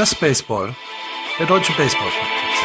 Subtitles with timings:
[0.00, 0.74] Das Baseball,
[1.38, 2.64] der deutsche Baseball-Podcast.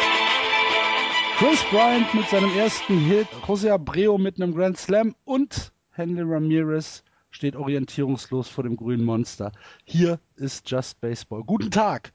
[1.36, 7.04] Chris Bryant mit seinem ersten Hit, Jose Abreu mit einem Grand Slam und Henry Ramirez
[7.28, 9.52] steht orientierungslos vor dem grünen Monster.
[9.84, 11.44] Hier ist Just Baseball.
[11.44, 12.14] Guten Tag!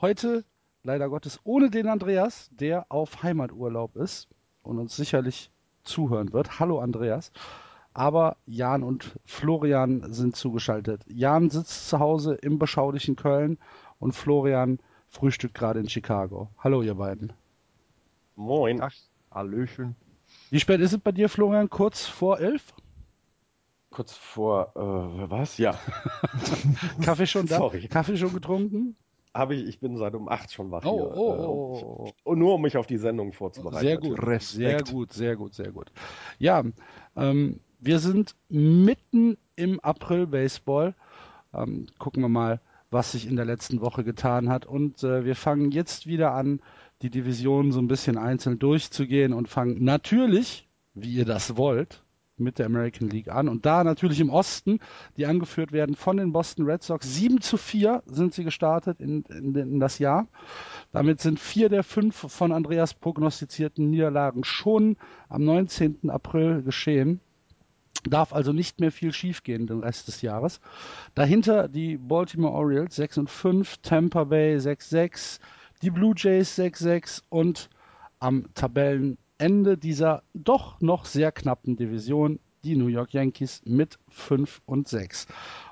[0.00, 0.44] Heute
[0.84, 4.28] leider Gottes ohne den Andreas, der auf Heimaturlaub ist
[4.62, 5.50] und uns sicherlich
[5.82, 6.60] zuhören wird.
[6.60, 7.32] Hallo Andreas.
[7.92, 11.02] Aber Jan und Florian sind zugeschaltet.
[11.08, 13.58] Jan sitzt zu Hause im beschaulichen Köln
[14.00, 16.48] und Florian frühstückt gerade in Chicago.
[16.58, 17.32] Hallo, ihr beiden.
[18.34, 18.80] Moin.
[18.80, 18.92] Ach,
[19.30, 19.94] Hallöchen.
[20.50, 21.70] Wie spät ist es bei dir, Florian?
[21.70, 22.74] Kurz vor elf?
[23.90, 25.58] Kurz vor, äh, was?
[25.58, 25.78] Ja.
[27.02, 27.58] Kaffee schon da?
[27.58, 27.88] Sorry.
[27.88, 28.96] Kaffee schon getrunken?
[29.34, 31.16] Habe ich, ich bin seit um acht schon wach oh, hier.
[31.16, 32.12] Oh, oh, oh, oh.
[32.24, 33.84] Und nur um mich auf die Sendung vorzubereiten.
[33.84, 34.42] Sehr gut, Respekt.
[34.42, 35.92] sehr gut, sehr gut, sehr gut.
[36.38, 36.64] Ja,
[37.16, 40.94] ähm, wir sind mitten im April Baseball.
[41.52, 44.66] Ähm, gucken wir mal, was sich in der letzten Woche getan hat.
[44.66, 46.60] Und äh, wir fangen jetzt wieder an,
[47.02, 52.02] die Divisionen so ein bisschen einzeln durchzugehen und fangen natürlich, wie ihr das wollt,
[52.40, 53.48] mit der American League an.
[53.48, 54.80] Und da natürlich im Osten,
[55.16, 57.14] die angeführt werden von den Boston Red Sox.
[57.14, 60.26] 7 zu 4 sind sie gestartet in, in, in das Jahr.
[60.92, 64.96] Damit sind vier der fünf von Andreas prognostizierten Niederlagen schon
[65.28, 66.10] am 19.
[66.10, 67.20] April geschehen.
[68.04, 70.60] Darf also nicht mehr viel schiefgehen den Rest des Jahres.
[71.14, 75.38] Dahinter die Baltimore Orioles 6 und 5, Tampa Bay 6-6,
[75.82, 77.68] die Blue Jays 6-6 und
[78.18, 84.88] am Tabellenende dieser doch noch sehr knappen Division die New York Yankees mit 5 und
[84.88, 85.26] 6.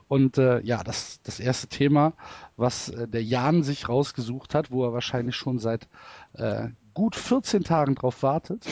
[0.09, 2.15] Und äh, ja, das, das erste Thema,
[2.56, 5.87] was äh, der Jan sich rausgesucht hat, wo er wahrscheinlich schon seit
[6.33, 8.66] äh, gut 14 Tagen drauf wartet,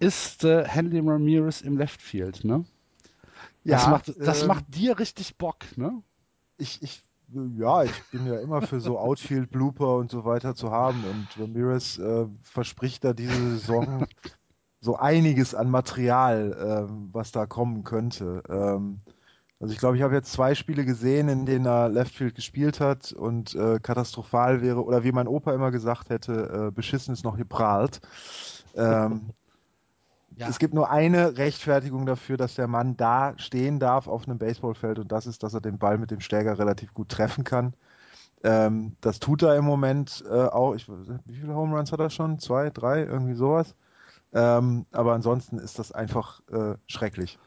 [0.00, 2.44] ist äh, Henry Ramirez im Left Field.
[2.44, 2.64] Ne?
[3.64, 6.02] Ja, das macht, das äh, macht dir richtig Bock, ne?
[6.58, 7.04] Ich, ich,
[7.56, 11.98] ja, ich bin ja immer für so Outfield-Blooper und so weiter zu haben und Ramirez
[11.98, 14.06] äh, verspricht da diese Saison
[14.80, 16.52] so einiges an Material,
[16.88, 18.42] äh, was da kommen könnte.
[18.48, 19.00] Ähm,
[19.60, 23.12] also ich glaube, ich habe jetzt zwei Spiele gesehen, in denen er Leftfield gespielt hat
[23.12, 27.36] und äh, katastrophal wäre, oder wie mein Opa immer gesagt hätte, äh, beschissen ist noch
[27.36, 28.00] geprahlt.
[28.74, 29.30] Ähm,
[30.36, 30.48] ja.
[30.48, 34.98] Es gibt nur eine Rechtfertigung dafür, dass der Mann da stehen darf auf einem Baseballfeld
[34.98, 37.74] und das ist, dass er den Ball mit dem Schläger relativ gut treffen kann.
[38.44, 40.74] Ähm, das tut er im Moment äh, auch.
[40.74, 42.38] Ich, wie viele Home Runs hat er schon?
[42.38, 43.74] Zwei, drei, irgendwie sowas.
[44.32, 47.38] Ähm, aber ansonsten ist das einfach äh, schrecklich.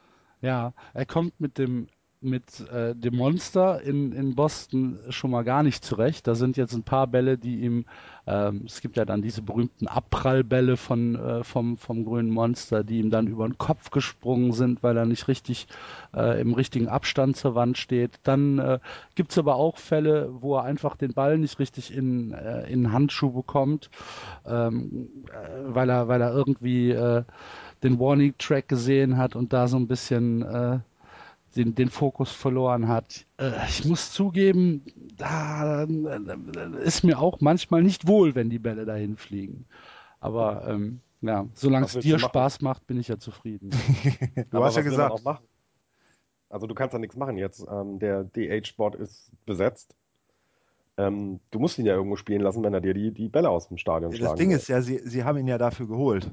[0.41, 1.87] Ja, er kommt mit dem
[2.25, 6.27] mit äh, dem Monster in, in Boston schon mal gar nicht zurecht.
[6.27, 7.85] Da sind jetzt ein paar Bälle, die ihm,
[8.27, 12.99] ähm, es gibt ja dann diese berühmten Abprallbälle von, äh, vom, vom grünen Monster, die
[12.99, 15.67] ihm dann über den Kopf gesprungen sind, weil er nicht richtig
[16.15, 18.19] äh, im richtigen Abstand zur Wand steht.
[18.23, 18.79] Dann äh,
[19.15, 22.91] gibt es aber auch Fälle, wo er einfach den Ball nicht richtig in, äh, in
[22.91, 23.89] Handschuh bekommt,
[24.45, 27.23] ähm, äh, weil, er, weil er irgendwie äh,
[27.83, 30.79] den Warning-Track gesehen hat und da so ein bisschen äh,
[31.55, 33.25] den, den Fokus verloren hat.
[33.37, 34.83] Äh, ich muss zugeben,
[35.17, 39.65] da äh, ist mir auch manchmal nicht wohl, wenn die Bälle dahin fliegen.
[40.19, 43.69] Aber ähm, ja, solange es dir Spaß macht, bin ich ja zufrieden.
[44.51, 45.21] du hast ja gesagt.
[46.49, 47.65] Also du kannst da nichts machen jetzt.
[47.69, 49.95] Ähm, der DH-Spot ist besetzt.
[50.97, 53.67] Ähm, du musst ihn ja irgendwo spielen lassen, wenn er dir die, die Bälle aus
[53.67, 54.57] dem Stadion ja, schlagen Das Ding will.
[54.57, 56.31] ist ja, sie, sie haben ihn ja dafür geholt.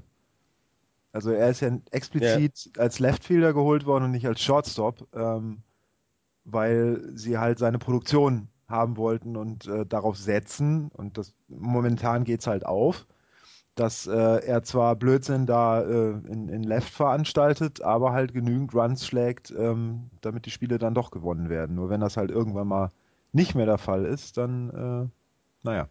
[1.13, 2.83] Also er ist ja explizit ja.
[2.83, 5.63] als Leftfielder geholt worden und nicht als Shortstop, ähm,
[6.45, 12.41] weil sie halt seine Produktion haben wollten und äh, darauf setzen, und das momentan geht
[12.41, 13.07] es halt auf,
[13.75, 19.07] dass äh, er zwar Blödsinn da äh, in, in Left veranstaltet, aber halt genügend Runs
[19.07, 21.77] schlägt, ähm, damit die Spiele dann doch gewonnen werden.
[21.77, 22.91] Nur wenn das halt irgendwann mal
[23.33, 25.89] nicht mehr der Fall ist, dann, äh, naja.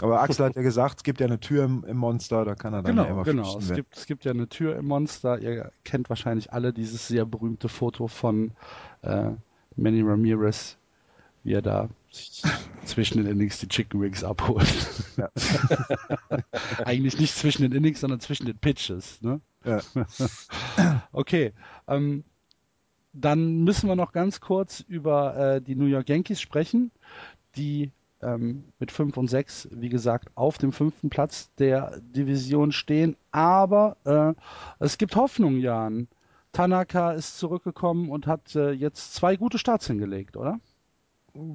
[0.00, 2.74] Aber Axel hat ja gesagt, es gibt ja eine Tür im, im Monster, da kann
[2.74, 5.38] er dann genau, ja immer Genau, es gibt, es gibt ja eine Tür im Monster.
[5.38, 8.52] Ihr kennt wahrscheinlich alle dieses sehr berühmte Foto von
[9.02, 9.30] äh,
[9.76, 10.76] Manny Ramirez,
[11.42, 11.88] wie er da
[12.84, 14.66] zwischen den Innings die Chicken Wings abholt.
[15.16, 15.30] Ja.
[16.84, 19.20] Eigentlich nicht zwischen den Innings, sondern zwischen den Pitches.
[19.22, 19.40] Ne?
[19.64, 19.80] Ja.
[21.12, 21.52] okay.
[21.86, 22.24] Ähm,
[23.12, 26.90] dann müssen wir noch ganz kurz über äh, die New York Yankees sprechen,
[27.56, 27.92] die
[28.24, 33.16] ähm, mit 5 und 6, wie gesagt, auf dem fünften Platz der Division stehen.
[33.30, 34.34] Aber äh,
[34.78, 36.08] es gibt Hoffnung, Jan.
[36.52, 40.60] Tanaka ist zurückgekommen und hat äh, jetzt zwei gute Starts hingelegt, oder?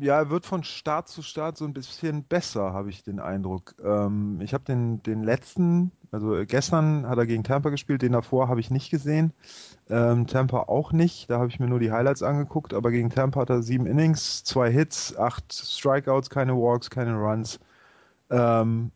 [0.02, 3.76] Ja, er wird von Start zu Start so ein bisschen besser, habe ich den Eindruck.
[3.82, 8.50] Ähm, ich habe den, den letzten, also gestern hat er gegen Tampa gespielt, den davor
[8.50, 9.32] habe ich nicht gesehen.
[9.90, 13.40] Ähm, Tampa auch nicht, da habe ich mir nur die Highlights angeguckt, aber gegen Tampa
[13.42, 17.60] hat er sieben Innings, zwei Hits, acht Strikeouts, keine Walks, keine Runs.
[18.30, 18.92] Ähm,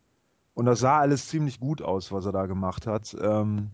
[0.54, 3.16] und das sah alles ziemlich gut aus, was er da gemacht hat.
[3.22, 3.72] Ähm,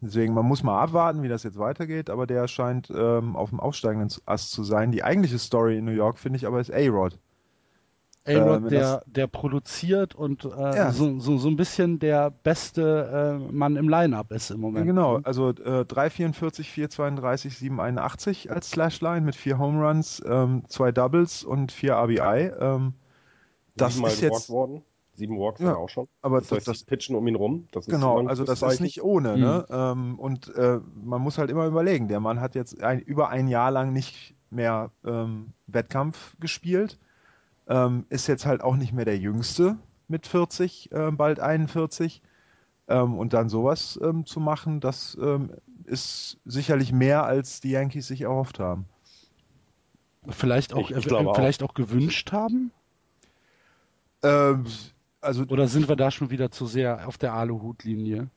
[0.00, 3.60] Deswegen, man muss mal abwarten, wie das jetzt weitergeht, aber der scheint ähm, auf dem
[3.60, 4.92] aufsteigenden Ast zu sein.
[4.92, 7.18] Die eigentliche Story in New York, finde ich, aber ist A-Rod.
[8.26, 10.92] A-Rod, äh, der, der produziert und äh, ja.
[10.92, 14.84] so, so, so ein bisschen der beste äh, Mann im Line-Up ist im Moment.
[14.84, 20.92] Ja, genau, also äh, 344, 432, 781 als Slashline mit vier Home Runs, ähm, zwei
[20.92, 22.50] Doubles und vier RBI.
[22.60, 22.94] Ähm,
[23.76, 24.82] das ist jetzt worden.
[25.16, 26.08] Sieben Walks ja, auch schon.
[26.22, 27.68] Aber das, heißt, das pitchen um ihn rum.
[27.86, 29.36] genau, also das ist nicht ohne.
[29.36, 29.40] Mhm.
[29.40, 29.66] Ne?
[29.70, 33.48] Ähm, und äh, man muss halt immer überlegen, der Mann hat jetzt ein, über ein
[33.48, 36.98] Jahr lang nicht mehr ähm, Wettkampf gespielt,
[37.68, 39.76] ähm, ist jetzt halt auch nicht mehr der Jüngste
[40.08, 42.22] mit 40, äh, bald 41.
[42.88, 45.50] Ähm, und dann sowas ähm, zu machen, das ähm,
[45.84, 48.84] ist sicherlich mehr, als die Yankees sich erhofft haben.
[50.28, 51.70] Vielleicht auch, ich, ich äh, vielleicht auch.
[51.70, 52.70] auch gewünscht haben?
[54.22, 54.66] Ähm,
[55.20, 58.28] also, Oder sind wir da schon wieder zu sehr auf der Aluhut-Linie?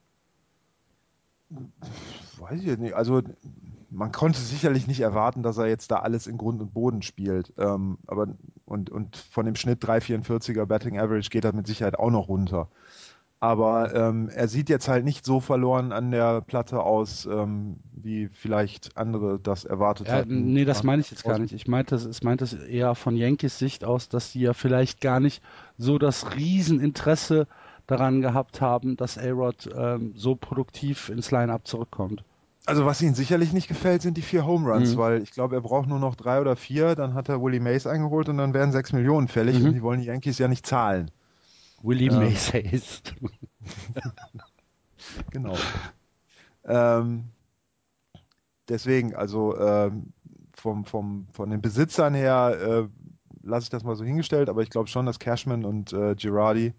[2.37, 2.93] Weiß ich nicht.
[2.93, 3.21] Also
[3.89, 7.53] man konnte sicherlich nicht erwarten, dass er jetzt da alles in Grund und Boden spielt.
[7.57, 8.27] Ähm, aber
[8.65, 12.69] und, und von dem Schnitt 3,44er Betting Average geht er mit Sicherheit auch noch runter.
[13.41, 18.27] Aber ähm, er sieht jetzt halt nicht so verloren an der Platte aus, ähm, wie
[18.27, 20.51] vielleicht andere das erwartet ja, hatten.
[20.51, 21.53] Nee, das meine ich jetzt gar nicht.
[21.53, 25.21] Ich meinte, es meinte es eher von Yankees Sicht aus, dass sie ja vielleicht gar
[25.21, 25.41] nicht
[25.77, 27.47] so das Rieseninteresse
[27.87, 32.23] daran gehabt haben, dass A-Rod ähm, so produktiv ins Line-Up zurückkommt.
[32.65, 34.99] Also was ihnen sicherlich nicht gefällt, sind die vier Home Runs, mhm.
[34.99, 37.87] weil ich glaube, er braucht nur noch drei oder vier, dann hat er Willie Mays
[37.87, 39.67] eingeholt und dann wären sechs Millionen fällig mhm.
[39.67, 41.09] und die wollen die Yankees ja nicht zahlen.
[41.83, 43.15] Willie ähm, Mays heißt.
[45.31, 45.55] genau.
[46.65, 47.25] Ähm,
[48.67, 50.13] deswegen, also ähm,
[50.53, 54.69] vom, vom, von den Besitzern her äh, lasse ich das mal so hingestellt, aber ich
[54.69, 56.73] glaube schon, dass Cashman und äh, Girardi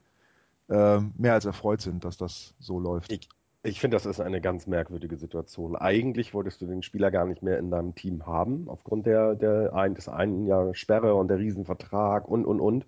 [0.69, 3.13] äh, mehr als erfreut sind, dass das so läuft.
[3.13, 3.29] Ich,
[3.63, 5.77] ich finde, das ist eine ganz merkwürdige Situation.
[5.77, 9.75] Eigentlich wolltest du den Spieler gar nicht mehr in deinem Team haben, aufgrund der, der
[9.75, 12.87] ein, des einen Jahr Sperre und der Riesenvertrag und, und, und.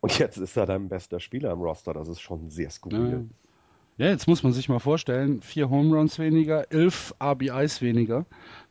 [0.00, 1.92] Und jetzt ist er dein bester Spieler im Roster.
[1.92, 3.28] Das ist schon sehr skurril.
[3.98, 4.06] Ja.
[4.06, 8.24] ja, jetzt muss man sich mal vorstellen: vier Home Runs weniger, elf RBIs weniger,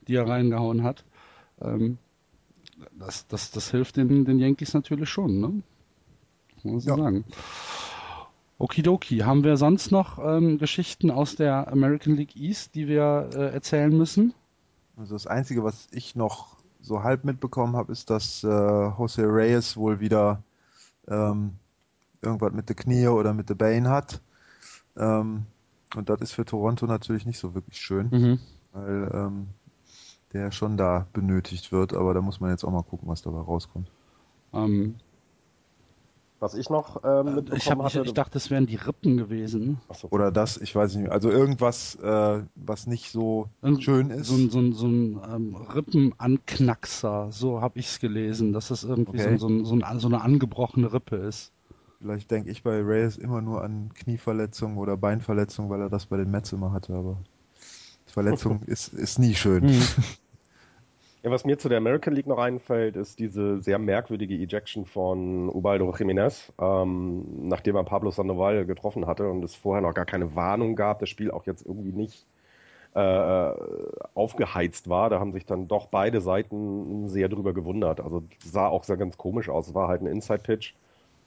[0.07, 1.05] die er reingehauen hat.
[1.61, 1.97] Ähm,
[2.97, 5.61] das, das, das hilft den, den Yankees natürlich schon, ne?
[6.63, 7.03] Muss man ja.
[7.03, 7.25] sagen.
[8.57, 13.53] Okidoki, haben wir sonst noch ähm, Geschichten aus der American League East, die wir äh,
[13.53, 14.33] erzählen müssen?
[14.97, 19.77] Also das Einzige, was ich noch so halb mitbekommen habe, ist, dass äh, Jose Reyes
[19.77, 20.43] wohl wieder
[21.09, 21.55] ähm,
[22.21, 24.21] irgendwas mit der Knie oder mit der Beine hat.
[24.97, 25.45] Ähm,
[25.95, 28.39] und das ist für Toronto natürlich nicht so wirklich schön, mhm.
[28.73, 29.47] weil ähm,
[30.33, 33.39] der schon da benötigt wird, aber da muss man jetzt auch mal gucken, was dabei
[33.39, 33.89] rauskommt.
[34.53, 34.95] Ähm,
[36.39, 39.17] was ich noch ähm, mitbekommen ich, hab, hatte, ich, ich dachte, es wären die Rippen
[39.17, 39.79] gewesen.
[39.93, 40.07] So.
[40.09, 41.11] Oder das, ich weiß nicht.
[41.11, 44.27] Also irgendwas, äh, was nicht so Irgend schön ist.
[44.27, 48.83] So, ein, so ein, so ein ähm, Rippenanknackser, so habe ich es gelesen, dass es
[48.83, 49.37] irgendwie okay.
[49.37, 51.51] so, so, ein, so, eine angebrochene Rippe ist.
[51.99, 56.15] Vielleicht denke ich bei Reyes immer nur an Knieverletzungen oder Beinverletzungen, weil er das bei
[56.15, 57.17] den Mets immer hatte, aber
[58.05, 59.65] Verletzung ist, ist nie schön.
[59.65, 59.81] Mhm.
[61.21, 65.49] Ja, was mir zu der American League noch einfällt, ist diese sehr merkwürdige Ejection von
[65.49, 70.33] Ubaldo Jiménez, ähm, nachdem er Pablo Sandoval getroffen hatte und es vorher noch gar keine
[70.35, 72.25] Warnung gab, das Spiel auch jetzt irgendwie nicht
[72.93, 73.51] äh,
[74.15, 75.09] aufgeheizt war.
[75.09, 77.99] Da haben sich dann doch beide Seiten sehr drüber gewundert.
[77.99, 79.67] Also sah auch sehr ganz komisch aus.
[79.67, 80.73] Es war halt ein Inside-Pitch,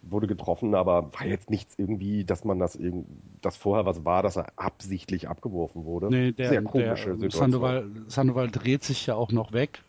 [0.02, 3.06] wurde getroffen, aber war jetzt nichts irgendwie, dass man das irgendwie,
[3.40, 6.08] dass vorher was war, dass er absichtlich abgeworfen wurde.
[6.10, 7.50] Nee, der, sehr komische der Situation.
[7.52, 9.82] Sandoval, Sandoval dreht sich ja auch noch weg.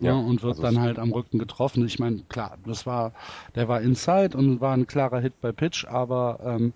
[0.00, 1.86] Ja, Ja, und wird also dann halt am Rücken getroffen.
[1.86, 3.12] Ich meine, klar, das war,
[3.54, 6.72] der war inside und war ein klarer Hit bei Pitch, aber ähm,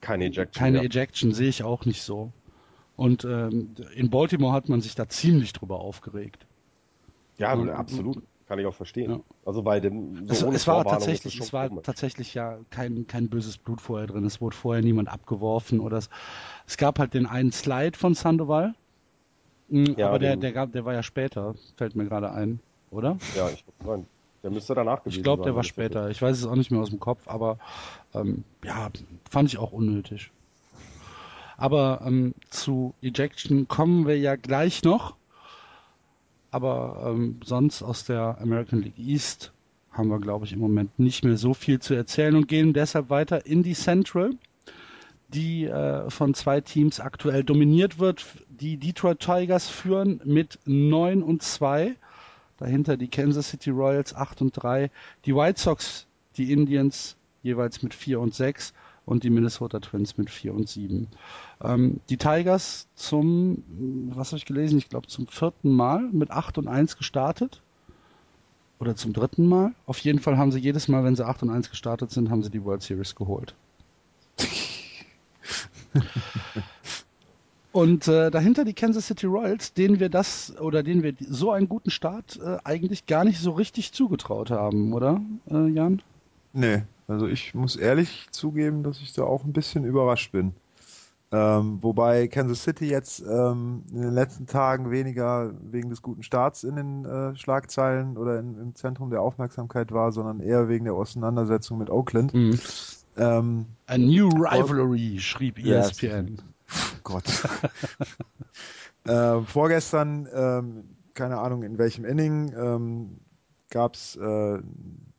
[0.00, 0.60] keine Ejection.
[0.60, 0.84] keine ja.
[0.84, 2.30] Ejection sehe ich auch nicht so.
[2.96, 6.46] Und ähm, in Baltimore hat man sich da ziemlich drüber aufgeregt.
[7.38, 8.22] Ja, Und- absolut.
[8.46, 9.10] Kann ich auch verstehen.
[9.10, 9.20] Ja.
[9.46, 11.84] Also weil dem, so Es, es war tatsächlich, es war komisch.
[11.84, 14.24] tatsächlich ja kein, kein böses Blut vorher drin.
[14.24, 16.10] Es wurde vorher niemand abgeworfen oder es,
[16.66, 18.74] es gab halt den einen Slide von Sandoval.
[19.68, 22.60] Mm, Ja, aber der, der gab, der war ja später, fällt mir gerade ein,
[22.90, 23.16] oder?
[23.34, 24.06] Ja, ich glaub, nein,
[24.42, 26.10] der müsste danach gewesen Ich glaube, der war später.
[26.10, 27.58] Ich weiß es auch nicht mehr aus dem Kopf, aber
[28.12, 28.90] ähm, ja,
[29.30, 30.30] fand ich auch unnötig.
[31.56, 35.16] Aber ähm, zu Ejection kommen wir ja gleich noch.
[36.54, 39.52] Aber ähm, sonst aus der American League East
[39.90, 43.10] haben wir, glaube ich, im Moment nicht mehr so viel zu erzählen und gehen deshalb
[43.10, 44.30] weiter in die Central,
[45.26, 48.24] die äh, von zwei Teams aktuell dominiert wird.
[48.50, 51.96] Die Detroit Tigers führen mit 9 und 2.
[52.58, 54.92] Dahinter die Kansas City Royals 8 und 3,
[55.24, 56.06] die White Sox,
[56.36, 58.74] die Indians jeweils mit 4 und 6
[59.06, 61.08] und die Minnesota Twins mit 4 und 7.
[61.62, 63.62] Ähm, die Tigers zum,
[64.14, 67.60] was habe ich gelesen, ich glaube zum vierten Mal mit 8 und 1 gestartet.
[68.80, 69.72] Oder zum dritten Mal.
[69.86, 72.42] Auf jeden Fall haben sie jedes Mal, wenn sie 8 und 1 gestartet sind, haben
[72.42, 73.54] sie die World Series geholt.
[77.74, 81.68] Und äh, dahinter die Kansas City Royals, denen wir das oder denen wir so einen
[81.68, 85.20] guten Start äh, eigentlich gar nicht so richtig zugetraut haben, oder,
[85.50, 86.00] äh, Jan?
[86.54, 90.54] Nee, also ich muss ehrlich zugeben, dass ich da auch ein bisschen überrascht bin.
[91.32, 96.62] Ähm, wobei Kansas City jetzt ähm, in den letzten Tagen weniger wegen des guten Starts
[96.62, 100.94] in den äh, Schlagzeilen oder in, im Zentrum der Aufmerksamkeit war, sondern eher wegen der
[100.94, 102.32] Auseinandersetzung mit Oakland.
[103.16, 106.40] Ähm, A new rivalry, schrieb E Ja, ESPN.
[107.02, 107.24] Gott.
[109.04, 110.84] äh, vorgestern, ähm,
[111.14, 113.16] keine Ahnung in welchem Inning, ähm,
[113.70, 114.58] gab es äh,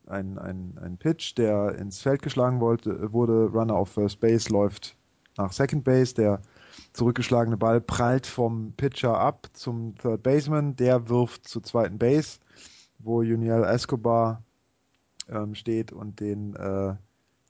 [0.08, 4.96] einen ein Pitch, der ins Feld geschlagen wollte, wurde, Runner auf First Base läuft
[5.38, 6.42] nach Second Base, der
[6.94, 12.40] zurückgeschlagene Ball prallt vom Pitcher ab zum Third Baseman, der wirft zur zweiten Base,
[13.00, 14.42] wo Juniel Escobar
[15.30, 16.96] ähm, steht und den äh,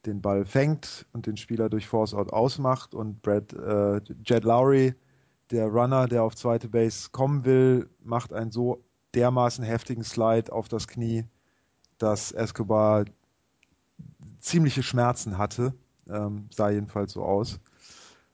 [0.06, 2.94] den Ball fängt und den Spieler durch Force Out ausmacht.
[2.94, 4.94] Und Brad äh, Jed Lowry,
[5.52, 8.84] der Runner, der auf zweite Base kommen will, macht einen so
[9.14, 11.26] dermaßen heftigen Slide auf das Knie,
[11.98, 13.06] dass Escobar
[14.40, 15.74] ziemliche Schmerzen hatte.
[16.10, 17.60] Ähm, sah jedenfalls so aus.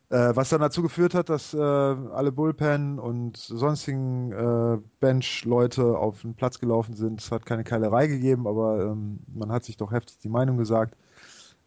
[0.10, 6.22] Äh, was dann dazu geführt hat, dass äh, alle Bullpen und sonstigen äh, Bench-Leute auf
[6.22, 7.22] den Platz gelaufen sind.
[7.22, 10.98] Es hat keine Keilerei gegeben, aber ähm, man hat sich doch heftig die Meinung gesagt.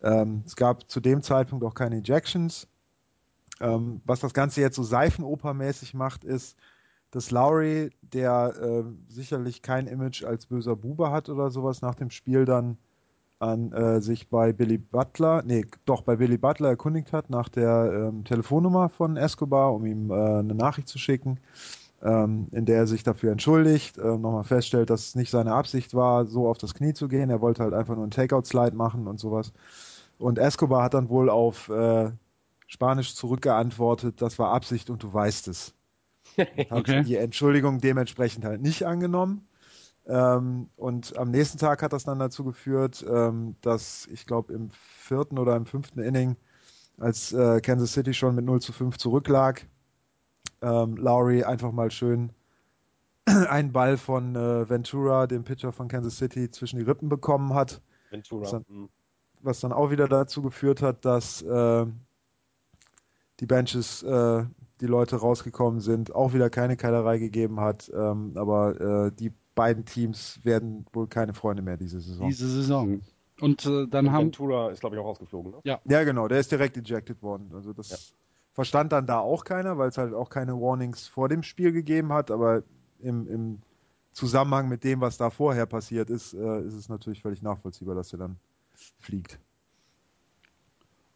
[0.03, 2.69] Ähm, es gab zu dem Zeitpunkt auch keine Ejections.
[3.61, 6.59] Ähm, was das Ganze jetzt so Seifenopermäßig macht, ist,
[7.15, 12.11] dass Lowry, der äh, sicherlich kein Image als böser Bube hat oder sowas, nach dem
[12.11, 12.77] Spiel dann
[13.39, 18.09] an äh, sich bei Billy Butler, nee, doch bei Billy Butler erkundigt hat nach der
[18.09, 21.39] ähm, Telefonnummer von Escobar, um ihm äh, eine Nachricht zu schicken,
[22.03, 25.95] ähm, in der er sich dafür entschuldigt, äh, nochmal feststellt, dass es nicht seine Absicht
[25.95, 27.31] war, so auf das Knie zu gehen.
[27.31, 29.53] Er wollte halt einfach nur einen Takeout-Slide machen und sowas.
[30.19, 32.11] Und Escobar hat dann wohl auf äh,
[32.67, 35.75] Spanisch zurückgeantwortet, das war Absicht und du weißt es.
[36.39, 37.03] Hat Okay.
[37.03, 39.47] die Entschuldigung dementsprechend halt nicht angenommen.
[40.07, 44.71] Ähm, und am nächsten Tag hat das dann dazu geführt, ähm, dass ich glaube im
[44.71, 46.37] vierten oder im fünften Inning,
[46.99, 49.67] als äh, Kansas City schon mit 0 zu 5 zurücklag,
[50.63, 52.33] ähm, Lowry einfach mal schön
[53.27, 57.81] einen Ball von äh, Ventura, dem Pitcher von Kansas City, zwischen die Rippen bekommen hat
[58.11, 58.45] Ventura.
[58.47, 58.89] So- hm.
[59.41, 61.87] was dann auch wieder dazu geführt hat, dass äh,
[63.41, 64.45] die Benches, äh,
[64.81, 67.91] die Leute rausgekommen sind, auch wieder keine Keilerei gegeben hat.
[67.95, 72.29] Ähm, aber äh, die beiden Teams werden wohl keine Freunde mehr diese Saison.
[72.29, 73.01] Diese Saison.
[73.41, 75.53] Und äh, dann Und haben, Ventura ist, glaube ich, auch rausgeflogen.
[75.53, 75.79] Ne?
[75.85, 77.51] Ja, genau, der ist direkt ejected worden.
[77.55, 77.97] Also das Ja.
[78.53, 82.13] verstand dann da auch keiner, weil es halt auch keine Warnings vor dem Spiel gegeben
[82.13, 82.63] hat, aber
[83.01, 83.59] im, im
[84.13, 88.13] Zusammenhang mit dem, was da vorher passiert ist, äh, ist es natürlich völlig nachvollziehbar, dass
[88.13, 88.37] er dann
[89.01, 89.39] fliegt.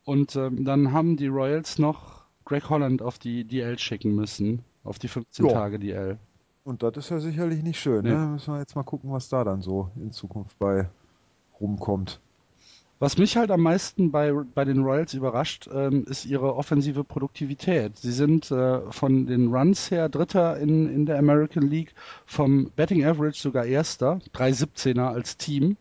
[0.05, 2.18] und ähm, dann haben die Royals noch
[2.49, 4.65] Greg Holland auf die DL schicken müssen.
[4.83, 5.53] Auf die 15 Ja.
[5.53, 6.19] Tage DL.
[6.65, 8.05] Und das ist ja sicherlich nicht schön.
[8.05, 8.11] Nee.
[8.11, 8.27] Ne?
[8.27, 10.89] Müssen wir jetzt mal gucken, was da dann so in Zukunft bei
[11.61, 12.21] rumkommt.
[13.01, 17.97] Was mich halt am meisten bei, bei den Royals überrascht, ähm, ist ihre offensive Produktivität.
[17.99, 21.95] Sie sind äh, von den Runs her Dritter in, in der American League,
[22.27, 25.77] vom Betting Average sogar Erster, 3,17er als Team.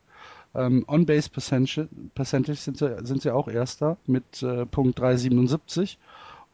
[0.54, 5.98] Ähm, On-Base Percentage, Percentage sind, sie, sind sie auch Erster mit äh, Punkt 3,77.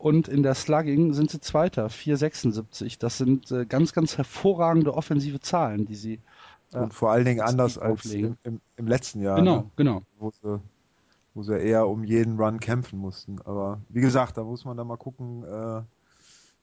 [0.03, 2.99] Und in der Slugging sind sie Zweiter, 4,76.
[2.99, 6.19] Das sind äh, ganz, ganz hervorragende offensive Zahlen, die sie
[6.73, 9.37] und vor allen Dingen anders als im, im, im, letzten Jahr.
[9.37, 9.71] Genau, ne?
[9.77, 10.01] genau.
[10.19, 10.59] Wo sie,
[11.33, 13.39] wo sie eher um jeden Run kämpfen mussten.
[13.45, 15.83] Aber wie gesagt, da muss man dann mal gucken, äh,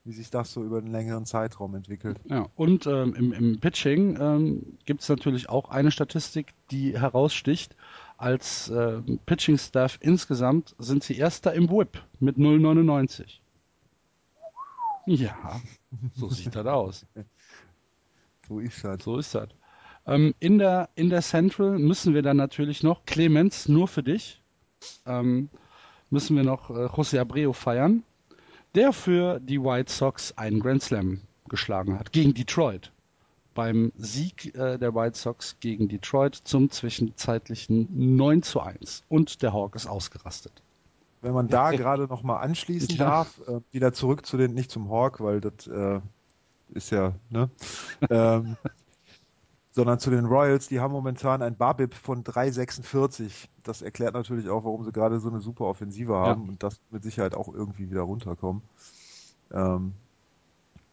[0.04, 2.20] wie sich das so über einen längeren Zeitraum entwickelt.
[2.24, 7.74] Ja, und ähm, im, im, Pitching ähm, gibt es natürlich auch eine Statistik, die heraussticht.
[8.20, 13.38] Als äh, Pitching-Staff insgesamt sind sie Erster im Whip mit 0,99.
[15.06, 15.62] Ja,
[16.16, 17.06] so sieht das aus.
[18.46, 19.02] So ist das.
[19.04, 19.48] So ist das.
[20.06, 24.42] Ähm, in, der, in der Central müssen wir dann natürlich noch, Clemens, nur für dich,
[25.06, 25.48] ähm,
[26.10, 28.02] müssen wir noch äh, José Abreu feiern,
[28.74, 32.92] der für die White Sox einen Grand Slam geschlagen hat, gegen Detroit.
[33.54, 39.02] Beim Sieg äh, der White Sox gegen Detroit zum zwischenzeitlichen 9 zu 1.
[39.08, 40.52] Und der Hawk ist ausgerastet.
[41.22, 43.04] Wenn man da gerade noch mal anschließen ja.
[43.04, 46.00] darf, äh, wieder zurück zu den, nicht zum Hawk, weil das äh,
[46.72, 47.50] ist ja, ne?
[48.10, 48.56] ähm,
[49.72, 50.68] sondern zu den Royals.
[50.68, 53.48] Die haben momentan ein Babip von 3,46.
[53.62, 56.48] Das erklärt natürlich auch, warum sie gerade so eine super Offensive haben ja.
[56.50, 58.62] und das mit Sicherheit auch irgendwie wieder runterkommen.
[59.52, 59.94] Ähm,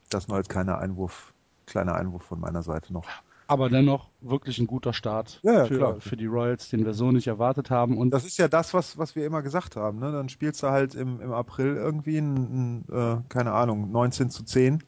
[0.10, 1.34] das nur als kleiner Einwurf,
[1.67, 3.05] kleiner Einwurf von meiner Seite noch.
[3.50, 7.12] Aber dennoch wirklich ein guter Start ja, ja, für, für, die Royals, den wir so
[7.12, 7.97] nicht erwartet haben.
[7.97, 10.00] Und das ist ja das, was, was wir immer gesagt haben.
[10.00, 10.12] Ne?
[10.12, 14.43] Dann spielst du halt im, im April irgendwie ein, ein äh, keine Ahnung, 19 zu
[14.43, 14.83] 10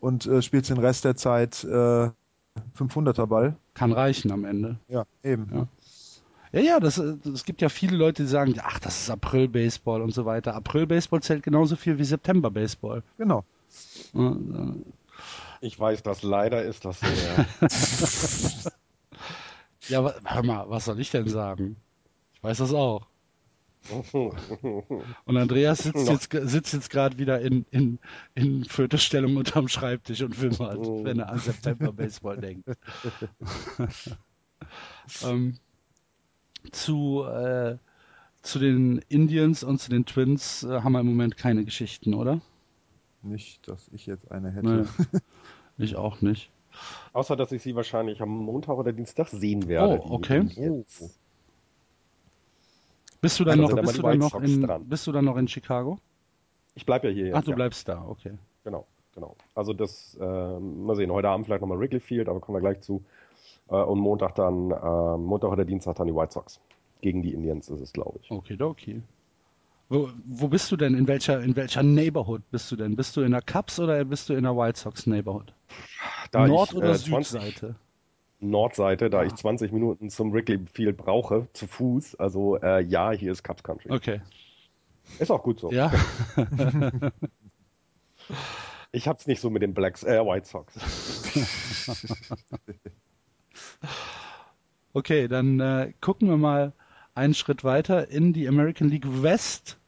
[0.00, 2.10] und äh, spielst den Rest der Zeit äh,
[2.76, 3.56] 500er Ball.
[3.74, 4.78] Kann reichen am Ende.
[4.88, 5.48] Ja, eben.
[5.54, 5.68] Ja.
[6.50, 10.14] Ja, ja, das, es gibt ja viele Leute, die sagen, ach, das ist April-Baseball und
[10.14, 10.54] so weiter.
[10.54, 13.02] April-Baseball zählt genauso viel wie September-Baseball.
[13.18, 13.44] Genau.
[15.60, 17.06] Ich weiß das, leider ist das so,
[19.88, 20.02] ja.
[20.02, 21.76] ja, hör mal, was soll ich denn sagen?
[22.34, 23.06] Ich weiß das auch.
[25.24, 27.98] Und Andreas sitzt jetzt, sitzt jetzt gerade wieder in, in,
[28.34, 31.04] in Fötusstellung unterm Schreibtisch und wimmert, oh.
[31.04, 32.68] wenn er an September Baseball denkt.
[35.24, 35.54] ähm,
[36.70, 37.76] zu, äh,
[38.42, 42.40] zu den Indians und zu den Twins äh, haben wir im Moment keine Geschichten, oder?
[43.22, 44.66] Nicht, dass ich jetzt eine hätte.
[44.66, 44.84] Nee,
[45.84, 46.50] ich auch nicht.
[47.12, 50.00] Außer, dass ich sie wahrscheinlich am Montag oder Dienstag sehen werde.
[50.04, 50.48] Oh, okay.
[50.56, 50.84] Oh.
[53.20, 55.48] Bist du dann also noch, bist du dann noch in, bist du dann noch in
[55.48, 55.98] Chicago?
[56.74, 57.26] Ich bleibe ja hier.
[57.26, 57.56] Jetzt, Ach, du ja.
[57.56, 58.32] bleibst da, okay.
[58.62, 59.34] Genau, genau.
[59.56, 60.24] Also das, äh,
[60.60, 63.02] mal sehen, heute Abend vielleicht nochmal Wrigley Field, aber kommen wir gleich zu.
[63.68, 66.60] Äh, und Montag dann, äh, Montag oder Dienstag dann die White Sox.
[67.00, 68.30] Gegen die Indians ist es, glaube ich.
[68.30, 69.02] Okay, okay.
[69.88, 70.94] Wo, wo bist du denn?
[70.94, 72.94] In welcher, in welcher Neighborhood bist du denn?
[72.94, 75.52] Bist du in der Cubs oder bist du in der White Sox Neighborhood?
[76.30, 77.74] Da Nord- ich, oder äh, 20, Südseite?
[78.40, 79.24] Nordseite, da Ah.
[79.24, 82.14] ich 20 Minuten zum Wrigley Field brauche, zu Fuß.
[82.16, 83.90] Also äh, ja, hier ist Cubs Country.
[83.90, 84.20] Okay.
[85.18, 85.70] Ist auch gut so.
[85.72, 85.92] Ja.
[88.90, 90.74] Ich hab's nicht so mit den Blacks, äh, White Sox.
[94.94, 96.72] Okay, dann äh, gucken wir mal
[97.14, 99.78] einen Schritt weiter in die American League West,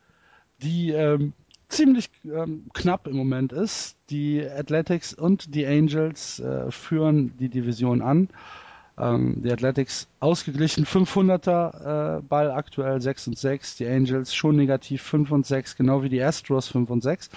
[0.63, 1.33] die ähm,
[1.71, 3.97] ziemlich ähm, knapp im Moment ist.
[4.11, 8.29] Die Athletics und die Angels äh, führen die Division an.
[8.99, 13.77] Ähm, die Athletics ausgeglichen 500er äh, Ball aktuell 6 und 6.
[13.77, 17.31] Die Angels schon negativ 5 und 6, genau wie die Astros 5 und 6.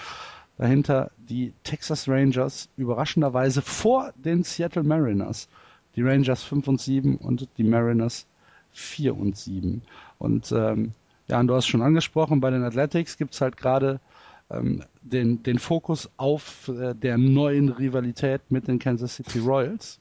[0.58, 5.48] Dahinter die Texas Rangers überraschenderweise vor den Seattle Mariners.
[5.96, 8.26] Die Rangers 5 und 7 und die Mariners
[8.72, 9.82] 4 und 7.
[10.18, 10.92] Und ähm,
[11.28, 14.00] ja, und du hast schon angesprochen, bei den Athletics gibt es halt gerade
[14.50, 20.00] ähm, den, den Fokus auf äh, der neuen Rivalität mit den Kansas City Royals.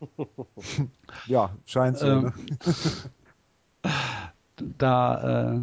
[1.26, 2.06] Ja, scheint so.
[2.06, 2.32] Ähm, ne?
[4.78, 5.60] Da, äh,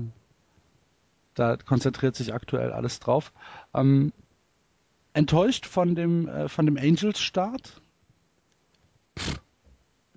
[1.36, 3.31] da konzentriert sich aktuell alles drauf.
[3.73, 4.12] Ähm,
[5.13, 7.81] enttäuscht von dem, äh, von dem Angels-Start?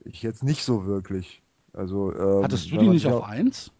[0.04, 1.42] Ich jetzt nicht so wirklich.
[1.72, 3.70] Also, ähm, Hattest du die nicht auf auch- 1?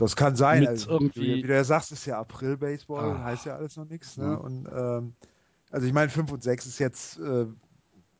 [0.00, 0.66] Das kann sein.
[0.66, 3.24] Also, irgendwie- wie, du ja sagst, ist ja April-Baseball, Ah.
[3.24, 4.16] heißt ja alles noch nichts.
[4.16, 4.24] Ne?
[4.24, 4.34] Ja.
[4.34, 5.14] Und ähm,
[5.70, 7.46] also ich meine, 5 und 6 ist jetzt, äh,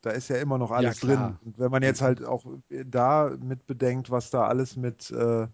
[0.03, 1.17] da ist ja immer noch alles klar.
[1.17, 1.39] drin.
[1.45, 2.45] Und wenn man jetzt halt auch
[2.87, 5.47] da mit bedenkt, was da alles mit äh,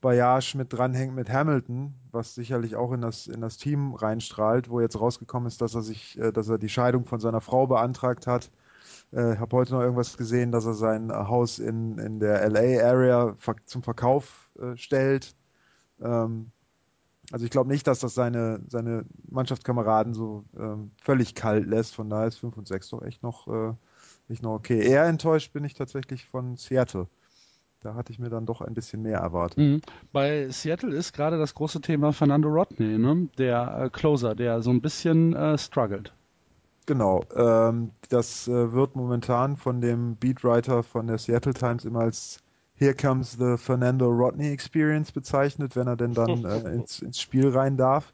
[0.00, 4.80] Bayage mit dranhängt mit Hamilton, was sicherlich auch in das, in das Team reinstrahlt, wo
[4.80, 8.26] jetzt rausgekommen ist, dass er sich, äh, dass er die Scheidung von seiner Frau beantragt
[8.26, 8.50] hat,
[9.12, 13.82] äh, habe heute noch irgendwas gesehen, dass er sein Haus in, in der LA-Area zum
[13.82, 15.34] Verkauf äh, stellt.
[16.00, 16.50] Ähm,
[17.32, 21.94] also ich glaube nicht, dass das seine, seine Mannschaftskameraden so ähm, völlig kalt lässt.
[21.94, 23.72] Von daher ist 5 und 6 doch echt noch, äh,
[24.28, 24.80] echt noch okay.
[24.80, 27.08] Eher enttäuscht bin ich tatsächlich von Seattle.
[27.80, 29.58] Da hatte ich mir dann doch ein bisschen mehr erwartet.
[29.58, 29.80] Mhm.
[30.12, 33.28] Bei Seattle ist gerade das große Thema Fernando Rodney, ne?
[33.36, 36.14] der äh, Closer, der so ein bisschen äh, struggelt.
[36.86, 42.43] Genau, ähm, das äh, wird momentan von dem Beatwriter von der Seattle Times immer als
[42.76, 47.48] Here comes the Fernando Rodney Experience bezeichnet, wenn er denn dann äh, ins, ins, Spiel
[47.48, 48.12] rein darf.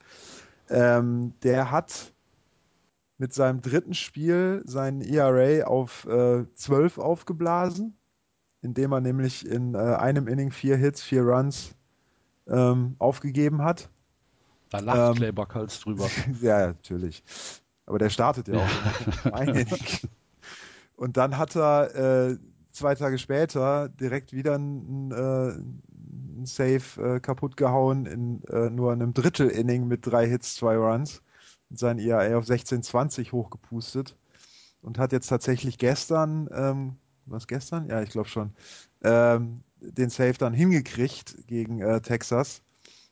[0.69, 2.13] Ähm, der hat
[3.17, 7.97] mit seinem dritten Spiel seinen ERA auf äh, 12 aufgeblasen,
[8.63, 11.75] indem er nämlich in äh, einem Inning vier Hits, vier Runs
[12.47, 13.89] ähm, aufgegeben hat.
[14.71, 16.09] Da lacht ähm, Clay Buckholz drüber.
[16.41, 17.25] ja, natürlich.
[17.87, 19.33] Aber der startet ja auch.
[19.33, 19.67] ein
[20.97, 22.39] Und dann hat er äh,
[22.73, 25.51] zwei Tage später direkt wieder ein, äh,
[26.41, 31.23] ein Save äh, kaputt gehauen in äh, nur einem Drittel-Inning mit drei Hits, zwei Runs
[31.71, 34.17] und sein ERA auf 16,20 hochgepustet
[34.83, 37.89] und hat jetzt tatsächlich gestern, ähm, was gestern?
[37.89, 38.53] Ja, ich glaube schon,
[39.03, 42.63] ähm, den Save dann hingekriegt gegen äh, Texas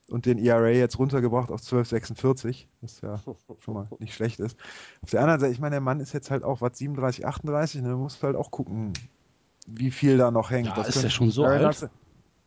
[0.09, 3.21] und den ERA jetzt runtergebracht auf 12,46, was ja
[3.59, 4.57] schon mal nicht schlecht ist.
[5.03, 7.83] Auf der anderen Seite, ich meine, der Mann ist jetzt halt auch, was, 37, 38,
[7.83, 8.93] ne, muss halt auch gucken,
[9.75, 10.69] wie viel da noch hängt.
[10.69, 11.89] Ja, das ist der schon so alt?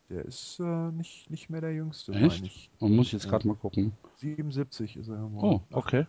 [0.10, 2.44] Der ist äh, nicht, nicht mehr der Jüngste, Echt?
[2.46, 2.70] ich.
[2.82, 3.94] Man muss jetzt gerade mal gucken.
[4.18, 5.16] 77 ist er.
[5.16, 5.42] Mal.
[5.42, 6.06] Oh, okay.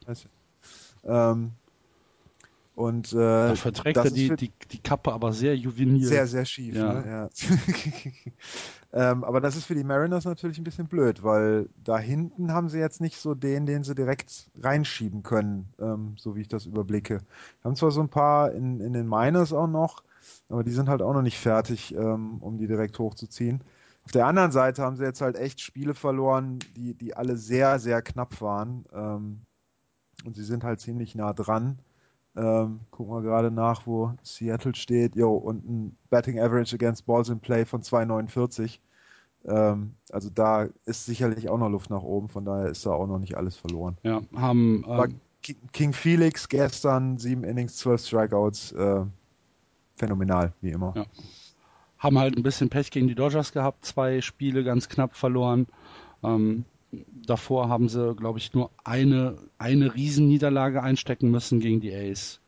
[1.05, 1.53] Ähm,
[2.75, 6.07] und äh, da verträgt er die, die, die Kappe aber sehr juvenil.
[6.07, 6.75] Sehr, sehr schief.
[6.75, 6.94] Ja.
[6.94, 7.05] Ne?
[7.07, 7.29] Ja.
[9.12, 12.70] ähm, aber das ist für die Mariners natürlich ein bisschen blöd, weil da hinten haben
[12.70, 16.64] sie jetzt nicht so den, den sie direkt reinschieben können, ähm, so wie ich das
[16.64, 17.20] überblicke.
[17.62, 20.03] Haben zwar so ein paar in, in den Miners auch noch,
[20.48, 23.62] aber die sind halt auch noch nicht fertig, ähm, um die direkt hochzuziehen.
[24.04, 27.78] Auf der anderen Seite haben sie jetzt halt echt Spiele verloren, die, die alle sehr,
[27.78, 28.85] sehr knapp waren.
[28.92, 29.42] Ähm,
[30.24, 31.78] und sie sind halt ziemlich nah dran.
[32.35, 35.14] Ähm, gucken wir gerade nach, wo Seattle steht.
[35.14, 38.78] Jo, und ein Batting Average against Balls in Play von 2,49.
[39.44, 43.06] Ähm, also da ist sicherlich auch noch Luft nach oben, von daher ist da auch
[43.06, 43.98] noch nicht alles verloren.
[44.02, 44.85] Ja, haben.
[44.88, 45.20] Ähm,
[45.72, 48.70] King Felix gestern sieben Innings, zwölf Strikeouts.
[48.72, 49.04] Äh,
[50.02, 50.92] phänomenal, wie immer.
[50.96, 51.06] Ja.
[51.96, 55.68] Haben halt ein bisschen Pech gegen die Dodgers gehabt, zwei Spiele ganz knapp verloren.
[56.24, 56.64] Ähm,
[57.24, 62.40] davor haben sie, glaube ich, nur eine, eine Riesenniederlage einstecken müssen gegen die Ace,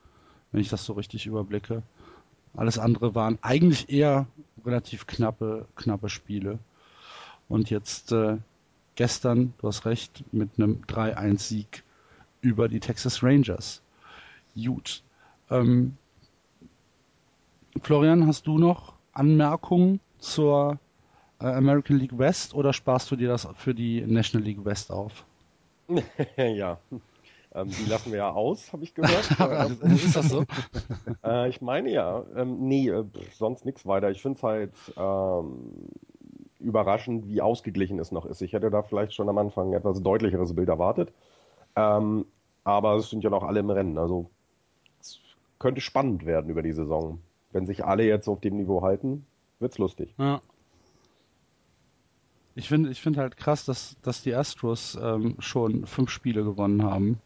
[0.51, 1.85] wenn ich das so richtig überblicke.
[2.57, 4.27] Alles andere waren eigentlich eher
[4.67, 6.59] relativ knappe, knappe Spiele.
[7.49, 8.39] Und jetzt äh,
[8.97, 11.85] gestern, du hast recht, mit einem 3-1-Sieg
[12.41, 13.81] über die Texas Rangers.
[14.57, 15.05] Gut.
[15.51, 15.97] Ähm,
[17.85, 20.79] Florian, hast du noch Anmerkungen zur
[21.39, 25.27] äh, American League West oder sparst du dir das für die National League West auf?
[26.39, 26.79] ja,
[27.55, 29.29] ähm, die lassen wir ja aus, habe ich gehört.
[29.83, 30.45] ist das so?
[31.23, 32.25] äh, ich meine ja.
[32.35, 34.11] Ähm, nee, äh, sonst nichts weiter.
[34.11, 35.91] Ich finde es halt ähm,
[36.61, 38.41] überraschend, wie ausgeglichen es noch ist.
[38.41, 41.13] Ich hätte da vielleicht schon am Anfang ein etwas deutlicheres Bild erwartet.
[41.77, 42.25] Ähm,
[42.65, 43.99] aber es sind ja noch alle im Rennen.
[43.99, 44.31] Also
[45.03, 45.21] es
[45.59, 47.19] könnte spannend werden über die Saison.
[47.55, 49.25] Wenn sich alle jetzt auf dem Niveau halten,
[49.61, 50.13] wird's lustig.
[50.19, 50.43] Ja.
[52.57, 56.83] Ich finde ich find halt krass, dass, dass die Astros ähm, schon fünf Spiele gewonnen
[56.83, 57.21] haben.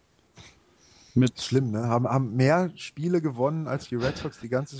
[1.14, 1.88] Mit Schlimm, ne?
[1.88, 4.76] Haben, haben mehr Spiele gewonnen, als die Red Sox die ganze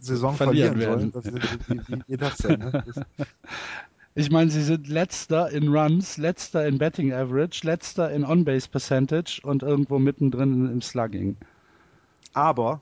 [0.00, 1.58] Saison verlieren, verlieren werden.
[1.68, 2.84] Wie, wie, wie das denn, ne?
[4.16, 9.40] Ich meine, sie sind letzter in Runs, letzter in Betting Average, letzter in On-Base Percentage
[9.42, 11.36] und irgendwo mittendrin im Slugging.
[12.32, 12.80] Aber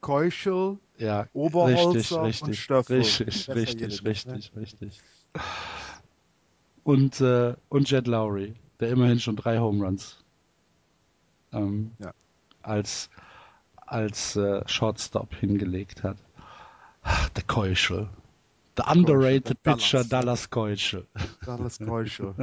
[0.00, 2.90] Keuschel, ja, Oberholzer richtig, richtig, und.
[2.90, 4.60] Richtig, richtig, richtig, ne?
[4.60, 5.00] richtig.
[6.84, 10.18] Und, äh, und Jet Lowry, der immerhin schon drei Home Runs
[11.52, 12.12] ähm, ja.
[12.62, 13.10] als,
[13.76, 16.16] als äh, Shortstop hingelegt hat.
[17.02, 18.08] Ach, der Keuschel.
[18.76, 21.06] Der underrated Keuschel, Pitcher Dallas, Dallas Keuschel.
[21.44, 22.34] Dallas Keuschel.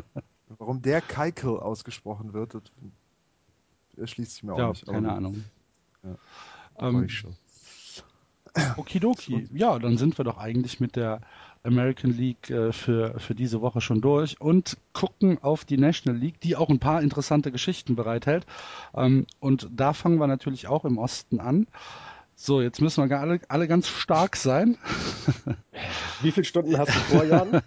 [0.57, 2.63] Warum der Keikel ausgesprochen wird, das
[3.97, 4.85] erschließt sich mir auch ja, nicht.
[4.85, 5.43] Keine Ahnung.
[6.03, 6.15] Ja.
[6.79, 7.07] Ähm,
[8.77, 9.47] Okidoki.
[9.53, 11.21] Ja, dann sind wir doch eigentlich mit der
[11.63, 16.39] American League äh, für, für diese Woche schon durch und gucken auf die National League,
[16.41, 18.45] die auch ein paar interessante Geschichten bereithält.
[18.95, 21.67] Ähm, und da fangen wir natürlich auch im Osten an.
[22.35, 24.77] So, jetzt müssen wir alle, alle ganz stark sein.
[26.21, 27.61] Wie viele Stunden hast du vor, Jan?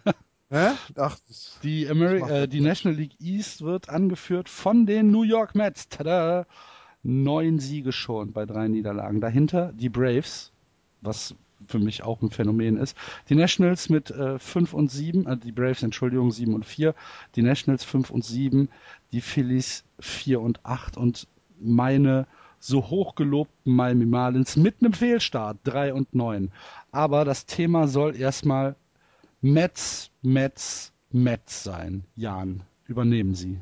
[0.50, 0.70] Hä?
[0.96, 1.16] Ach,
[1.62, 5.88] die, Ameri äh, die National League East wird angeführt von den New York Mets.
[5.88, 6.46] Tada!
[7.06, 9.20] neun Siege schon bei drei Niederlagen.
[9.20, 10.52] Dahinter die Braves,
[11.00, 11.34] was
[11.66, 12.96] für mich auch ein Phänomen ist.
[13.28, 16.94] Die Nationals mit äh, 5 und 7, äh, die Braves, Entschuldigung, 7 und 4,
[17.34, 18.68] die Nationals 5 und 7,
[19.12, 21.26] die Phillies 4 und 8 und
[21.58, 22.26] meine
[22.58, 26.50] so hochgelobten Miami Marlins mit einem Fehlstart 3 und 9.
[26.92, 28.76] Aber das Thema soll erstmal
[29.40, 32.04] Mets, Mets, Mets sein.
[32.16, 33.60] Jan, übernehmen Sie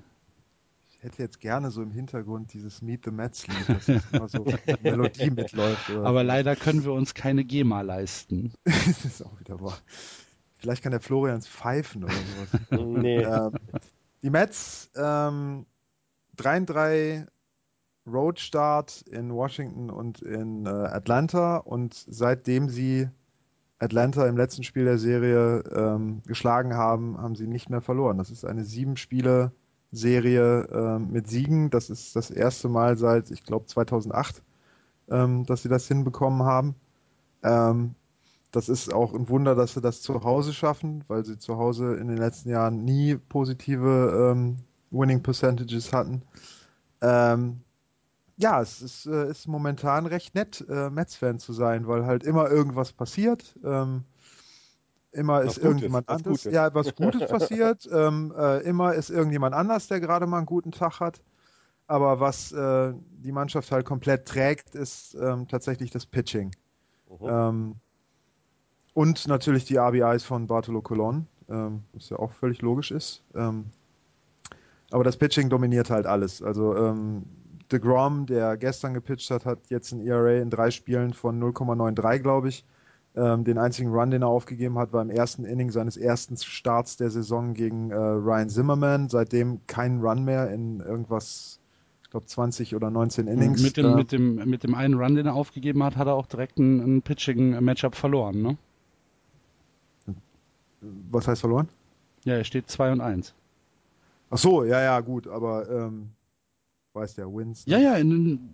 [1.04, 4.44] hätte jetzt gerne so im Hintergrund dieses Meet the Mets Lied, dass das immer so
[4.82, 5.90] Melodie mitläuft.
[5.90, 6.26] Aber so.
[6.26, 8.54] leider können wir uns keine GEMA leisten.
[8.64, 9.78] das ist auch wieder wahr.
[10.56, 12.80] Vielleicht kann der Florians pfeifen oder sowas.
[13.02, 13.18] nee.
[13.18, 13.52] Ähm,
[14.22, 15.66] die Mets, ähm,
[16.38, 17.26] 3-3
[18.06, 23.08] Road Start in Washington und in äh, Atlanta und seitdem sie
[23.78, 28.16] Atlanta im letzten Spiel der Serie ähm, geschlagen haben, haben sie nicht mehr verloren.
[28.16, 29.52] Das ist eine sieben Spiele
[29.96, 31.70] Serie äh, mit Siegen.
[31.70, 34.42] Das ist das erste Mal seit, ich glaube, 2008,
[35.10, 36.74] ähm, dass sie das hinbekommen haben.
[37.42, 37.94] Ähm,
[38.50, 41.94] das ist auch ein Wunder, dass sie das zu Hause schaffen, weil sie zu Hause
[41.94, 44.58] in den letzten Jahren nie positive ähm,
[44.90, 46.22] Winning Percentages hatten.
[47.00, 47.60] Ähm,
[48.36, 52.50] ja, es ist, äh, ist, momentan recht nett, äh, Mets-Fan zu sein, weil halt immer
[52.50, 53.58] irgendwas passiert.
[53.64, 54.04] Ähm,
[55.14, 56.44] Immer ist Gutes, irgendjemand anders.
[56.44, 57.88] Ja, was Gutes passiert.
[57.90, 61.22] Ähm, äh, immer ist irgendjemand anders, der gerade mal einen guten Tag hat.
[61.86, 66.50] Aber was äh, die Mannschaft halt komplett trägt, ist ähm, tatsächlich das Pitching.
[67.08, 67.28] Mhm.
[67.28, 67.74] Ähm,
[68.94, 73.22] und natürlich die RBIs von Bartolo Colon, ähm, was ja auch völlig logisch ist.
[73.34, 73.66] Ähm,
[74.90, 76.42] aber das Pitching dominiert halt alles.
[76.42, 77.24] Also ähm,
[77.70, 82.48] DeGrom, der gestern gepitcht hat, hat jetzt ein ERA in drei Spielen von 0,93, glaube
[82.48, 82.64] ich.
[83.16, 86.96] Ähm, den einzigen Run, den er aufgegeben hat, war im ersten Inning seines ersten Starts
[86.96, 89.08] der Saison gegen äh, Ryan Zimmerman.
[89.08, 91.60] Seitdem kein Run mehr in irgendwas,
[92.02, 93.62] ich glaube 20 oder 19 Innings.
[93.62, 96.26] Mit dem, mit, dem, mit dem einen Run, den er aufgegeben hat, hat er auch
[96.26, 98.56] direkt ein, ein Pitching-Matchup verloren, ne?
[101.10, 101.68] Was heißt verloren?
[102.24, 103.32] Ja, er steht 2 und 1.
[104.30, 106.10] Ach so, ja, ja, gut, aber ähm,
[106.94, 107.64] weiß der Wins.
[107.66, 108.50] Ja, ja, in, in,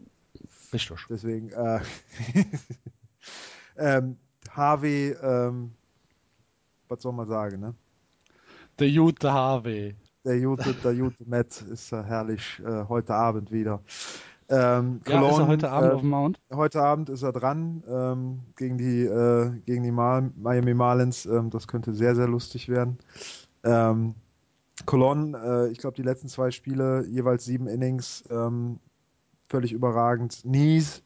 [0.72, 1.06] richtig.
[1.08, 1.80] Deswegen, äh,
[3.78, 4.16] ähm,
[4.50, 5.72] Harvey, ähm,
[6.88, 7.74] was soll man sagen, ne?
[8.78, 9.94] Der gute Harvey.
[10.24, 13.80] Der gute, der gute Matt ist äh, herrlich äh, heute Abend wieder.
[14.48, 16.40] Ähm, Cologne, ja, ist er heute Abend äh, auf dem Mount?
[16.52, 21.24] Heute Abend ist er dran ähm, gegen die, äh, gegen die Mal Miami Marlins.
[21.24, 22.98] Ähm, das könnte sehr, sehr lustig werden.
[23.62, 24.14] Ähm,
[24.86, 28.80] Cologne, äh, ich glaube, die letzten zwei Spiele, jeweils sieben Innings, ähm,
[29.48, 30.40] völlig überragend.
[30.44, 31.02] Nies,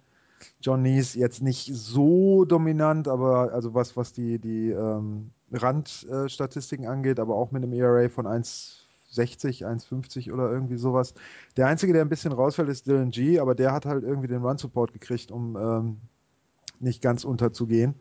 [0.61, 6.89] John Nees jetzt nicht so dominant, aber also was, was die, die ähm, Randstatistiken äh,
[6.89, 11.15] angeht, aber auch mit einem ERA von 1,60, 1,50 oder irgendwie sowas.
[11.57, 14.43] Der einzige, der ein bisschen rausfällt, ist Dylan G, aber der hat halt irgendwie den
[14.43, 15.97] Run-Support gekriegt, um ähm,
[16.81, 17.95] nicht ganz unterzugehen.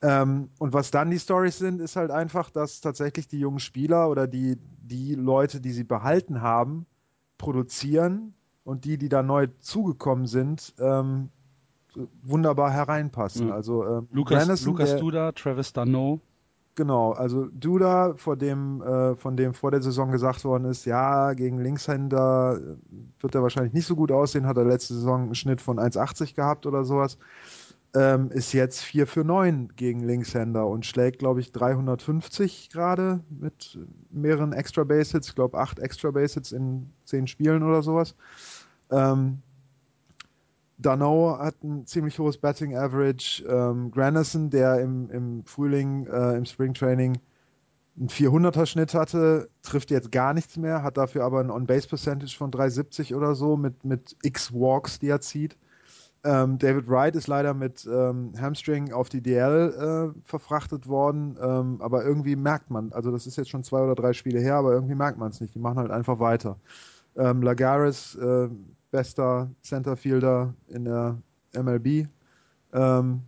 [0.00, 4.08] Ähm, und was dann die Stories sind, ist halt einfach, dass tatsächlich die jungen Spieler
[4.08, 6.86] oder die, die Leute, die sie behalten haben,
[7.36, 11.30] produzieren und die, die da neu zugekommen sind, ähm,
[12.22, 13.48] wunderbar hereinpassen.
[13.48, 13.54] Ja.
[13.54, 16.20] Also äh, Lukas, Brandison, Lukas der, Duda, Travis Dano.
[16.78, 21.32] Genau, also Duda, vor dem, äh, von dem vor der Saison gesagt worden ist, ja,
[21.32, 22.60] gegen Linkshänder
[23.18, 26.36] wird er wahrscheinlich nicht so gut aussehen, hat er letzte Saison einen Schnitt von 1,80
[26.36, 27.18] gehabt oder sowas.
[27.96, 33.76] Ähm, ist jetzt 4 für 9 gegen Linkshänder und schlägt, glaube ich, 350 gerade mit
[34.10, 35.30] mehreren Extra Base-Hits.
[35.30, 38.14] Ich glaube, 8 Extra Base-Hits in 10 Spielen oder sowas.
[38.90, 39.38] Ähm,
[40.78, 43.44] Dano hat ein ziemlich hohes Batting Average.
[43.48, 47.18] Ähm, Granderson, der im, im Frühling, äh, im Spring Training
[47.98, 52.36] einen 400er Schnitt hatte, trifft jetzt gar nichts mehr, hat dafür aber ein On-Base Percentage
[52.36, 55.56] von 370 oder so mit, mit X Walks, die er zieht.
[56.24, 61.80] Ähm, David Wright ist leider mit ähm, Hamstring auf die DL äh, verfrachtet worden, ähm,
[61.80, 64.72] aber irgendwie merkt man, also das ist jetzt schon zwei oder drei Spiele her, aber
[64.72, 65.54] irgendwie merkt man es nicht.
[65.54, 66.56] Die machen halt einfach weiter.
[67.16, 68.48] Ähm, Lagares äh,
[68.90, 71.18] bester Centerfielder in der
[71.54, 72.08] MLB.
[72.72, 73.22] Ähm,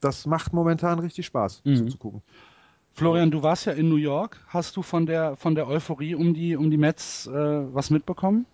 [0.00, 1.76] das macht momentan richtig Spaß mhm.
[1.76, 2.22] zuzugucken.
[2.92, 4.38] Florian, du warst ja in New York.
[4.48, 8.46] Hast du von der von der Euphorie um die um die Mets äh, was mitbekommen?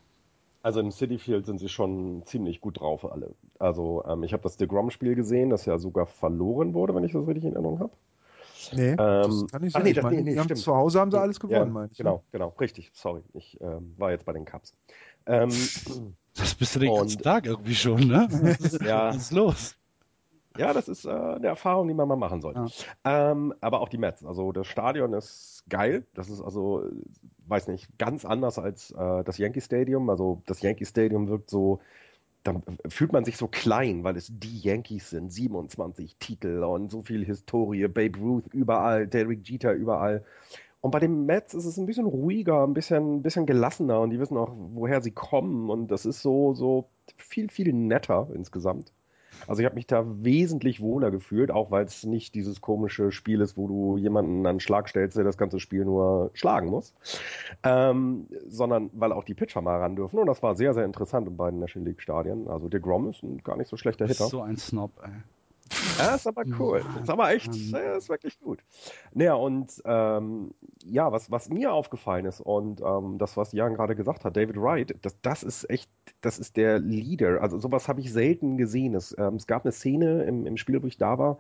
[0.63, 3.35] Also im City Field sind sie schon ziemlich gut drauf alle.
[3.59, 7.27] Also ähm, ich habe das DeGrom-Spiel gesehen, das ja sogar verloren wurde, wenn ich das
[7.27, 7.93] richtig in Erinnerung habe.
[8.73, 9.85] Nee, ähm, das kann ich sagen.
[9.85, 10.59] Nee, das, nee, nee, stimmt.
[10.59, 11.99] Zu Hause haben sie alles gewonnen, ja, meine ich.
[11.99, 12.91] Genau, genau, richtig.
[12.95, 14.75] Sorry, ich ähm, war jetzt bei den Cubs.
[15.27, 15.51] Ähm,
[16.37, 18.29] das bist du den ganzen Tag irgendwie schon, ne?
[18.85, 19.09] ja.
[19.09, 19.77] Was ist los?
[20.57, 22.67] Ja, das ist äh, eine Erfahrung, die man mal machen sollte.
[23.05, 23.31] Ja.
[23.33, 24.25] Ähm, aber auch die Mets.
[24.25, 26.07] Also das Stadion ist geil.
[26.15, 26.85] Das ist also,
[27.47, 30.09] weiß nicht, ganz anders als äh, das Yankee Stadium.
[30.09, 31.81] Also das Yankee Stadium wirkt so
[32.47, 37.03] dann fühlt man sich so klein, weil es die Yankees sind, 27 Titel und so
[37.03, 40.25] viel Historie, Babe Ruth überall, Derek Jeter überall.
[40.87, 44.11] Und bei den Mets ist es ein bisschen ruhiger, ein bisschen, ein bisschen gelassener und
[44.11, 48.93] die wissen auch, woher sie kommen und das ist so, so viel, viel netter insgesamt.
[49.49, 53.41] Also ich habe mich da wesentlich wohler gefühlt, auch weil es nicht dieses komische Spiel
[53.41, 56.95] ist, wo du jemanden an den Schlag stellst, der das ganze Spiel nur schlagen muss,
[57.65, 60.21] ähm, sondern weil auch die Pitcher mal ran dürfen.
[60.21, 62.47] Und das war sehr, sehr interessant in beiden National League Stadien.
[62.47, 64.27] Also der Grom ist ein gar nicht so schlechter Hitter.
[64.27, 65.11] So ein Snob, ey.
[65.99, 66.85] Ja, ist aber cool.
[67.01, 68.61] Ist aber echt, ja, ist wirklich gut.
[69.13, 70.53] Naja, und ähm,
[70.85, 74.57] ja, was, was mir aufgefallen ist und ähm, das, was Jan gerade gesagt hat, David
[74.57, 77.41] Wright, das, das ist echt, das ist der Leader.
[77.41, 78.95] Also sowas habe ich selten gesehen.
[78.95, 81.39] Es, ähm, es gab eine Szene im, im Spiel, wo ich da war,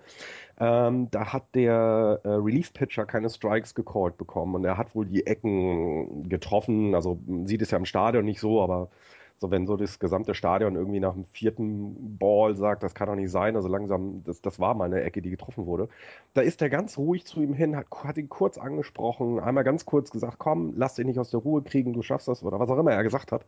[0.59, 5.27] ähm, da hat der äh, Relief-Pitcher keine Strikes gecallt bekommen und er hat wohl die
[5.27, 6.95] Ecken getroffen.
[6.95, 8.89] Also sieht es ja im Stadion nicht so, aber
[9.39, 13.15] so, wenn so das gesamte Stadion irgendwie nach dem vierten Ball sagt, das kann doch
[13.15, 15.89] nicht sein, also langsam, das, das war mal eine Ecke, die getroffen wurde.
[16.33, 19.85] Da ist er ganz ruhig zu ihm hin, hat, hat ihn kurz angesprochen, einmal ganz
[19.85, 22.71] kurz gesagt, komm, lass dich nicht aus der Ruhe kriegen, du schaffst das, oder was
[22.71, 23.45] auch immer er gesagt hat.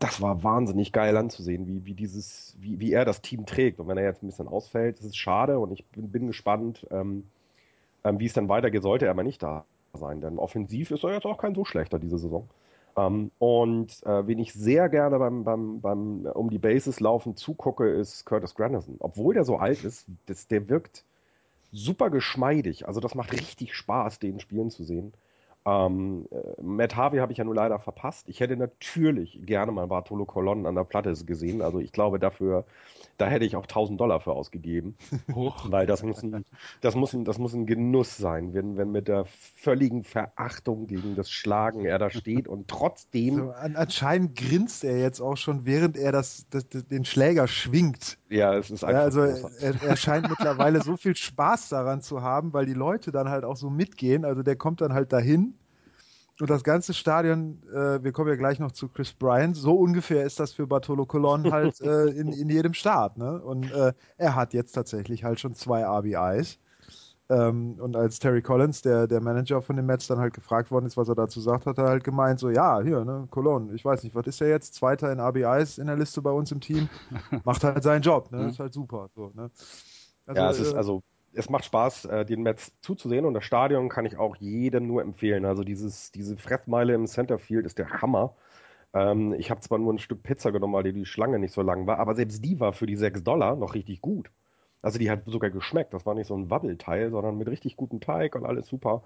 [0.00, 3.80] Das war wahnsinnig geil anzusehen, wie, wie dieses, wie, wie er das Team trägt.
[3.80, 7.24] Und wenn er jetzt ein bisschen ausfällt, ist schade und ich bin, bin gespannt, ähm,
[8.02, 10.20] ähm, wie es dann weitergeht, sollte er aber nicht da sein.
[10.20, 12.48] Denn offensiv ist er jetzt auch kein so schlechter diese Saison.
[12.96, 17.88] Ähm, und äh, wen ich sehr gerne beim, beim, beim um die Bases laufen zugucke,
[17.88, 18.96] ist Curtis Granderson.
[18.98, 21.04] Obwohl der so alt ist, das, der wirkt
[21.72, 22.86] super geschmeidig.
[22.86, 25.12] Also das macht richtig Spaß, den spielen zu sehen.
[25.66, 28.28] Ähm, äh, Matt Harvey habe ich ja nur leider verpasst.
[28.28, 31.60] Ich hätte natürlich gerne mal Bartolo Colon an der Platte gesehen.
[31.60, 32.64] Also ich glaube dafür,
[33.18, 34.96] da hätte ich auch 1000 Dollar für ausgegeben.
[35.34, 35.70] Hoch.
[35.70, 36.46] Weil das muss, ein,
[36.80, 41.14] das, muss ein, das muss ein Genuss sein, wenn, wenn mit der völligen Verachtung gegen
[41.14, 43.36] das Schlagen er da steht und trotzdem.
[43.36, 48.16] So, an, anscheinend grinst er jetzt auch schon, während er das, das, den Schläger schwingt.
[48.30, 49.00] Ja, es ist einfach.
[49.00, 53.10] Ja, also er, er scheint mittlerweile so viel Spaß daran zu haben, weil die Leute
[53.12, 54.24] dann halt auch so mitgehen.
[54.24, 55.54] Also der kommt dann halt dahin
[56.40, 60.24] und das ganze Stadion, äh, wir kommen ja gleich noch zu Chris Bryant, so ungefähr
[60.24, 63.18] ist das für Bartolo Colon halt äh, in, in jedem Start.
[63.18, 63.40] Ne?
[63.42, 66.58] Und äh, er hat jetzt tatsächlich halt schon zwei RBIs.
[67.30, 70.86] Ähm, und als Terry Collins, der, der Manager von den Mets, dann halt gefragt worden
[70.86, 73.84] ist, was er dazu sagt, hat er halt gemeint, so ja, hier, ne, Colon, ich
[73.84, 74.74] weiß nicht, was ist er jetzt?
[74.74, 76.88] Zweiter in RBIs in der Liste bei uns im Team.
[77.44, 78.38] Macht halt seinen Job, ne?
[78.38, 78.48] Mhm.
[78.48, 79.10] Ist halt super.
[79.14, 79.48] So, ne?
[80.26, 83.44] Also, ja, es ist äh, also es macht Spaß, äh, den Mets zuzusehen und das
[83.44, 85.44] Stadion kann ich auch jedem nur empfehlen.
[85.44, 88.34] Also dieses, diese Fressmeile im Centerfield ist der Hammer.
[88.92, 91.62] Ähm, ich habe zwar nur ein Stück Pizza genommen, weil die, die Schlange nicht so
[91.62, 94.30] lang war, aber selbst die war für die 6 Dollar noch richtig gut.
[94.82, 95.92] Also die hat sogar geschmeckt.
[95.92, 99.02] Das war nicht so ein Wabbelteil, sondern mit richtig gutem Teig und alles super.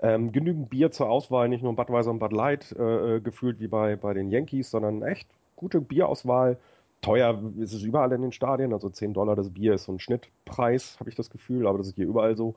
[0.00, 3.68] Ähm, genügend Bier zur Auswahl, nicht nur Budweiser und Bud Light äh, äh gefühlt wie
[3.68, 6.58] bei, bei den Yankees, sondern echt gute Bierauswahl.
[7.00, 10.00] Teuer ist es überall in den Stadien, also 10 Dollar das Bier ist so ein
[10.00, 12.56] Schnittpreis, habe ich das Gefühl, aber das ist hier überall so.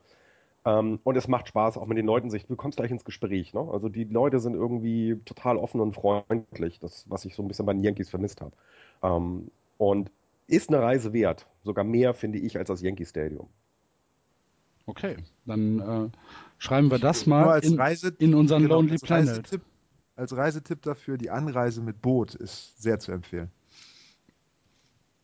[0.65, 3.53] Ähm, und es macht Spaß, auch mit den Leuten sich, du kommst gleich ins Gespräch,
[3.53, 3.67] ne?
[3.71, 7.65] Also die Leute sind irgendwie total offen und freundlich, das, was ich so ein bisschen
[7.65, 8.51] bei den Yankees vermisst habe.
[9.03, 10.11] Ähm, und
[10.51, 13.47] ist eine Reise wert, sogar mehr, finde ich, als das Yankee Stadium.
[14.85, 16.09] Okay, dann äh,
[16.57, 19.29] schreiben wir das mal in, Reise, in unseren genau, Lonely als Planet.
[19.29, 19.61] Reisetipp,
[20.15, 23.51] als Reisetipp dafür, die Anreise mit Boot ist sehr zu empfehlen.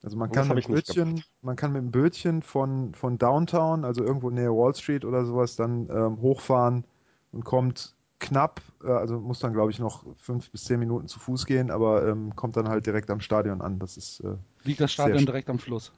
[0.04, 4.30] Also man kann, mit Bötchen, man kann mit dem Bötchen von, von Downtown, also irgendwo
[4.30, 6.86] näher Wall Street oder sowas, dann ähm, hochfahren
[7.32, 11.20] und kommt knapp, äh, also muss dann glaube ich noch fünf bis zehn Minuten zu
[11.20, 13.80] Fuß gehen, aber ähm, kommt dann halt direkt am Stadion an.
[13.80, 15.92] Das ist, äh, Liegt das Stadion direkt am Fluss?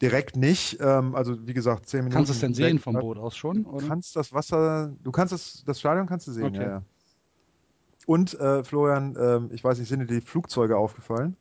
[0.00, 2.14] Direkt nicht, ähm, also wie gesagt, zehn Minuten.
[2.14, 3.64] Kannst du es denn sehen vom Boot aus schon?
[3.64, 3.82] Oder?
[3.82, 6.62] Du kannst das Wasser, du kannst das, das Stadion kannst du sehen, okay.
[6.62, 6.82] ja, ja.
[8.06, 11.36] Und äh, Florian, äh, ich weiß nicht, sind dir die Flugzeuge aufgefallen?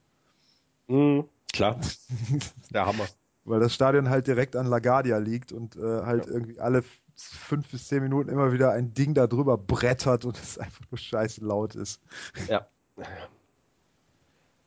[0.87, 1.25] Mhm.
[1.53, 1.79] Klar.
[2.71, 3.05] Der Hammer.
[3.45, 6.31] Weil das Stadion halt direkt an LaGuardia liegt und äh, halt ja.
[6.33, 6.83] irgendwie alle
[7.17, 10.97] fünf bis zehn Minuten immer wieder ein Ding da drüber brettert und es einfach nur
[10.97, 12.01] scheiße laut ist.
[12.47, 12.67] Ja.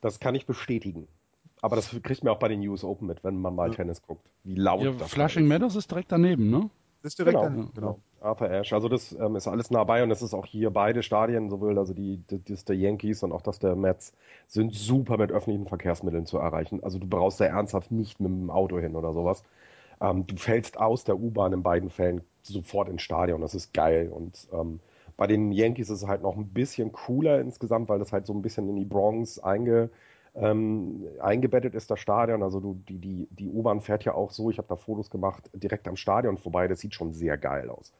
[0.00, 1.08] Das kann ich bestätigen.
[1.62, 3.76] Aber das kriegt man auch bei den US Open mit, wenn man mal ja.
[3.76, 4.26] Tennis guckt.
[4.44, 5.48] Wie laut ja, das Flushing ist.
[5.48, 6.70] Meadows ist direkt daneben, ne?
[7.02, 8.00] Das ist direkt genau, daneben, genau.
[8.20, 8.74] Arthur Ashe.
[8.74, 11.78] Also das ähm, ist alles nah bei und das ist auch hier beide Stadien, sowohl
[11.78, 14.12] also die, die, das der Yankees und auch das der Mets,
[14.46, 16.82] sind super mit öffentlichen Verkehrsmitteln zu erreichen.
[16.82, 19.42] Also du brauchst da ernsthaft nicht mit dem Auto hin oder sowas.
[20.00, 23.40] Ähm, du fällst aus der U-Bahn in beiden Fällen sofort ins Stadion.
[23.40, 24.10] Das ist geil.
[24.12, 24.80] Und ähm,
[25.16, 28.32] bei den Yankees ist es halt noch ein bisschen cooler insgesamt, weil das halt so
[28.32, 29.90] ein bisschen in die Bronx einge
[30.34, 32.42] ähm, eingebettet ist das Stadion.
[32.42, 35.50] Also du, die, die, die U-Bahn fährt ja auch so, ich habe da Fotos gemacht,
[35.52, 36.68] direkt am Stadion vorbei.
[36.68, 37.92] Das sieht schon sehr geil aus.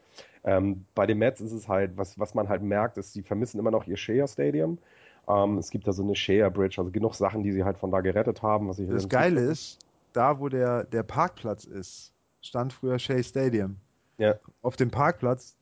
[0.45, 3.59] Ähm, bei den Mets ist es halt, was, was man halt merkt, ist, sie vermissen
[3.59, 4.79] immer noch ihr Shea Stadium.
[5.29, 7.91] Ähm, es gibt da so eine Share Bridge, also genug Sachen, die sie halt von
[7.91, 8.69] da gerettet haben.
[8.69, 9.79] Was ich das Geile ist,
[10.13, 13.77] da wo der, der Parkplatz ist, stand früher Shea Stadium.
[14.19, 14.35] Ja.
[14.63, 15.57] Auf dem Parkplatz,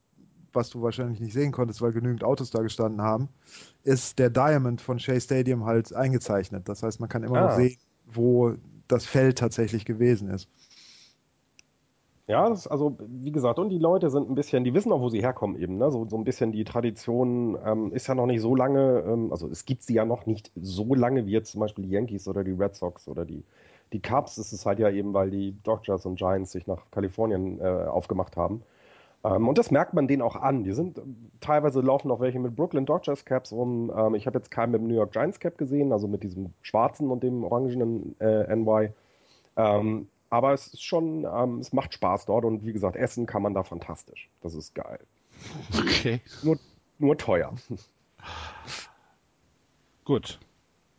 [0.53, 3.29] was du wahrscheinlich nicht sehen konntest, weil genügend Autos da gestanden haben,
[3.85, 6.69] ist der Diamond von Shea Stadium halt eingezeichnet.
[6.69, 7.49] Das heißt, man kann immer ah.
[7.49, 7.77] noch sehen,
[8.07, 8.55] wo
[8.89, 10.49] das Feld tatsächlich gewesen ist.
[12.29, 15.09] Ja, das, also wie gesagt, und die Leute sind ein bisschen, die wissen auch, wo
[15.09, 15.79] sie herkommen eben.
[15.79, 15.91] Ne?
[15.91, 19.49] So, so ein bisschen die Tradition ähm, ist ja noch nicht so lange, ähm, also
[19.49, 22.45] es gibt sie ja noch nicht so lange wie jetzt zum Beispiel die Yankees oder
[22.45, 23.45] die Red Sox oder die,
[23.93, 24.37] die Cubs.
[24.37, 28.37] Das ist halt ja eben, weil die Dodgers und Giants sich nach Kalifornien äh, aufgemacht
[28.37, 28.63] haben.
[29.25, 30.65] Ähm, und das merkt man denen auch an.
[30.65, 31.01] Die sind
[31.41, 33.93] teilweise laufen auch welche mit Brooklyn Dodgers Caps rum.
[33.95, 36.53] Ähm, ich habe jetzt keinen mit dem New York Giants Cap gesehen, also mit diesem
[36.63, 38.91] schwarzen und dem orangenen äh, NY.
[39.57, 43.43] Ähm, aber es ist schon, ähm, es macht Spaß dort und wie gesagt, essen kann
[43.43, 44.29] man da fantastisch.
[44.41, 45.01] Das ist geil.
[45.77, 46.21] Okay.
[46.43, 46.59] Nur,
[46.99, 47.55] nur teuer.
[50.05, 50.39] Gut.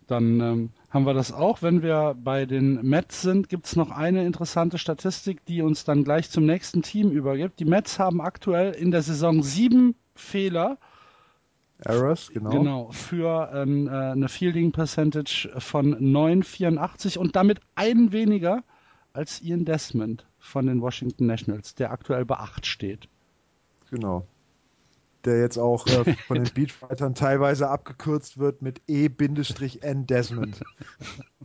[0.09, 1.61] Dann ähm, haben wir das auch.
[1.61, 6.03] Wenn wir bei den Mets sind, gibt es noch eine interessante Statistik, die uns dann
[6.03, 7.59] gleich zum nächsten Team übergibt.
[7.59, 10.77] Die Mets haben aktuell in der Saison sieben Fehler.
[11.77, 12.49] Errors, genau.
[12.49, 18.63] Genau, für ähm, äh, eine Fielding Percentage von 9,84 und damit einen weniger
[19.13, 23.07] als Ian Desmond von den Washington Nationals, der aktuell bei 8 steht.
[23.91, 24.25] Genau.
[25.29, 30.61] Der jetzt auch äh, von den Beatfightern teilweise abgekürzt wird mit E-N Desmond.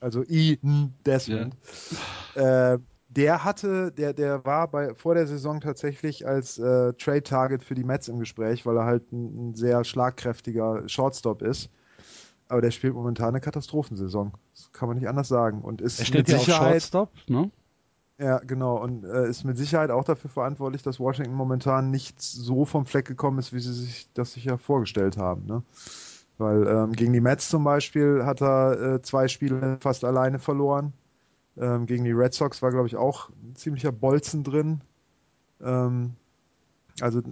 [0.00, 1.54] also I-N Desmond.
[2.34, 2.74] Ja.
[2.74, 2.78] Äh,
[3.08, 7.84] der hatte, der, der war bei, vor der Saison tatsächlich als äh, Trade-Target für die
[7.84, 11.70] Mets im Gespräch, weil er halt ein, ein, sehr schlagkräftiger Shortstop ist.
[12.48, 14.32] Aber der spielt momentan eine Katastrophensaison.
[14.54, 15.60] Das kann man nicht anders sagen.
[15.60, 17.50] Und ist er steht mit Sicherheit, Shortstop, ne?
[18.18, 18.76] Ja, genau.
[18.76, 23.06] Und äh, ist mit Sicherheit auch dafür verantwortlich, dass Washington momentan nicht so vom Fleck
[23.06, 25.46] gekommen ist, wie sie sich das sich ja vorgestellt haben.
[25.46, 25.62] Ne?
[26.38, 30.92] Weil ähm, gegen die Mets zum Beispiel hat er äh, zwei Spiele fast alleine verloren.
[31.56, 34.80] Ähm, gegen die Red Sox war, glaube ich, auch ein ziemlicher Bolzen drin.
[35.62, 36.14] Ähm,
[37.00, 37.22] also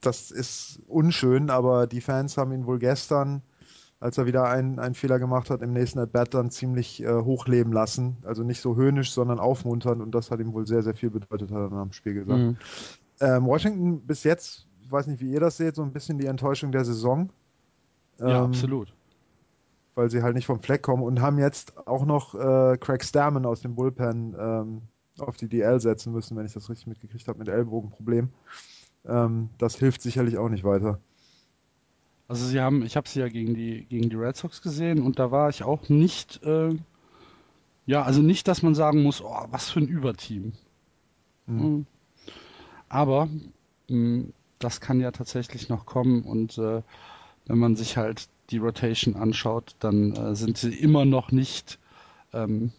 [0.00, 3.42] das ist unschön, aber die Fans haben ihn wohl gestern
[3.98, 7.72] als er wieder einen, einen Fehler gemacht hat, im nächsten At-Bat dann ziemlich äh, hochleben
[7.72, 8.16] lassen.
[8.24, 11.50] Also nicht so höhnisch, sondern aufmunternd und das hat ihm wohl sehr, sehr viel bedeutet,
[11.50, 12.38] hat er dann am Spiel gesagt.
[12.38, 12.56] Mhm.
[13.20, 16.26] Ähm, Washington bis jetzt, ich weiß nicht, wie ihr das seht, so ein bisschen die
[16.26, 17.30] Enttäuschung der Saison.
[18.18, 18.92] Ja, ähm, absolut.
[19.94, 23.46] Weil sie halt nicht vom Fleck kommen und haben jetzt auch noch äh, Craig Stammen
[23.46, 24.82] aus dem Bullpen ähm,
[25.18, 28.28] auf die DL setzen müssen, wenn ich das richtig mitgekriegt habe, mit Ellbogenproblem.
[29.06, 31.00] Ähm, das hilft sicherlich auch nicht weiter.
[32.28, 35.18] Also sie haben, ich habe sie ja gegen die gegen die Red Sox gesehen und
[35.18, 36.74] da war ich auch nicht, äh,
[37.86, 40.52] ja, also nicht, dass man sagen muss, oh, was für ein Überteam.
[41.46, 41.86] Mhm.
[42.88, 43.28] Aber
[43.88, 44.24] mh,
[44.58, 46.82] das kann ja tatsächlich noch kommen und äh,
[47.46, 51.78] wenn man sich halt die Rotation anschaut, dann äh, sind sie immer noch nicht
[52.32, 52.72] ähm,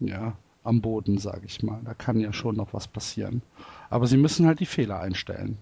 [0.00, 1.80] ja, am Boden, sage ich mal.
[1.84, 3.42] Da kann ja schon noch was passieren.
[3.90, 5.58] Aber sie müssen halt die Fehler einstellen.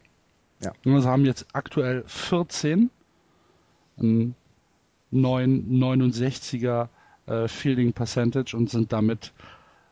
[0.62, 0.72] Ja.
[0.84, 2.90] Und sie haben jetzt aktuell 14
[3.98, 4.34] ein
[5.12, 6.88] 969er
[7.26, 9.32] äh, Fielding Percentage und sind damit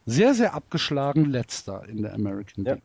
[0.07, 2.83] sehr, sehr abgeschlagen letzter in der American League.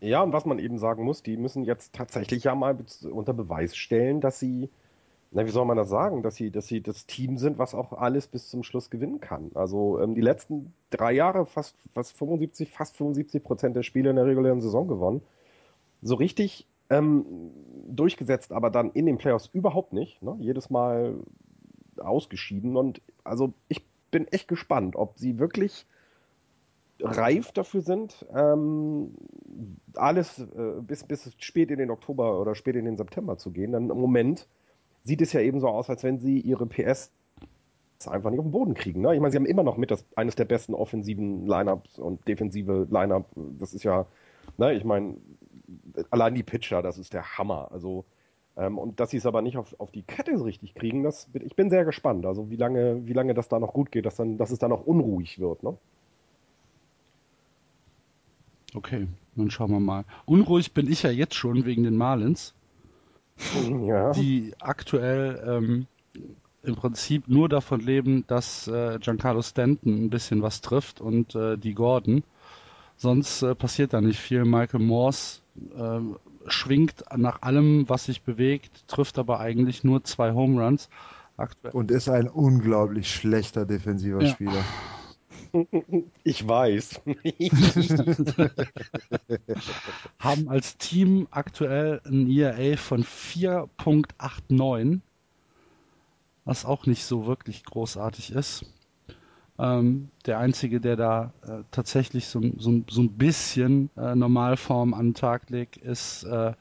[0.00, 0.08] Ja.
[0.08, 2.76] ja, und was man eben sagen muss, die müssen jetzt tatsächlich ja mal
[3.10, 4.68] unter Beweis stellen, dass sie,
[5.30, 7.92] na, wie soll man das sagen, dass sie, dass sie das Team sind, was auch
[7.92, 9.52] alles bis zum Schluss gewinnen kann.
[9.54, 14.16] Also ähm, die letzten drei Jahre fast, fast 75, fast 75 Prozent der Spiele in
[14.16, 15.22] der regulären Saison gewonnen.
[16.02, 17.24] So richtig ähm,
[17.88, 20.22] durchgesetzt, aber dann in den Playoffs überhaupt nicht.
[20.22, 20.36] Ne?
[20.40, 21.14] Jedes Mal
[21.98, 22.76] ausgeschieden.
[22.76, 25.86] Und also ich bin echt gespannt, ob sie wirklich
[27.02, 29.14] reif dafür sind, ähm,
[29.94, 33.72] alles äh, bis, bis spät in den Oktober oder spät in den September zu gehen.
[33.72, 34.46] Denn im Moment
[35.04, 37.10] sieht es ja eben so aus, als wenn sie ihre PS
[38.06, 39.02] einfach nicht auf den Boden kriegen.
[39.02, 39.14] Ne?
[39.14, 42.86] Ich meine, sie haben immer noch mit das, eines der besten offensiven Lineups und defensive
[42.90, 43.26] Lineup.
[43.58, 44.06] Das ist ja,
[44.56, 45.16] ne, ich meine,
[46.10, 47.68] allein die Pitcher, das ist der Hammer.
[47.72, 48.04] Also,
[48.56, 51.56] ähm, und dass sie es aber nicht auf, auf die Kette richtig kriegen, das, ich
[51.56, 52.26] bin sehr gespannt.
[52.26, 54.72] Also, wie lange, wie lange das da noch gut geht, dass, dann, dass es dann
[54.72, 55.62] auch unruhig wird.
[55.62, 55.76] Ne?
[58.74, 60.04] Okay, dann schauen wir mal.
[60.26, 62.54] Unruhig bin ich ja jetzt schon wegen den Marlins,
[63.84, 64.12] ja.
[64.12, 65.86] die aktuell ähm,
[66.62, 71.56] im Prinzip nur davon leben, dass äh, Giancarlo Stanton ein bisschen was trifft und äh,
[71.56, 72.22] die Gordon.
[72.96, 74.44] Sonst äh, passiert da nicht viel.
[74.44, 75.40] Michael Morse
[76.46, 80.88] schwingt nach allem, was sich bewegt, trifft aber eigentlich nur zwei Home Runs.
[81.36, 81.72] Aktuell.
[81.72, 84.28] Und ist ein unglaublich schlechter defensiver ja.
[84.28, 84.64] Spieler.
[86.22, 87.00] Ich weiß.
[90.20, 95.00] Haben als Team aktuell ein ERA von 4.89.
[96.44, 98.64] was auch nicht so wirklich großartig ist.
[99.60, 105.08] Ähm, der einzige, der da äh, tatsächlich so, so, so ein bisschen äh, Normalform an
[105.08, 106.54] den Tag legt, ist äh,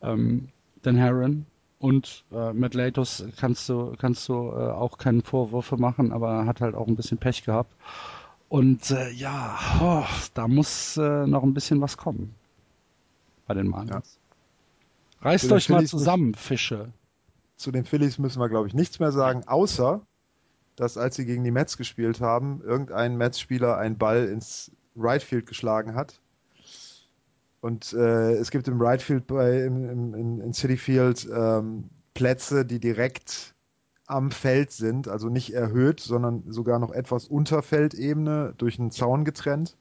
[0.00, 0.48] ähm,
[0.82, 1.44] Dan Heron.
[1.80, 6.46] Und äh, mit Latos kannst du, kannst du äh, auch keine Vorwürfe machen, aber er
[6.46, 7.74] hat halt auch ein bisschen Pech gehabt.
[8.48, 12.34] Und äh, ja, oh, da muss äh, noch ein bisschen was kommen
[13.46, 14.18] bei den Marlins.
[15.20, 15.28] Ja.
[15.28, 16.88] Reißt euch mal zusammen, Fische.
[17.56, 20.00] Zu den Phillies müssen wir, glaube ich, nichts mehr sagen, außer
[20.76, 25.46] dass als sie gegen die Mets gespielt haben, irgendein Mets-Spieler einen Ball ins Right Field
[25.46, 26.20] geschlagen hat.
[27.60, 31.88] Und äh, es gibt im Right Field bei, im, im, in, in City Field ähm,
[32.12, 33.54] Plätze, die direkt
[34.06, 39.24] am Feld sind, also nicht erhöht, sondern sogar noch etwas unter Feldebene durch einen Zaun
[39.24, 39.76] getrennt.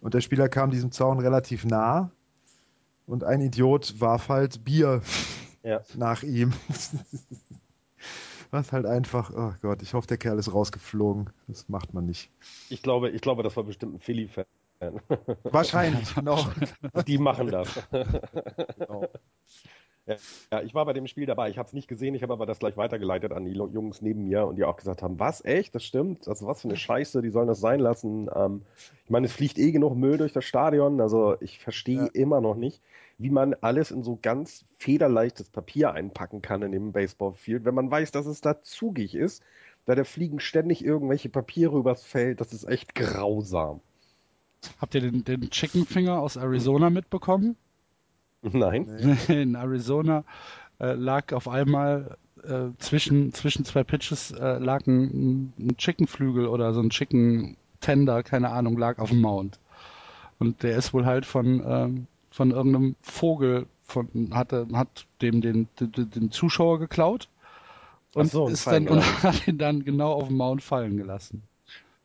[0.00, 2.10] Und der Spieler kam diesem Zaun relativ nah
[3.06, 5.02] und ein Idiot warf halt Bier
[5.62, 5.80] ja.
[5.96, 6.52] nach ihm.
[8.50, 11.30] Was halt einfach, oh Gott, ich hoffe, der Kerl ist rausgeflogen.
[11.46, 12.30] Das macht man nicht.
[12.68, 14.44] Ich glaube, ich glaube, das war bestimmt ein Philly-Fan.
[15.44, 16.46] Wahrscheinlich, genau.
[17.06, 17.68] Die machen das.
[18.78, 19.06] Genau.
[20.50, 21.50] Ja, ich war bei dem Spiel dabei.
[21.50, 24.24] Ich habe es nicht gesehen, ich habe aber das gleich weitergeleitet an die Jungs neben
[24.24, 26.26] mir und die auch gesagt haben, was, echt, das stimmt?
[26.26, 28.28] Also was für eine Scheiße, die sollen das sein lassen.
[28.34, 28.62] Ähm,
[29.04, 32.08] ich meine, es fliegt eh genug Müll durch das Stadion, also ich verstehe ja.
[32.12, 32.82] immer noch nicht,
[33.20, 37.90] wie man alles in so ganz federleichtes Papier einpacken kann in dem Baseballfield, wenn man
[37.90, 39.42] weiß, dass es da zugig ist.
[39.84, 43.80] Da da fliegen ständig irgendwelche Papiere übers Feld, das ist echt grausam.
[44.78, 47.56] Habt ihr den, den Chicken Finger aus Arizona mitbekommen?
[48.42, 49.18] Nein.
[49.28, 50.24] In Arizona
[50.78, 56.72] äh, lag auf einmal äh, zwischen, zwischen zwei Pitches äh, lag ein, ein Chickenflügel oder
[56.72, 59.58] so ein Chicken Tender, keine Ahnung, lag auf dem Mount.
[60.38, 65.68] Und der ist wohl halt von, ähm, von irgendeinem Vogel von, hatte, hat dem den,
[65.78, 67.28] den, den Zuschauer geklaut
[68.14, 71.42] und so, ist dann und hat ihn dann genau auf dem Mount fallen gelassen.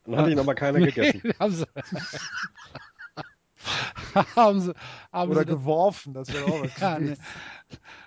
[0.06, 1.22] Dann hat ihn aber keiner gegessen.
[4.36, 4.74] haben sie,
[5.12, 6.78] haben Oder sie geworfen, das wäre auch was.
[6.80, 7.16] ja, nee.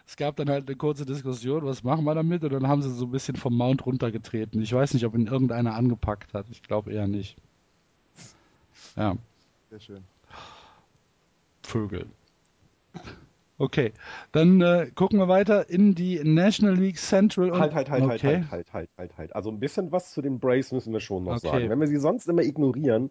[0.06, 2.42] Es gab dann halt eine kurze Diskussion, was machen wir damit?
[2.42, 4.62] Und dann haben sie so ein bisschen vom Mount runtergetreten.
[4.62, 6.46] Ich weiß nicht, ob ihn irgendeiner angepackt hat.
[6.50, 7.36] Ich glaube eher nicht.
[8.96, 9.16] Ja.
[9.70, 10.04] Sehr schön.
[11.68, 12.06] Vögel.
[13.60, 13.92] Okay,
[14.30, 17.50] dann äh, gucken wir weiter in die National League Central.
[17.50, 17.58] Und...
[17.58, 18.44] Halt, halt, halt, halt, okay.
[18.50, 19.36] halt, halt, halt, halt, halt.
[19.36, 21.48] Also ein bisschen was zu den Braves müssen wir schon noch okay.
[21.48, 21.68] sagen.
[21.68, 23.10] Wenn wir sie sonst immer ignorieren,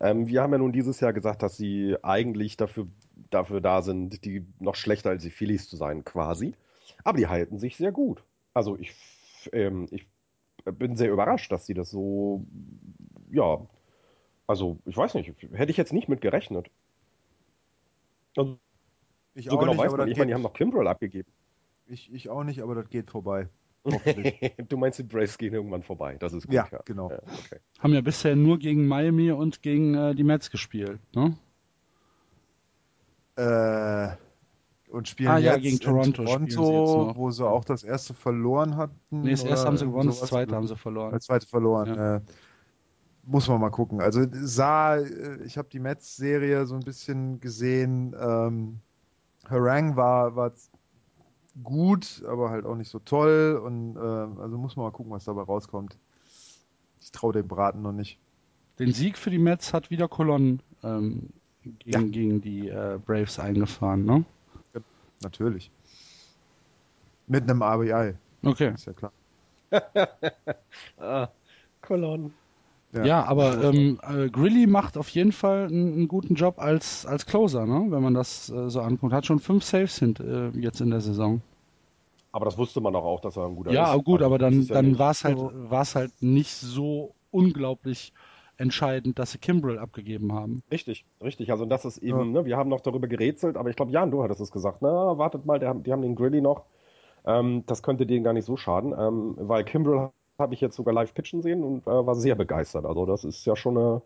[0.00, 2.86] ähm, wir haben ja nun dieses Jahr gesagt, dass sie eigentlich dafür,
[3.30, 6.54] dafür da sind, die noch schlechter als die Phillies zu sein, quasi.
[7.02, 8.22] Aber die halten sich sehr gut.
[8.54, 8.94] Also ich,
[9.52, 10.06] ähm, ich
[10.64, 12.44] bin sehr überrascht, dass sie das so,
[13.32, 13.58] ja,
[14.46, 16.70] also ich weiß nicht, hätte ich jetzt nicht mit gerechnet.
[18.38, 18.58] Also,
[19.34, 21.30] ich so auch genau nicht, weiß man, ich meine, die haben noch Kimbrell abgegeben.
[21.86, 23.48] Ich, ich auch nicht, aber das geht vorbei.
[24.68, 26.16] du meinst, die Braves gehen irgendwann vorbei.
[26.18, 26.54] Das ist gut.
[26.54, 26.80] Ja, ja.
[26.84, 27.10] genau.
[27.10, 27.60] Ja, okay.
[27.78, 31.36] Haben ja bisher nur gegen Miami und gegen äh, die Mets gespielt, ne?
[33.36, 34.16] Äh,
[34.90, 38.76] und spielen ah, ja, jetzt gegen Toronto, Toronto sie wo sie auch das erste verloren
[38.76, 38.94] hatten.
[39.10, 41.12] Nee, das erste haben sie gewonnen, das zweite haben sie verloren.
[41.12, 41.94] Das zweite verloren.
[41.94, 42.16] Ja.
[42.16, 42.20] Äh,
[43.28, 44.00] muss man mal gucken.
[44.00, 48.16] Also sah, äh, ich habe die Mets-Serie so ein bisschen gesehen.
[48.18, 48.80] Ähm,
[49.48, 50.52] Harang war, war
[51.62, 53.60] gut, aber halt auch nicht so toll.
[53.62, 55.96] Und äh, also muss man mal gucken, was dabei rauskommt.
[57.00, 58.18] Ich traue dem Braten noch nicht.
[58.78, 61.30] Den Sieg für die Mets hat wieder Colon ähm,
[61.62, 62.00] gegen, ja.
[62.00, 64.24] gegen die äh, Braves eingefahren, ne?
[64.72, 64.80] Ja,
[65.22, 65.70] natürlich.
[67.26, 68.14] Mit einem RBI.
[68.42, 68.72] Okay.
[68.72, 69.12] Ist ja klar.
[70.98, 71.28] ah,
[71.82, 72.32] Colon.
[72.92, 77.04] Ja, ja aber ähm, äh, Grilly macht auf jeden Fall einen, einen, guten Job als,
[77.04, 77.86] als Closer, ne?
[77.90, 79.12] wenn man das äh, so anguckt.
[79.12, 81.42] Hat schon fünf Saves sind, äh, jetzt in der Saison.
[82.32, 83.88] Aber das wusste man doch auch, dass er ein guter ja, ist.
[83.90, 88.12] Ja, gut, also, aber dann, ja dann war es halt, war's halt nicht so unglaublich
[88.58, 90.62] entscheidend, dass sie Kimbrell abgegeben haben.
[90.70, 91.50] Richtig, richtig.
[91.52, 92.40] Also das ist eben, ja.
[92.40, 94.82] ne, wir haben noch darüber gerätselt, aber ich glaube, Jan, du hattest es gesagt.
[94.82, 96.64] Na, wartet mal, die haben, die haben den Grilly noch.
[97.24, 100.94] Ähm, das könnte denen gar nicht so schaden, ähm, weil Kimbrell habe ich jetzt sogar
[100.94, 102.86] live pitchen sehen und äh, war sehr begeistert.
[102.86, 104.02] Also das ist ja schon eine,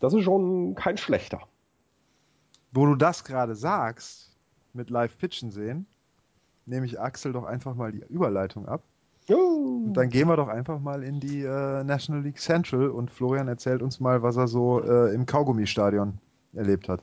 [0.00, 1.40] das ist schon kein schlechter.
[2.72, 4.34] Wo du das gerade sagst,
[4.72, 5.86] mit live pitchen sehen,
[6.66, 8.82] nehme ich Axel doch einfach mal die Überleitung ab.
[9.30, 9.86] Uh.
[9.86, 13.46] Und dann gehen wir doch einfach mal in die äh, National League Central und Florian
[13.46, 16.18] erzählt uns mal, was er so äh, im Kaugummi-Stadion
[16.54, 17.02] erlebt hat.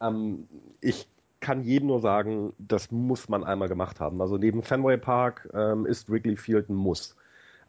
[0.00, 0.48] Ähm,
[0.80, 1.08] ich
[1.38, 4.20] kann jedem nur sagen, das muss man einmal gemacht haben.
[4.20, 7.16] Also neben Fenway Park ähm, ist Wrigley Field ein Muss.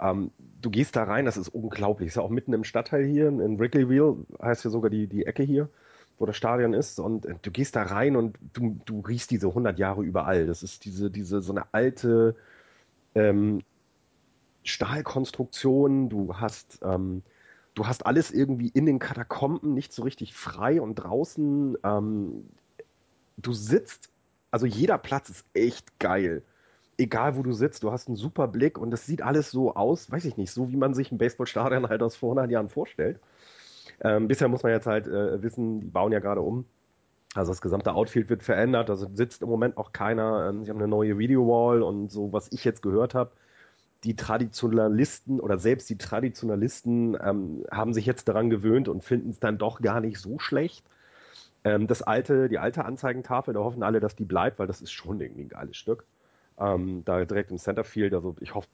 [0.01, 0.31] Ähm,
[0.61, 2.07] du gehst da rein, das ist unglaublich.
[2.07, 5.43] Ist ja auch mitten im Stadtteil hier, in Wrigleyville, heißt ja sogar die, die Ecke
[5.43, 5.69] hier,
[6.17, 6.99] wo das Stadion ist.
[6.99, 10.47] Und äh, du gehst da rein und du, du riechst diese 100 Jahre überall.
[10.47, 12.35] Das ist diese, diese, so eine alte,
[13.15, 13.61] ähm,
[14.63, 17.23] Stahlkonstruktionen, du hast, ähm,
[17.73, 22.49] du hast alles irgendwie in den Katakomben nicht so richtig frei und draußen, ähm,
[23.37, 24.09] du sitzt,
[24.51, 26.43] also jeder Platz ist echt geil.
[27.01, 30.11] Egal wo du sitzt, du hast einen super Blick und es sieht alles so aus,
[30.11, 33.19] weiß ich nicht, so wie man sich ein Baseballstadion halt aus vor 100 Jahren vorstellt.
[34.01, 36.65] Ähm, bisher muss man jetzt halt äh, wissen, die bauen ja gerade um.
[37.33, 40.49] Also das gesamte Outfield wird verändert, also sitzt im Moment auch keiner.
[40.49, 43.31] Ähm, sie haben eine neue Video-Wall und so, was ich jetzt gehört habe,
[44.03, 49.39] die Traditionalisten oder selbst die Traditionalisten ähm, haben sich jetzt daran gewöhnt und finden es
[49.39, 50.85] dann doch gar nicht so schlecht.
[51.63, 54.91] Ähm, das alte, die alte Anzeigentafel, da hoffen alle, dass die bleibt, weil das ist
[54.91, 56.05] schon irgendwie ein geiles Stück.
[56.61, 58.67] Ähm, da direkt im Centerfield, also ich hoffe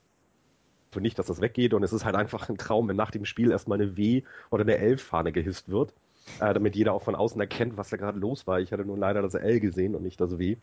[1.00, 3.52] nicht, dass das weggeht und es ist halt einfach ein Traum, wenn nach dem Spiel
[3.52, 5.94] erstmal eine W oder eine L-Fahne gehisst wird,
[6.40, 8.60] äh, damit jeder auch von außen erkennt, was da gerade los war.
[8.60, 10.58] Ich hatte nur leider das L gesehen und nicht das W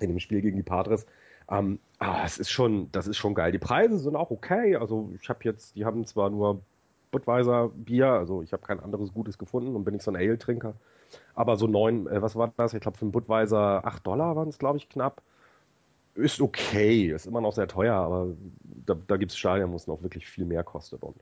[0.00, 1.06] in dem Spiel gegen die Padres.
[1.48, 3.52] Ähm, ah, es ist schon, das ist schon geil.
[3.52, 4.76] Die Preise sind auch okay.
[4.76, 6.60] Also ich habe jetzt, die haben zwar nur
[7.10, 10.74] Budweiser Bier, also ich habe kein anderes Gutes gefunden und bin nicht so ein Ale-Trinker.
[11.34, 12.74] Aber so neun, äh, was war das?
[12.74, 15.22] Ich glaube für einen Budweiser acht Dollar waren es, glaube ich, knapp.
[16.14, 18.28] Ist okay, ist immer noch sehr teuer, aber
[18.86, 21.02] da, da gibt es Stadien, wo es noch wirklich viel mehr kostet.
[21.02, 21.16] Und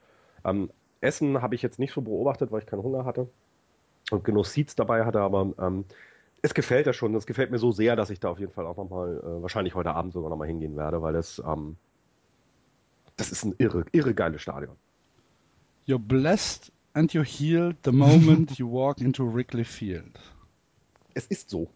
[0.44, 0.70] ähm,
[1.00, 3.28] Essen habe ich jetzt nicht so beobachtet, weil ich keinen Hunger hatte
[4.10, 5.84] und genug Seats dabei hatte, aber ähm,
[6.42, 7.14] es gefällt ja schon.
[7.14, 9.74] Es gefällt mir so sehr, dass ich da auf jeden Fall auch nochmal, äh, wahrscheinlich
[9.74, 11.76] heute Abend sogar nochmal hingehen werde, weil das, ähm,
[13.16, 14.76] das ist ein irre, irre geiles Stadion.
[15.86, 20.18] You're blessed and you're healed the moment you walk into Wrigley Field.
[21.14, 21.68] Es ist so.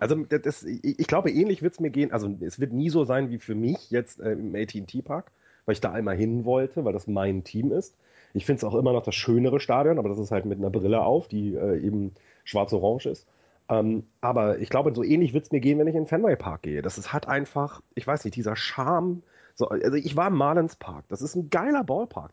[0.00, 2.12] Also das, ich, glaube, ähnlich wird es mir gehen.
[2.12, 5.32] Also es wird nie so sein wie für mich jetzt äh, im AT&T Park,
[5.66, 7.96] weil ich da einmal hin wollte, weil das mein Team ist.
[8.34, 10.70] Ich finde es auch immer noch das schönere Stadion, aber das ist halt mit einer
[10.70, 12.12] Brille auf, die äh, eben
[12.44, 13.26] schwarz-orange ist.
[13.68, 16.62] Ähm, aber ich glaube, so ähnlich wird es mir gehen, wenn ich in Fenway Park
[16.62, 16.82] gehe.
[16.82, 19.22] Das ist, hat einfach, ich weiß nicht, dieser Charme.
[19.54, 21.04] So, also ich war im Marlins Park.
[21.08, 22.32] Das ist ein geiler Ballpark.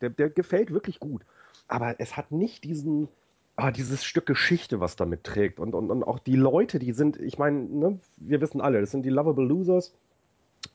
[0.00, 1.22] Der, der gefällt wirklich gut.
[1.68, 3.08] Aber es hat nicht diesen,
[3.56, 5.60] ah, dieses Stück Geschichte, was damit trägt.
[5.60, 8.90] Und, und, und auch die Leute, die sind, ich meine, ne, wir wissen alle, das
[8.90, 9.92] sind die Lovable Losers.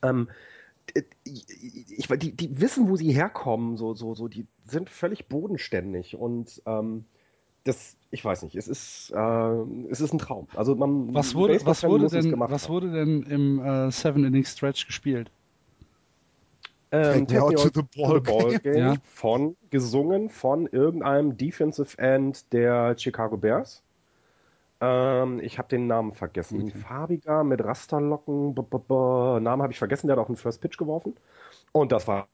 [0.02, 0.28] Ähm,
[1.24, 6.62] ich, die, die wissen, wo sie herkommen, so, so, so, die sind völlig bodenständig und
[6.66, 7.04] ähm,
[7.64, 10.48] das, ich weiß nicht, es ist, äh, es ist ein Traum.
[10.54, 14.86] Also man, was wurde, was wurde denn, was wurde denn im äh, Seven Inning Stretch
[14.86, 15.30] gespielt?
[16.90, 18.94] Ähm, Take me to the ball, ball game ja.
[19.02, 23.82] von gesungen von irgendeinem Defensive End der Chicago Bears.
[24.80, 26.68] Ähm, ich habe den Namen vergessen.
[26.68, 26.78] Okay.
[26.78, 28.54] Farbiger mit Rasterlocken.
[28.54, 30.06] B -b -b Namen habe ich vergessen.
[30.06, 31.14] Der hat auch einen First Pitch geworfen.
[31.72, 32.28] Und das war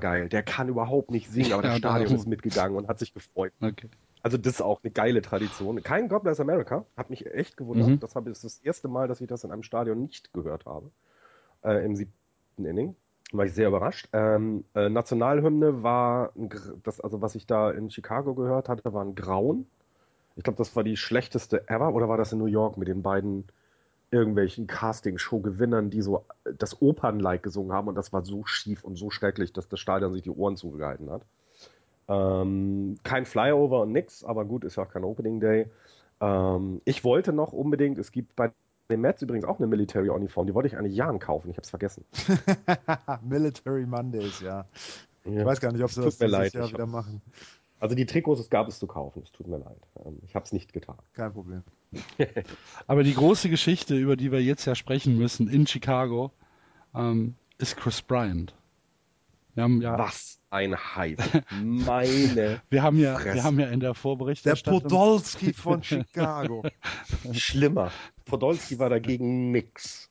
[0.00, 0.28] geil.
[0.28, 3.52] Der kann überhaupt nicht singen, aber ja, das Stadion ist mitgegangen und hat sich gefreut.
[3.60, 3.88] Okay.
[4.22, 5.82] Also das ist auch eine geile Tradition.
[5.82, 7.88] Kein God Bless America, hat mich echt gewundert.
[7.88, 8.00] Mhm.
[8.00, 10.90] Das ist das erste Mal, dass ich das in einem Stadion nicht gehört habe.
[11.62, 12.96] Äh, Im siebten Inning.
[13.34, 14.08] War ich sehr überrascht.
[14.12, 16.30] Ähm, äh, Nationalhymne war,
[16.84, 19.66] das, also was ich da in Chicago gehört hatte, war ein Grauen.
[20.36, 21.92] Ich glaube, das war die schlechteste ever.
[21.94, 23.44] Oder war das in New York mit den beiden
[24.12, 26.24] irgendwelchen Casting-Show-Gewinnern, die so
[26.58, 30.12] das Opern-like gesungen haben und das war so schief und so schrecklich, dass das Stadion
[30.12, 31.22] sich die Ohren zugehalten hat.
[32.06, 35.66] Ähm, kein Flyover und nix, aber gut, ist ja auch kein Opening Day.
[36.20, 38.52] Ähm, ich wollte noch unbedingt, es gibt bei
[38.90, 41.64] den Mets übrigens auch eine Military Uniform, die wollte ich eigentlich Jahren kaufen, ich habe
[41.64, 42.04] es vergessen.
[43.22, 44.66] Military Mondays, ja.
[45.24, 45.40] ja.
[45.40, 47.22] Ich weiß gar nicht, ob sie das dieses leid, Jahr wieder machen.
[47.80, 49.80] Also die Trikots, es gab es zu kaufen, es tut mir leid.
[50.04, 50.96] Ähm, ich habe es nicht getan.
[51.12, 51.62] Kein Problem.
[52.86, 56.30] Aber die große Geschichte, über die wir jetzt ja sprechen müssen in Chicago,
[56.94, 58.54] ähm, ist Chris Bryant.
[59.54, 61.20] Wir haben ja, Was ein Hype.
[61.62, 62.62] Meine.
[62.70, 64.80] wir, haben ja, wir haben ja in der Vorberichterstattung.
[64.80, 66.62] Der Podolski von Chicago.
[67.32, 67.90] Schlimmer.
[68.24, 70.10] Podolski war dagegen nix.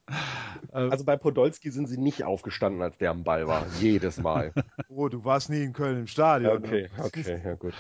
[0.74, 3.66] Äh, also bei Podolski sind sie nicht aufgestanden, als der am Ball war.
[3.80, 4.52] Jedes Mal.
[4.90, 6.58] Oh, du warst nie in Köln im Stadion.
[6.58, 7.04] Okay, ne?
[7.04, 7.74] okay, ja gut.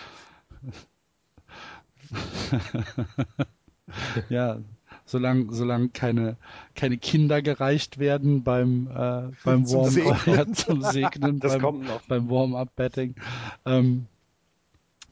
[4.29, 4.59] ja,
[5.05, 6.37] solange solang keine,
[6.75, 12.01] keine Kinder gereicht werden beim, äh, beim Warm-up, ja, zum Segnen, das beim, kommt noch.
[12.07, 13.15] beim Warm-up-Betting.
[13.65, 14.07] Ähm,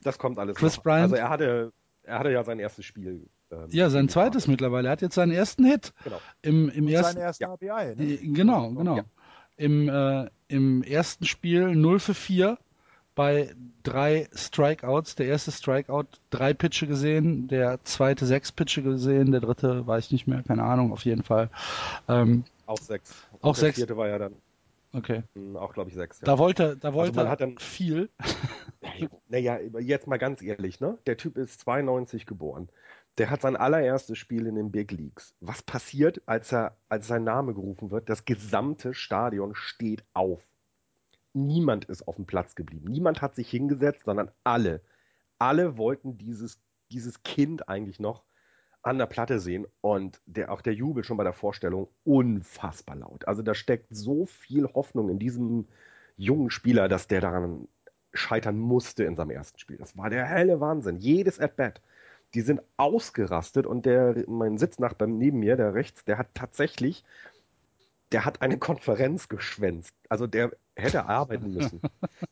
[0.04, 0.84] das kommt alles Chris noch.
[0.84, 1.74] Bryant, also er hatte,
[2.04, 3.28] er hatte ja sein erstes Spiel.
[3.52, 4.52] Ähm, ja, sein zweites Jahr.
[4.52, 4.88] mittlerweile.
[4.88, 5.94] Er hat jetzt seinen ersten Hit.
[6.04, 6.20] Genau.
[6.42, 7.76] Im, im Und ersten, sein erster ja.
[7.76, 8.18] ABI, ne?
[8.18, 8.98] Genau, genau.
[8.98, 9.04] Ja.
[9.58, 12.58] Im, äh, Im ersten Spiel 0 für 4
[13.22, 13.54] bei
[13.84, 15.14] drei Strikeouts.
[15.16, 20.12] Der erste Strikeout drei Pitche gesehen, der zweite sechs Pitche gesehen, der dritte weiß ich
[20.12, 21.52] nicht mehr, keine Ahnung, auf jeden Fall.
[22.08, 23.14] Ähm, auch sechs.
[23.42, 23.78] Auch der sechs.
[23.78, 24.34] vierte war ja dann
[24.94, 25.22] okay.
[25.36, 26.20] mh, auch, glaube ich, sechs.
[26.22, 26.26] Ja.
[26.26, 28.10] Da wollte, da wollte man er hat dann- viel.
[29.30, 30.98] Naja, jetzt mal ganz ehrlich, ne?
[31.06, 32.70] Der Typ ist 92 geboren.
[33.20, 35.36] Der hat sein allererstes Spiel in den Big Leagues.
[35.42, 38.10] Was passiert, als er, als sein Name gerufen wird?
[38.10, 40.42] Das gesamte Stadion steht auf.
[41.34, 42.90] Niemand ist auf dem Platz geblieben.
[42.90, 44.82] Niemand hat sich hingesetzt, sondern alle.
[45.40, 46.60] Alle wollten dieses,
[46.92, 48.24] dieses Kind eigentlich noch
[48.84, 53.28] an der Platte sehen und der, auch der Jubel schon bei der Vorstellung unfassbar laut.
[53.28, 55.68] Also da steckt so viel Hoffnung in diesem
[56.18, 57.68] jungen Spieler, dass der daran
[58.14, 59.78] scheitern musste in seinem ersten Spiel.
[59.78, 60.98] Das war der helle Wahnsinn.
[60.98, 61.82] Jedes At-Bat.
[62.34, 67.04] Die sind ausgerastet und der, mein Sitznachbar neben mir, der rechts, der hat tatsächlich,
[68.12, 69.96] der hat eine Konferenz geschwänzt.
[70.10, 71.82] Also der hätte arbeiten müssen.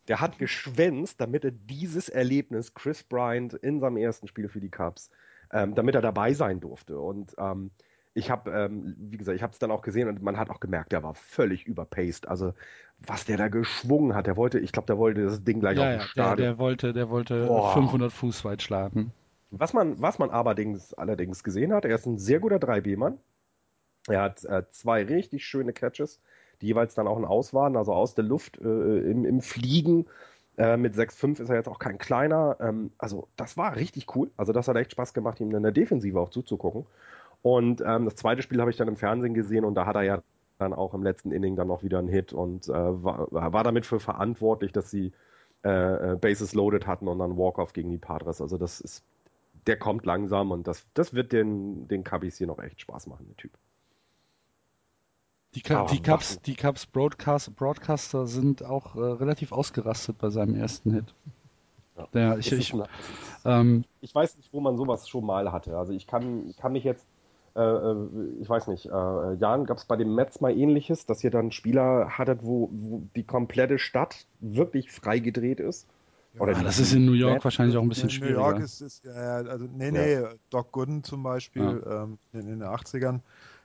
[0.07, 4.69] Der hat geschwänzt, damit er dieses Erlebnis Chris Bryant in seinem ersten Spiel für die
[4.69, 5.09] Cubs,
[5.51, 6.99] ähm, damit er dabei sein durfte.
[6.99, 7.71] Und ähm,
[8.13, 10.59] ich habe, ähm, wie gesagt, ich habe es dann auch gesehen und man hat auch
[10.59, 12.27] gemerkt, der war völlig überpaced.
[12.27, 12.53] Also
[12.99, 15.84] was der da geschwungen hat, der wollte, ich glaube, der wollte das Ding gleich ja,
[15.84, 16.38] auf dem ja, Stadion.
[16.38, 17.73] Der, der wollte, der wollte Boah.
[17.73, 19.13] 500 Fuß weit schlagen.
[19.51, 23.17] Was man, was man allerdings, allerdings gesehen hat, er ist ein sehr guter 3B-Mann.
[24.10, 26.20] Er hat äh, zwei richtig schöne Catches,
[26.62, 30.07] die jeweils dann auch ein Aus waren, also aus der Luft äh, im, im Fliegen.
[30.57, 32.57] Äh, mit 6,5 ist er jetzt auch kein kleiner.
[32.60, 34.30] Ähm, also das war richtig cool.
[34.38, 36.86] Also das hat echt Spaß gemacht, ihm in der Defensive auch zuzugucken.
[37.41, 40.03] Und ähm, das zweite Spiel habe ich dann im Fernsehen gesehen und da hat er
[40.03, 40.22] ja
[40.57, 43.86] dann auch im letzten Inning dann noch wieder einen Hit und äh, war, war damit
[43.86, 45.14] für verantwortlich, dass sie
[45.64, 48.41] äh, äh, Bases loaded hatten und dann Walk-Off gegen die Padres.
[48.41, 49.03] Also das ist,
[49.68, 53.26] der kommt langsam und das, das wird den, den Cubbies hier noch echt Spaß machen,
[53.28, 53.51] der Typ.
[55.56, 60.56] Die, Aber die Cubs, die Cubs Broadcast, Broadcaster sind auch äh, relativ ausgerastet bei seinem
[60.56, 61.14] ersten Hit.
[61.97, 62.08] Ja.
[62.12, 62.84] Das ich, ist ich, ein-
[63.45, 65.78] ähm, ich weiß nicht, wo man sowas schon mal hatte.
[65.78, 67.06] Also ich kann, kann mich jetzt,
[67.56, 67.95] äh, äh,
[68.39, 71.52] ich weiß nicht, äh, Jan, gab es bei den Mets mal ähnliches, dass ihr dann
[71.52, 75.88] Spieler hattet, wo, wo die komplette Stadt wirklich freigedreht ist?
[76.38, 77.45] Oder ah, das ist in New York Mets?
[77.45, 78.66] wahrscheinlich auch ein bisschen in New York schwieriger.
[78.66, 80.22] ist es, ja, also nee, nee,
[80.52, 83.22] Doc Gooden zum Beispiel ähm, in, in den 80ern.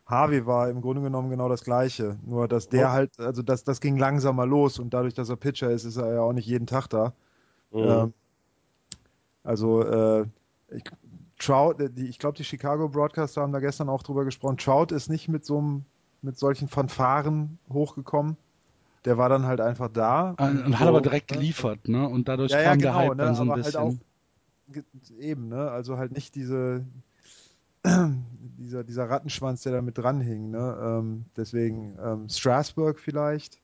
[0.07, 2.19] Harvey war im Grunde genommen genau das Gleiche.
[2.27, 2.93] Nur, dass der Oh.
[2.93, 6.15] halt, also das, das ging langsamer los und dadurch, dass er Pitcher ist, ist er
[6.15, 7.13] ja auch nicht jeden Tag da.
[7.73, 7.79] Mhm.
[7.81, 8.13] Ähm,
[9.43, 10.27] also, äh,
[10.69, 10.85] ich,
[11.39, 14.57] Trout, äh, die, ich glaube, die Chicago Broadcaster haben da gestern auch drüber gesprochen.
[14.57, 15.85] Trout ist nicht mit so einem,
[16.23, 18.37] mit solchen Fanfaren hochgekommen.
[19.05, 20.35] Der war dann halt einfach da.
[20.39, 21.37] Ah, Und hat So, aber direkt ne?
[21.37, 22.09] geliefert, ne?
[22.09, 23.81] Und dadurch Ja, ja, kam der genau, Hype ne, dann so ein aber halt bisschen.
[23.81, 23.95] auch-
[24.73, 24.85] Ge-
[25.21, 25.71] Eben, ne?
[25.71, 26.87] Also halt nicht diese
[28.59, 30.79] dieser, dieser Rattenschwanz, der da mit dran hing, ne?
[30.83, 33.61] Ähm, deswegen ähm, Strasburg vielleicht,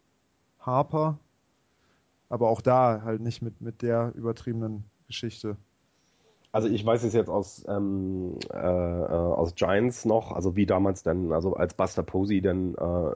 [0.61, 1.18] Harper,
[2.29, 5.57] aber auch da halt nicht mit, mit der übertriebenen Geschichte.
[6.53, 11.03] Also ich weiß es jetzt aus, ähm, äh, äh, aus Giants noch, also wie damals
[11.03, 13.12] denn, also als Buster Posey denn, äh,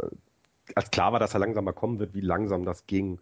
[0.75, 3.19] als klar war, dass er langsam mal kommen wird, wie langsam das ging.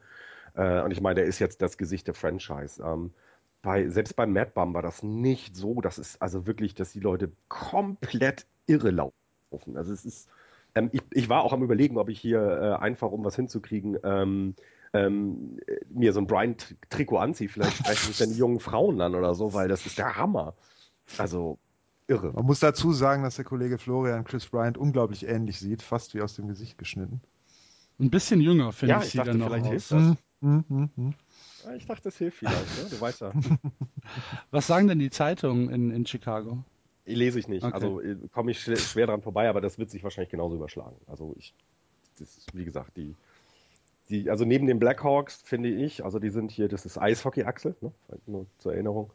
[0.54, 2.82] Äh, und ich meine, der ist jetzt das Gesicht der Franchise.
[2.82, 3.12] Ähm,
[3.62, 7.00] bei, selbst beim Mad Bum war das nicht so, das ist also wirklich, dass die
[7.00, 9.76] Leute komplett irre laufen.
[9.76, 10.28] Also es ist,
[10.74, 13.98] ähm, ich, ich war auch am überlegen, ob ich hier äh, einfach, um was hinzukriegen,
[14.02, 14.54] ähm,
[14.92, 15.58] ähm,
[15.88, 17.48] mir so ein Brian-Trikot anziehe.
[17.48, 20.54] Vielleicht sprechen mich dann die jungen Frauen an oder so, weil das ist der Hammer.
[21.18, 21.58] Also
[22.08, 22.32] irre.
[22.32, 26.20] Man muss dazu sagen, dass der Kollege Florian Chris Bryant unglaublich ähnlich sieht, fast wie
[26.20, 27.20] aus dem Gesicht geschnitten.
[28.00, 29.70] Ein bisschen jünger, finde Ja, ich, ich dachte, er noch vielleicht aus.
[29.70, 29.98] hilft das.
[30.00, 31.14] Hm, hm, hm, hm.
[31.76, 32.90] Ich dachte, das hilft vielleicht, ne?
[32.90, 33.32] Du weißt ja.
[34.50, 36.64] Was sagen denn die Zeitungen in, in Chicago?
[37.04, 37.64] Lese ich nicht.
[37.64, 37.74] Okay.
[37.74, 40.96] Also äh, komme ich schwer, dran vorbei, aber das wird sich wahrscheinlich genauso überschlagen.
[41.06, 41.54] Also ich,
[42.18, 43.14] das wie gesagt, die,
[44.08, 47.92] die, also neben den Blackhawks finde ich, also die sind hier, das ist Eishockey-Achse, ne?
[48.26, 49.10] nur zur Erinnerung.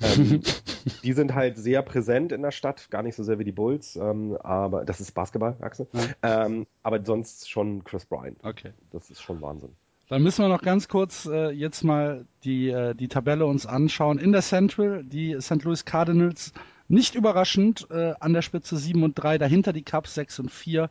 [0.00, 0.42] Ähm,
[1.02, 3.96] die sind halt sehr präsent in der Stadt, gar nicht so sehr wie die Bulls,
[3.96, 5.88] ähm, aber das ist Basketball-Achse.
[6.22, 8.38] Ähm, aber sonst schon Chris Bryant.
[8.44, 8.72] Okay.
[8.90, 9.74] Das ist schon Wahnsinn.
[10.12, 14.18] Dann müssen wir noch ganz kurz äh, jetzt mal die, äh, die Tabelle uns anschauen.
[14.18, 15.64] In der Central, die St.
[15.64, 16.52] Louis Cardinals,
[16.86, 20.90] nicht überraschend, äh, an der Spitze 7 und 3, dahinter die Cubs 6 und 4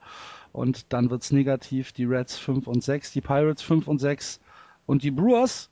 [0.53, 4.39] und dann wird's negativ, die Reds 5 und 6, die Pirates 5 und 6
[4.87, 5.69] und die Brewers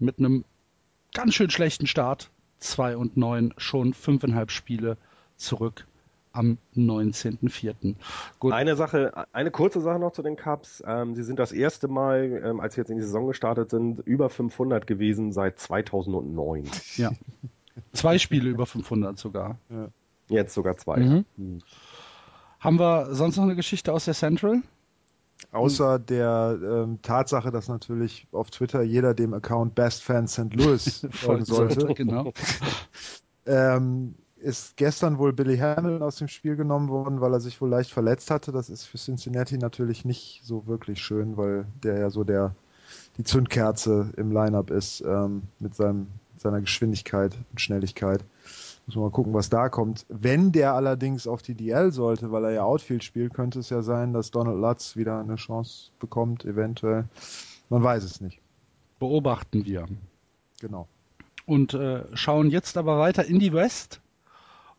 [0.00, 0.44] mit einem
[1.14, 4.96] ganz schön schlechten Start 2 und 9, schon fünfeinhalb Spiele
[5.36, 5.86] zurück
[6.38, 7.94] am 19.04.
[8.38, 10.82] Gut, Eine Sache, eine kurze Sache noch zu den Cubs.
[10.86, 14.00] Ähm, sie sind das erste Mal, ähm, als sie jetzt in die Saison gestartet sind,
[14.06, 16.64] über 500 gewesen seit 2009.
[16.96, 17.10] ja.
[17.92, 19.58] Zwei Spiele über 500 sogar.
[20.28, 20.98] Jetzt sogar zwei.
[21.00, 21.24] Mhm.
[21.36, 21.58] Hm.
[22.60, 24.62] Haben wir sonst noch eine Geschichte aus der Central?
[25.52, 30.52] Außer der ähm, Tatsache, dass natürlich auf Twitter jeder dem Account Best Fan St.
[30.54, 32.32] Louis folgen sollte, Genau.
[33.46, 37.68] ähm, ist gestern wohl Billy Hamilton aus dem Spiel genommen worden, weil er sich wohl
[37.68, 38.52] leicht verletzt hatte.
[38.52, 42.54] Das ist für Cincinnati natürlich nicht so wirklich schön, weil der ja so der
[43.16, 48.24] die Zündkerze im Lineup ist ähm, mit seinem, seiner Geschwindigkeit und Schnelligkeit.
[48.86, 50.06] Muss man mal gucken, was da kommt.
[50.08, 53.82] Wenn der allerdings auf die DL sollte, weil er ja Outfield spielt, könnte es ja
[53.82, 57.04] sein, dass Donald Lutz wieder eine Chance bekommt, eventuell.
[57.68, 58.40] Man weiß es nicht.
[58.98, 59.86] beobachten wir.
[60.60, 60.88] Genau.
[61.44, 64.00] Und äh, schauen jetzt aber weiter in die West.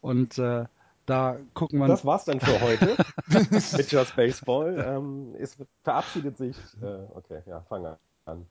[0.01, 0.65] Und äh,
[1.05, 1.87] da gucken wir.
[1.87, 2.95] Das war's dann für heute
[3.77, 4.83] mit Just Baseball.
[4.85, 6.55] Ähm, es verabschiedet sich.
[6.81, 6.85] Äh,
[7.15, 8.45] okay, ja, fange an.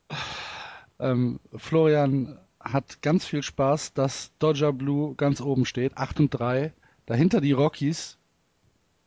[0.98, 6.72] Ähm, Florian hat ganz viel Spaß, dass Dodger Blue ganz oben steht, 8 und 3.
[7.06, 8.18] Dahinter die Rockies,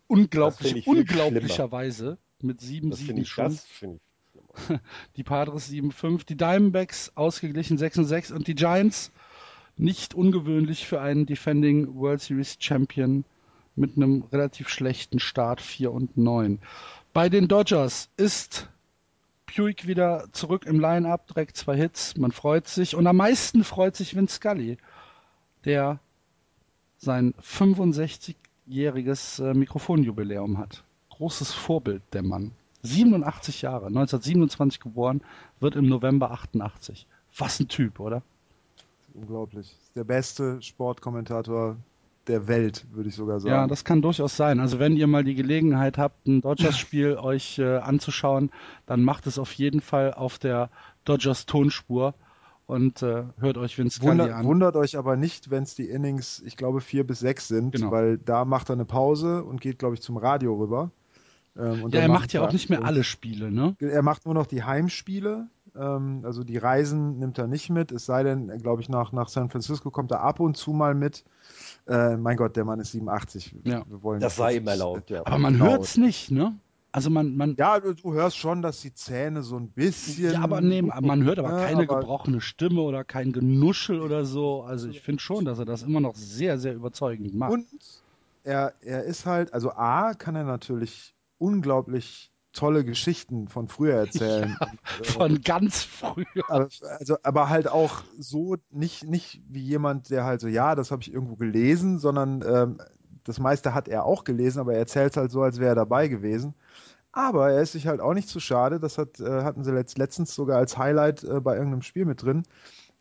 [0.07, 3.59] unglaublich, unglaublicherweise mit 7 Siegen schon.
[5.15, 9.11] Die Padres 7-5, die Diamondbacks ausgeglichen 6 und 6 und die Giants
[9.81, 13.25] nicht ungewöhnlich für einen Defending World Series Champion
[13.75, 16.59] mit einem relativ schlechten Start 4 und 9.
[17.13, 18.69] Bei den Dodgers ist
[19.47, 23.95] Puig wieder zurück im Line-Up, direkt zwei Hits, man freut sich und am meisten freut
[23.95, 24.77] sich Vince Scully,
[25.65, 25.99] der
[26.97, 30.83] sein 65-jähriges äh, Mikrofonjubiläum hat.
[31.09, 32.51] Großes Vorbild, der Mann.
[32.83, 35.21] 87 Jahre, 1927 geboren,
[35.59, 37.07] wird im November 88.
[37.35, 38.21] Was ein Typ, oder?
[39.13, 39.75] Unglaublich.
[39.95, 41.77] Der beste Sportkommentator
[42.27, 43.53] der Welt, würde ich sogar sagen.
[43.53, 44.59] Ja, das kann durchaus sein.
[44.59, 48.51] Also wenn ihr mal die Gelegenheit habt, ein Dodgers-Spiel euch äh, anzuschauen,
[48.85, 50.69] dann macht es auf jeden Fall auf der
[51.05, 52.13] Dodgers-Tonspur
[52.67, 54.45] und äh, hört euch Vince Scully Wunder, an.
[54.45, 57.91] Wundert euch aber nicht, wenn es die Innings, ich glaube, vier bis sechs sind, Genau.
[57.91, 60.91] weil da macht er eine Pause und geht, glaube ich, zum Radio rüber.
[61.57, 63.75] Ähm, und ja, er macht ja auch nicht mehr alle Spiele, ne?
[63.79, 65.47] Er macht nur noch die Heimspiele.
[65.75, 67.91] Ähm, also die Reisen nimmt er nicht mit.
[67.91, 70.93] Es sei denn, glaube ich, nach, nach San Francisco kommt er ab und zu mal
[70.95, 71.23] mit.
[71.87, 73.55] Äh, mein Gott, der Mann ist 87.
[73.63, 73.83] Ja.
[73.87, 75.21] Wir wollen Das sei ihm erlaubt, ja.
[75.25, 75.65] Aber man Genau.
[75.71, 76.55] hört's nicht, ne?
[76.93, 80.33] Also man, man, Ja, du, du hörst schon, dass die Zähne so ein bisschen.
[80.33, 84.25] ja, aber nee, man hört aber Ja, keine aber- gebrochene Stimme oder kein Genuschel oder
[84.25, 84.63] so.
[84.63, 87.53] Also ich finde schon, dass er das immer noch sehr, sehr überzeugend macht.
[87.53, 87.65] Und
[88.43, 94.57] er, er ist halt, also A, kann er natürlich unglaublich tolle Geschichten von früher erzählen.
[95.01, 96.25] Äh, Von ganz früher.
[96.47, 96.67] aber,
[96.99, 101.01] also, aber halt auch so nicht, nicht wie jemand, der halt so, ja, das habe
[101.01, 102.77] ich irgendwo gelesen, sondern ähm,
[103.23, 106.07] das meiste hat er auch gelesen, aber er erzählt halt so, als wäre er dabei
[106.07, 106.55] gewesen.
[107.11, 109.97] Aber er ist sich halt auch nicht zu schade, das hat, äh, hatten sie letzt,
[109.97, 112.43] letztens sogar als Highlight äh, bei irgendeinem Spiel mit drin,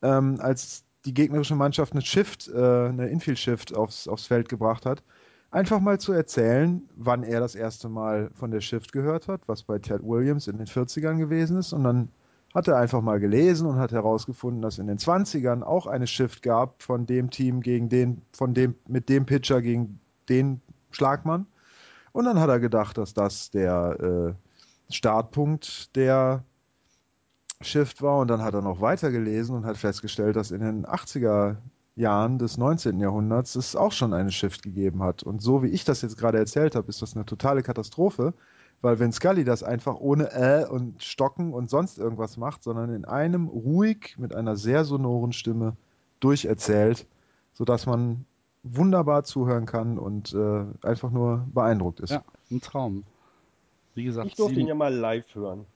[0.03, 5.03] ähm, als die gegnerische Mannschaft eine Shift, äh, eine Infield-Shift aufs, aufs Feld gebracht hat.
[5.53, 9.65] Einfach mal zu erzählen, wann er das erste Mal von der Shift gehört hat, was
[9.65, 11.73] bei Ted Williams in den 40ern gewesen ist.
[11.73, 12.09] Und dann
[12.55, 16.43] hat er einfach mal gelesen und hat herausgefunden, dass in den 20ern auch eine Shift
[16.43, 19.99] gab von dem Team gegen den, von dem, mit dem Pitcher gegen
[20.29, 20.61] den
[20.93, 21.47] Schlagmann.
[22.13, 24.37] Und dann hat er gedacht, dass das der
[24.89, 26.45] äh, Startpunkt der
[27.61, 28.21] Shift war.
[28.21, 31.57] Und dann hat er noch weiter gelesen und hat festgestellt, dass in den 80er
[32.01, 32.99] Jahren des 19.
[32.99, 35.23] Jahrhunderts es auch schon eine Shift gegeben hat.
[35.23, 38.35] Und so wie ich das jetzt gerade erzählt habe, ist das eine totale Katastrophe,
[38.81, 43.05] weil wenn Scully das einfach ohne äh und Stocken und sonst irgendwas macht, sondern in
[43.05, 45.77] einem ruhig mit einer sehr sonoren Stimme
[46.19, 47.07] durcherzählt,
[47.53, 48.25] sodass man
[48.63, 52.11] wunderbar zuhören kann und äh, einfach nur beeindruckt ist.
[52.11, 53.05] Ja, ein Traum.
[53.95, 55.67] Wie gesagt, Ich durfte ihn ja mal live hören.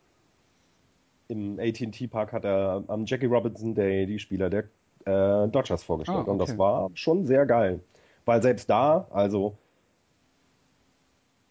[1.28, 4.64] Im AT&T Park hat er am Jackie Robinson Day die Spieler der
[5.06, 6.18] äh, Dodgers vorgestellt.
[6.18, 6.30] Ah, okay.
[6.30, 7.80] Und das war schon sehr geil.
[8.24, 9.56] Weil selbst da, also,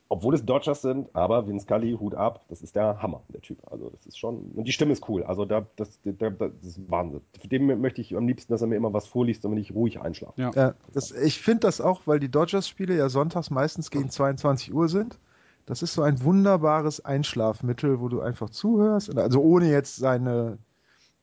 [0.10, 3.60] obwohl es Dodgers sind, aber Vince Scully, Hut ab, das ist der Hammer, der Typ.
[3.72, 5.24] Also das ist schon, und die Stimme ist cool.
[5.24, 7.22] Also da, das, da, das ist Wahnsinn.
[7.40, 10.02] Für den möchte ich am liebsten, dass er mir immer was vorliest, damit ich ruhig
[10.02, 10.40] einschlafe.
[10.40, 10.52] Ja.
[10.54, 14.88] Ja, das, ich finde das auch, weil die Dodgers-Spiele ja sonntags meistens gegen 22 Uhr
[14.88, 15.20] sind.
[15.66, 19.18] Das ist so ein wunderbares Einschlafmittel, wo du einfach zuhörst.
[19.18, 20.58] Also ohne jetzt seine,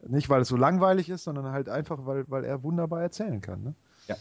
[0.07, 3.63] nicht weil es so langweilig ist, sondern halt einfach, weil, weil er wunderbar erzählen kann.
[3.63, 3.75] Ne?
[4.09, 4.17] Ja.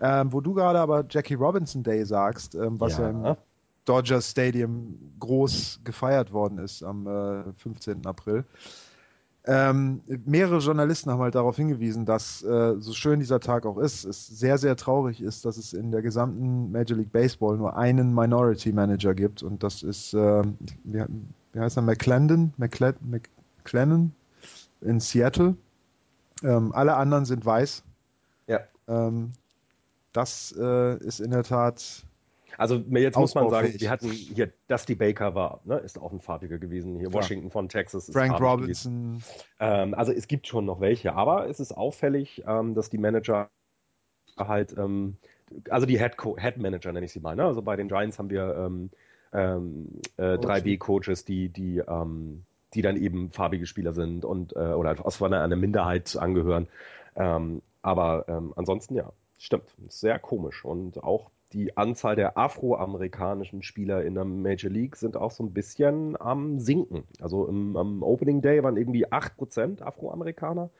[0.00, 3.36] Ähm, wo du gerade aber Jackie Robinson Day sagst, ähm, was ja, im
[3.84, 8.06] Dodgers Stadium groß gefeiert worden ist am äh, 15.
[8.06, 8.44] April.
[9.46, 14.04] Ähm, mehrere Journalisten haben halt darauf hingewiesen, dass äh, so schön dieser Tag auch ist,
[14.04, 18.14] es sehr, sehr traurig ist, dass es in der gesamten Major League Baseball nur einen
[18.14, 20.42] Minority Manager gibt und das ist, äh,
[20.84, 21.04] wie,
[21.52, 24.12] wie heißt er, McClendon, McCle McClennan
[24.84, 25.56] in Seattle.
[26.42, 27.84] Ähm, alle anderen sind weiß.
[28.46, 28.60] Ja.
[28.88, 29.32] Ähm,
[30.12, 32.04] das äh, ist in der Tat
[32.56, 36.20] Also jetzt muss man sagen, wir hatten hier Dusty Baker war, ne, ist auch ein
[36.20, 36.98] farbiger gewesen.
[36.98, 37.22] Hier Klar.
[37.22, 39.22] Washington von Texas Frank Robinson.
[39.58, 43.50] Ähm, also es gibt schon noch welche, aber es ist auffällig, ähm, dass die Manager
[44.38, 45.16] halt, ähm,
[45.68, 47.34] also die Head, Co Head Manager nenne ich sie mal.
[47.34, 47.44] Ne?
[47.44, 48.90] Also bei den Giants haben wir ähm,
[49.32, 52.44] ähm, äh, 3B-Coaches, die, die, ähm,
[52.74, 56.68] die dann eben farbige Spieler sind und äh, oder aus einer, einer Minderheit angehören.
[57.16, 64.04] Ähm, aber ähm, ansonsten ja, stimmt, sehr komisch und auch die Anzahl der afroamerikanischen Spieler
[64.04, 67.04] in der Major League sind auch so ein bisschen am sinken.
[67.20, 70.70] Also im, am Opening Day waren irgendwie 8% Afroamerikaner.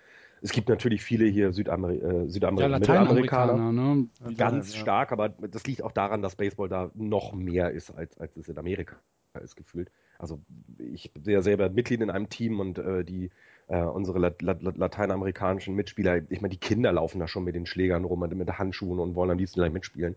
[0.42, 3.72] Es gibt natürlich viele hier Südamer äh, Südamer Ja, Mittelamerikaner.
[3.72, 4.08] Ne?
[4.36, 4.80] Ganz Ja.
[4.80, 8.48] stark, aber das liegt auch daran, dass Baseball da noch mehr ist, als, als es
[8.48, 8.96] in Amerika
[9.42, 9.90] ist gefühlt.
[10.18, 10.40] Also
[10.78, 13.30] ich bin ja selber Mitglied in einem Team und äh, die
[13.68, 17.54] äh, unsere lat lat lat- lateinamerikanischen Mitspieler, ich meine, die Kinder laufen da schon mit
[17.54, 20.16] den Schlägern rum und mit Handschuhen und wollen am liebsten gleich mitspielen.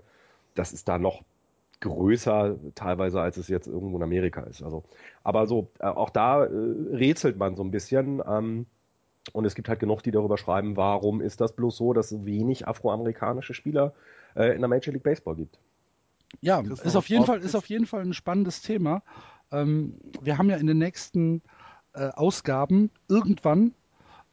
[0.55, 1.23] Das ist da noch
[1.79, 4.63] größer teilweise, als es jetzt irgendwo in Amerika ist.
[4.63, 4.83] Also,
[5.23, 8.21] aber so, äh, auch da äh, rätselt man so ein bisschen.
[8.27, 8.65] Ähm,
[9.33, 12.25] und es gibt halt genug, die darüber schreiben, warum ist das bloß so, dass es
[12.25, 13.93] wenig afroamerikanische Spieler
[14.35, 15.59] äh, in der Major League Baseball gibt.
[16.41, 19.03] Ja, Christoph, ist auf jeden Fall, ist auf jeden Fall ein spannendes Thema.
[19.51, 21.41] Ähm, wir haben ja in den nächsten
[21.93, 23.73] äh, Ausgaben irgendwann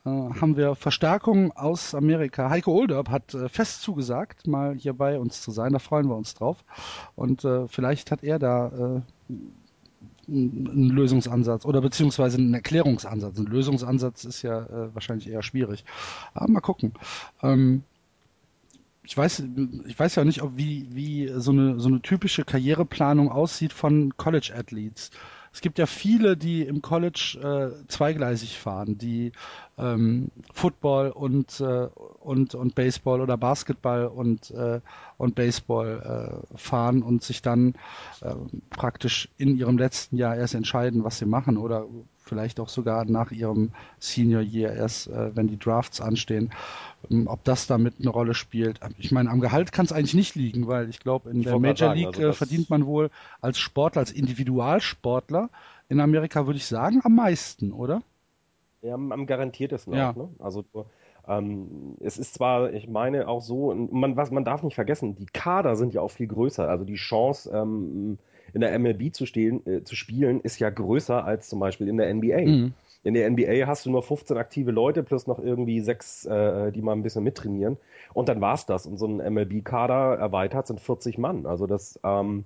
[0.05, 2.51] äh, haben wir Verstärkung aus Amerika.
[2.51, 5.73] Heiko Olderb hat äh, fest zugesagt, mal hier bei uns zu sein.
[5.73, 6.65] Da freuen wir uns drauf.
[7.17, 9.03] Und äh, vielleicht hat er da äh,
[10.29, 13.39] einen Lösungsansatz oder beziehungsweise einen Erklärungsansatz.
[13.39, 15.85] Ein Lösungsansatz ist ja äh, wahrscheinlich eher schwierig.
[16.35, 16.93] Aber mal gucken.
[17.43, 17.83] Ähm,
[19.05, 19.45] ich weiß,
[19.87, 24.17] ich weiß ja nicht, ob wie, wie so eine, so eine typische Karriereplanung aussieht von
[24.17, 25.11] College Athletes.
[25.53, 29.31] Es gibt ja viele, die im College äh, zweigleisig fahren, die
[29.79, 31.89] ähm, Football und, äh,
[32.21, 34.81] und, und Baseball oder Basketball und, äh,
[35.17, 37.75] und Baseball äh, fahren und sich dann
[38.21, 38.35] äh,
[38.71, 41.87] praktisch in ihrem letzten Jahr erst entscheiden, was sie machen oder
[42.25, 43.71] vielleicht auch sogar nach ihrem
[44.01, 46.51] Senior Year erst, äh, wenn die Drafts anstehen.
[47.11, 48.81] Ähm, Ob das damit eine Rolle spielt.
[48.99, 51.57] Ich meine, am Gehalt kann es eigentlich nicht liegen, weil ich glaube, in Ich der
[51.57, 53.11] Major sagen, League also äh, verdient man wohl
[53.41, 55.51] als Sportler, als Individualsportler
[55.89, 58.03] in Amerika, würde ich sagen, am meisten, oder?
[58.83, 60.11] Ja, am, garantiertesten Ja.
[60.11, 60.29] auch, ne?
[60.39, 60.65] Also
[61.27, 65.27] ähm, es ist zwar, ich meine auch so, man, was man darf nicht vergessen, die
[65.27, 66.69] Kader sind ja auch viel größer.
[66.69, 68.19] Also die Chance, ähm,
[68.53, 71.97] in der MLB zu, stehen, äh, zu spielen, ist ja größer als zum Beispiel in
[71.97, 72.41] der NBA.
[72.43, 72.73] Mhm.
[73.03, 76.81] In der NBA hast du nur 15 aktive Leute plus noch irgendwie sechs, äh, die
[76.81, 77.77] mal ein bisschen mittrainieren.
[78.15, 78.87] Und dann war's das.
[78.87, 81.45] Und so ein MLB-Kader erweitert sind 40 Mann.
[81.45, 82.45] Also das, ähm,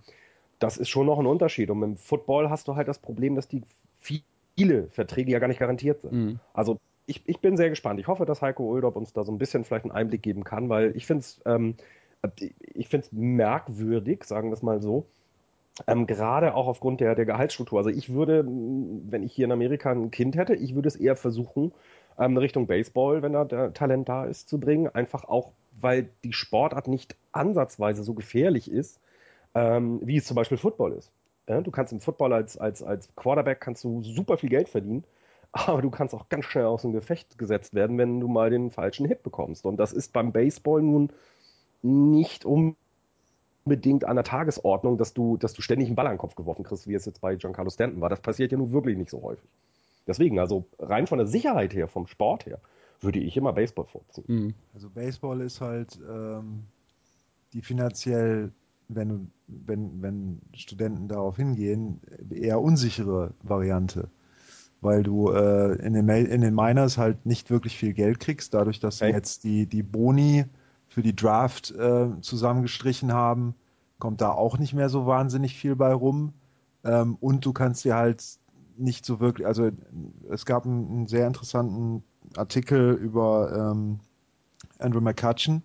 [0.58, 1.70] das ist schon noch ein Unterschied.
[1.70, 3.62] Und im Football hast du halt das Problem, dass die
[4.00, 6.12] viele Verträge ja gar nicht garantiert sind.
[6.12, 6.40] Mhm.
[6.52, 8.00] Also ich, ich bin sehr gespannt.
[8.00, 10.68] Ich hoffe, dass Heiko Oldorp uns da so ein bisschen vielleicht einen Einblick geben kann,
[10.68, 11.76] weil ich finde es ähm,
[12.74, 15.06] ich find's merkwürdig, sagen wir es mal so,
[15.86, 17.78] ähm, gerade auch aufgrund der, der Gehaltsstruktur.
[17.78, 21.16] Also ich würde, wenn ich hier in Amerika ein Kind hätte, ich würde es eher
[21.16, 21.72] versuchen,
[22.18, 24.88] ähm, Richtung Baseball, wenn da Talent da ist, zu bringen.
[24.88, 29.00] Einfach auch, weil die Sportart nicht ansatzweise so gefährlich ist,
[29.54, 31.12] ähm, wie es zum Beispiel Football ist.
[31.48, 35.04] Ja, du kannst im Football als, als, als Quarterback kannst du super viel Geld verdienen,
[35.52, 38.70] aber du kannst auch ganz schnell aus dem Gefecht gesetzt werden, wenn du mal den
[38.70, 39.64] falschen Hit bekommst.
[39.64, 41.10] Und das ist beim Baseball nun
[41.82, 42.87] nicht unbedingt
[43.70, 46.86] an der Tagesordnung, dass du, dass du ständig einen Ball an den Kopf geworfen kriegst,
[46.86, 48.08] wie es jetzt bei Giancarlo Stanton war.
[48.08, 49.48] Das passiert ja nun wirklich nicht so häufig.
[50.06, 52.58] Deswegen, also rein von der Sicherheit her, vom Sport her,
[53.00, 54.24] würde ich immer Baseball vorziehen.
[54.26, 54.54] Mhm.
[54.74, 56.64] Also Baseball ist halt ähm,
[57.52, 58.52] die finanziell,
[58.88, 62.00] wenn, du- wenn, wenn Studenten darauf hingehen,
[62.30, 64.08] eher unsichere Variante.
[64.80, 68.78] Weil du äh, in, den, in den Minors halt nicht wirklich viel Geld kriegst, dadurch,
[68.78, 69.14] dass sie Okay.
[69.14, 70.44] jetzt die, die Boni
[70.98, 73.54] für die Draft äh, zusammengestrichen haben,
[74.00, 76.32] kommt da auch nicht mehr so wahnsinnig viel bei rum.
[76.82, 78.24] Ähm, und du kannst dir halt
[78.76, 79.70] nicht so wirklich, also
[80.28, 82.02] es gab einen, einen sehr interessanten
[82.34, 84.00] Artikel über ähm,
[84.80, 85.62] Andrew McCutcheon,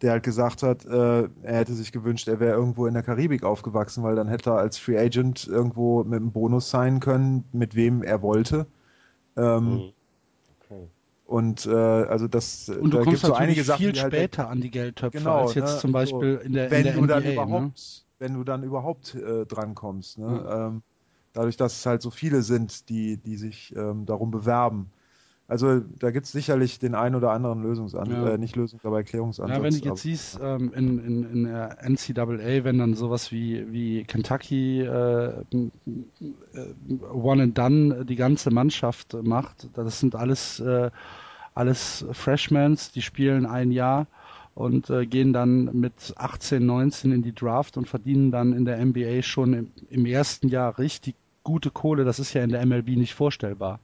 [0.00, 3.44] der halt gesagt hat, äh, er hätte sich gewünscht, er wäre irgendwo in der Karibik
[3.44, 7.74] aufgewachsen, weil dann hätte er als Free Agent irgendwo mit einem Bonus sein können, mit
[7.74, 8.66] wem er wollte.
[9.36, 9.92] Ähm, Mhm.
[11.32, 14.60] Und äh, also das, Und du da kommst so einige Sachen, viel halt später an
[14.60, 17.14] die Geldtöpfe Genau, als jetzt ne, zum Beispiel in der, wenn in der du NBA.
[17.14, 17.32] dann ne?
[17.32, 20.18] überhaupt, wenn du dann überhaupt äh, drankommst.
[20.18, 20.26] Ne?
[20.26, 20.46] Mhm.
[20.50, 20.82] Ähm,
[21.32, 24.90] dadurch, dass es halt so viele sind, die, die sich ähm, darum bewerben.
[25.48, 28.34] Also da gibt es sicherlich den einen oder anderen Lösungsansatz, Ja.
[28.34, 29.56] äh, nicht Lösungs-, aber Erklärungsansatz.
[29.56, 33.32] Ja, wenn du aber- jetzt siehst, ähm, in, in, in der NCAA, wenn dann sowas
[33.32, 35.44] wie, wie Kentucky äh, äh,
[37.10, 40.90] One and Done die ganze Mannschaft macht, das sind alles, äh,
[41.54, 44.06] alles Freshmans, die spielen ein Jahr
[44.54, 48.84] und äh, gehen dann mit 18, 19 in die Draft und verdienen dann in der
[48.84, 52.04] NBA schon im, im ersten Jahr richtig gute Kohle.
[52.04, 53.80] Das ist ja in der MLB nicht vorstellbar.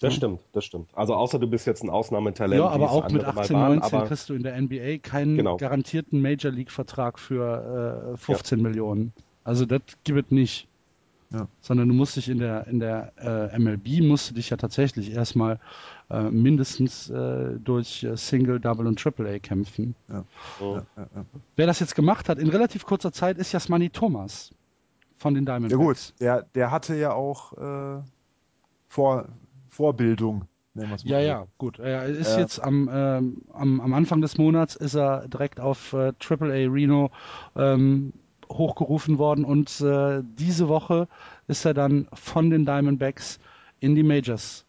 [0.00, 0.90] Das stimmt, das stimmt.
[0.94, 2.60] Also außer du bist jetzt ein Ausnahmetalent.
[2.60, 4.98] Ja, aber auch mit andere mal 18, waren, 19 aber kriegst du in der NBA
[4.98, 5.56] keinen Genau.
[5.56, 9.12] garantierten Major League Vertrag für äh, 15 Millionen.
[9.44, 10.68] Also das gibt es nicht.
[11.30, 11.48] Ja.
[11.60, 13.12] Sondern du musst dich in der, in der
[13.52, 15.58] äh, MLB musst du dich ja tatsächlich erstmal
[16.10, 19.94] äh, mindestens äh, durch äh, Single, Double und Triple A kämpfen.
[20.08, 20.24] Ja,
[20.60, 21.06] ja, ja.
[21.56, 24.50] Wer das jetzt gemacht hat in relativ kurzer Zeit ist Jasmani Thomas
[25.18, 26.12] von den ja Diamondbacks.
[26.12, 28.02] gut, der, der hatte ja auch äh,
[28.88, 29.26] Vor,
[29.70, 30.44] Vorbildung,
[30.74, 31.10] nennen wir es mal.
[31.10, 31.26] Ja, so.
[31.26, 31.78] ja, gut.
[31.80, 32.40] Er ist Ja.
[32.40, 37.10] jetzt am, ähm, am, am Anfang des Monats ist er direkt auf äh, AAA Reno
[37.56, 38.12] ähm,
[38.50, 41.08] hochgerufen worden und äh, diese Woche
[41.48, 43.38] ist er dann von den Diamondbacks
[43.80, 44.66] in die Majors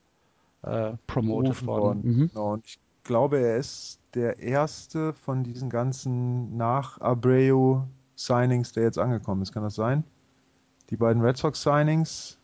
[0.63, 2.03] äh, promoted worden.
[2.03, 2.17] worden.
[2.17, 2.29] Mhm.
[2.29, 7.81] Genau, und ich glaube, er ist der erste von diesen ganzen nach Abreu
[8.15, 9.51] Signings, der jetzt angekommen ist.
[9.51, 10.03] Kann das sein?
[10.89, 12.39] Die beiden Red Sox Signings,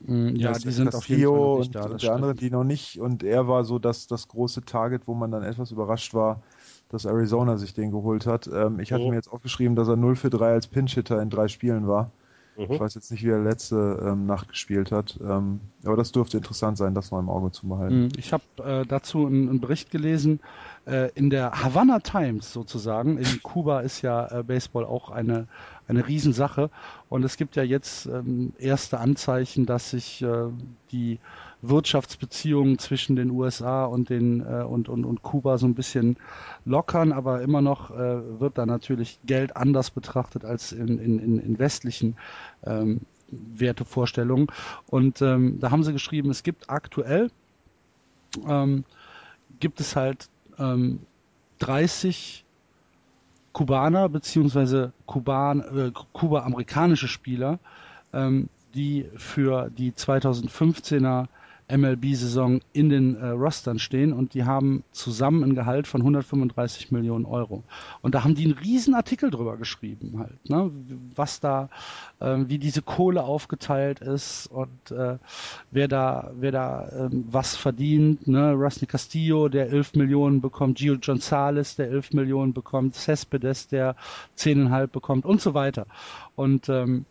[0.00, 1.84] Mm, Ja, die sind auf jeden Fall noch nicht und, da.
[1.84, 2.98] und das der andere, die noch nicht.
[2.98, 6.42] Und er war so das, das große Target, wo man dann etwas überrascht war,
[6.90, 8.48] dass Arizona sich den geholt hat.
[8.52, 9.10] Ähm, ich hatte Mhm.
[9.10, 12.10] mir jetzt aufgeschrieben, dass er 0 für 3 als Pinch-Hitter in drei Spielen war.
[12.56, 12.66] Mhm.
[12.72, 15.18] Ich weiß jetzt nicht, wie er letzte ähm, Nacht gespielt hat.
[15.22, 18.06] Ähm, aber das dürfte interessant sein, das mal im Auge zu behalten.
[18.06, 20.40] Mm, Ich habe äh, dazu einen, einen Bericht gelesen.
[20.86, 23.18] Äh, in der Havana Times sozusagen.
[23.18, 25.46] In Kuba ist ja äh, Baseball auch eine,
[25.88, 26.70] eine Riesensache.
[27.08, 30.48] Und es gibt ja jetzt ähm, erste Anzeichen, dass sich äh,
[30.90, 31.18] die
[31.62, 36.16] Wirtschaftsbeziehungen zwischen den USA und, den, äh, und, und, und Kuba so ein bisschen
[36.64, 41.38] lockern, aber immer noch äh, wird da natürlich Geld anders betrachtet als in, in, in,
[41.38, 42.16] in westlichen
[42.64, 43.00] ähm,
[43.30, 44.48] Wertevorstellungen.
[44.86, 47.30] Und ähm, da haben sie geschrieben, es gibt aktuell
[48.46, 48.84] ähm,
[49.58, 51.00] gibt es halt ähm,
[51.58, 52.44] 30
[53.52, 57.58] Kubaner beziehungsweise Kuban, äh, Kuba-amerikanische Spieler,
[58.12, 61.26] ähm, die für die 2015er
[61.76, 67.24] MLB-Saison in den äh, Rostern stehen und die haben zusammen ein Gehalt von 135 Millionen
[67.24, 67.62] Euro.
[68.02, 70.70] Und da haben die einen riesen Artikel drüber geschrieben halt, ne?
[71.14, 71.68] was da,
[72.20, 75.18] äh, wie diese Kohle aufgeteilt ist und äh,
[75.70, 78.52] wer da, wer da ähm, was verdient, ne?
[78.52, 83.96] Rusty Castillo, der 11 Millionen bekommt, Gio Gonzalez, der 11 Millionen bekommt, Cespedes, der
[84.36, 85.86] 10,5 bekommt und so weiter.
[86.36, 87.04] Und ähm,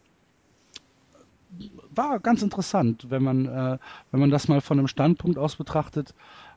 [1.93, 3.77] war ganz interessant, wenn man, äh,
[4.11, 6.13] wenn man das mal von einem Standpunkt aus betrachtet,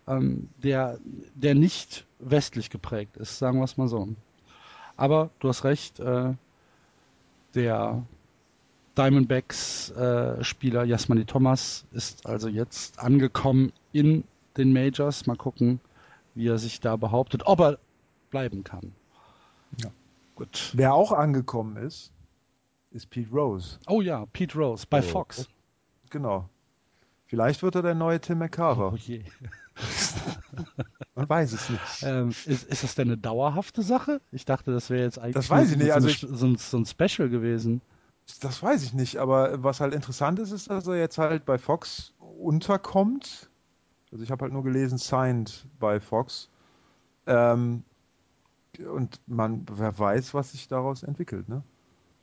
[0.06, 0.98] ähm, der,
[1.34, 4.08] der nicht westlich geprägt ist, sagen wir es mal so.
[4.96, 6.34] Aber du hast recht, äh,
[7.54, 8.02] der
[8.96, 14.24] Diamondbacks-Spieler Jasmani Thomas ist also jetzt angekommen in
[14.56, 15.26] den Majors.
[15.26, 15.80] Mal gucken,
[16.34, 17.78] wie er sich da behauptet, ob er
[18.30, 18.92] bleiben kann.
[19.82, 19.90] Ja.
[20.34, 20.72] Gut.
[20.74, 22.12] Wer auch angekommen ist,
[22.92, 23.78] ist Pete Rose.
[23.86, 25.02] Oh ja, Pete Rose bei Oh.
[25.02, 25.48] Fox.
[26.10, 26.48] Genau.
[27.26, 28.92] Vielleicht wird er der neue Tim McCarver.
[28.92, 29.24] Oh je.
[31.14, 32.02] Man weiß es nicht.
[32.02, 34.20] Ähm, ist, ist das denn eine dauerhafte Sache?
[34.32, 36.56] Ich dachte, das wäre jetzt eigentlich Das weiß ich nicht, so, also ein- so, ein,
[36.56, 37.80] so ein Special gewesen.
[38.40, 41.58] Das weiß ich nicht, aber was halt interessant ist, ist, dass er jetzt halt bei
[41.58, 43.50] Fox unterkommt.
[44.12, 46.48] Also ich habe halt nur gelesen, signed bei Fox.
[47.26, 47.82] Ähm,
[48.78, 51.62] und man, wer weiß, was sich daraus entwickelt, ne?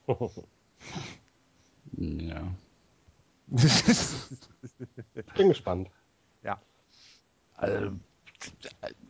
[1.98, 2.54] Ja.
[5.36, 5.90] Bin gespannt.
[7.60, 7.92] Also,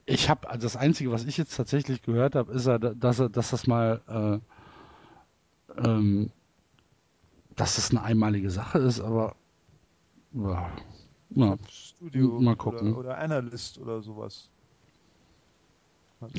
[0.06, 3.52] ich habe also das Einzige, was ich jetzt tatsächlich gehört habe, ist, dass, er, dass
[3.52, 4.42] das mal,
[5.78, 6.32] äh, ähm,
[7.56, 9.36] dass das eine einmalige Sache ist, aber
[10.32, 10.72] ja,
[11.30, 11.58] ja.
[11.70, 12.96] Studio Mal gucken.
[12.96, 14.50] Oder, oder Analyst oder sowas.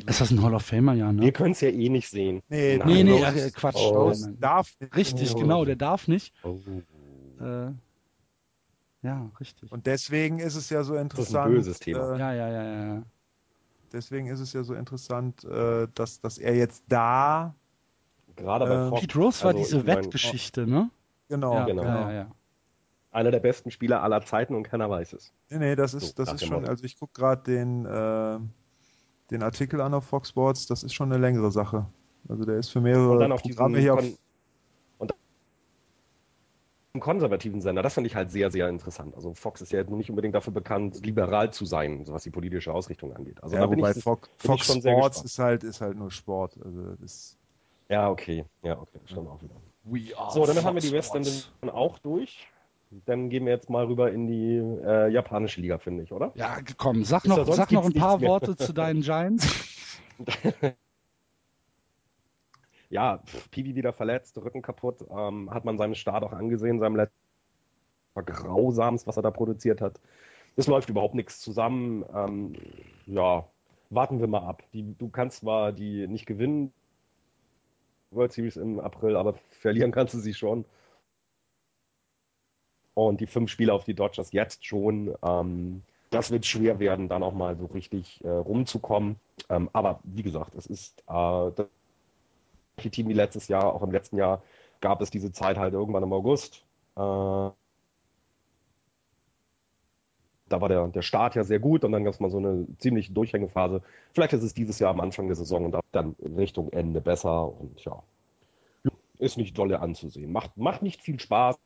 [0.06, 1.22] Ist das ein Hall of Famer, ja, ne?
[1.22, 2.42] Wir können es ja eh nicht sehen.
[2.48, 2.88] Nee, Nein.
[2.88, 3.76] Nee, nee, Rose- äh, Quatsch.
[3.78, 3.88] Oh.
[4.08, 4.96] Rose Nein, darf nicht.
[4.96, 5.38] Richtig, Oh.
[5.40, 6.34] genau, der darf nicht.
[6.42, 6.58] Oh.
[7.40, 7.70] Äh,
[9.02, 9.72] ja, richtig.
[9.72, 11.50] Und deswegen ist es ja so ist ein interessant.
[11.54, 12.14] böses Thema.
[12.14, 12.94] Äh, Ja, ja, ja, ja.
[12.96, 13.02] ja.
[13.92, 17.54] deswegen ist es ja so interessant, äh, dass, dass er jetzt da,
[18.36, 20.90] Gerade bei Äh, Fox, Pete Rose war also diese Wettgeschichte, ne?
[21.28, 21.82] genau, ja, genau.
[21.84, 22.30] ja, ja, ja.
[23.10, 25.32] einer der besten Spieler aller Zeiten und keiner weiß es.
[25.50, 28.38] Nee, nee, das So, ist, das nach ist schon, also ich gucke gerade den, äh,
[29.30, 31.86] den Artikel an auf Fox Sports, das ist schon eine längere Sache.
[32.28, 34.04] Also der ist für Und mehrere dann Programme hier auf,
[36.92, 39.14] einen konservativen Sender, das finde ich halt sehr, sehr interessant.
[39.14, 42.72] Also Fox ist ja nicht unbedingt dafür bekannt, liberal zu sein, so was die politische
[42.72, 43.40] Ausrichtung angeht.
[43.42, 45.96] Also ja, da bin wobei ich, Fox, bin ich Fox Sports ist halt, ist halt
[45.96, 46.58] nur Sport.
[46.64, 47.36] Also das,
[47.88, 49.54] ja, okay, ja, okay, stimmt auch wieder.
[49.84, 50.90] We are So, damit haben wir die.
[50.90, 52.48] Division auch durch.
[52.90, 56.32] Dann gehen wir jetzt mal rüber in die äh, japanische Liga, finde ich, oder?
[56.34, 58.20] Ja, komm, sag noch, sag noch ein paar.
[58.20, 59.46] Worte zu deinen Giants.
[62.88, 66.96] Ja, pff, Piwi wieder verletzt, Rücken kaputt, ähm, hat man seinem Start auch angesehen, seinem
[66.96, 67.14] letzten
[68.14, 70.00] war grausamst, was er da produziert hat.
[70.56, 72.04] Es läuft überhaupt nichts zusammen.
[72.12, 72.54] Ähm,
[73.06, 73.46] ja,
[73.90, 74.64] warten wir mal ab.
[74.72, 76.72] Die, du kannst zwar die nicht gewinnen,
[78.10, 80.64] World Series im April, aber verlieren kannst du sie schon.
[83.08, 87.22] Und die fünf Spiele auf die Dodgers jetzt schon, ähm, das wird schwer werden, dann
[87.22, 89.16] auch mal so richtig äh, rumzukommen.
[89.48, 91.66] Ähm, aber wie gesagt, es ist äh, das
[92.90, 94.42] Team wie letztes Jahr, auch im letzten Jahr
[94.80, 96.62] gab es diese Zeit halt irgendwann im August.
[96.96, 97.54] Äh, da
[100.50, 103.12] war der, der Start ja sehr gut und dann gab es mal so eine ziemliche
[103.14, 103.82] Durchhängephase.
[104.12, 107.82] Vielleicht ist es dieses Jahr am Anfang der Saison und dann Richtung Ende besser und
[107.82, 108.02] ja,
[109.18, 110.32] ist nicht dolle anzusehen.
[110.32, 111.58] Macht, macht nicht viel Spaß.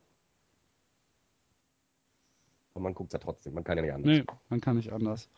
[2.76, 4.18] Und man guckt es ja trotzdem, man kann ja nicht anders.
[4.18, 5.28] Nee, man kann nicht anders.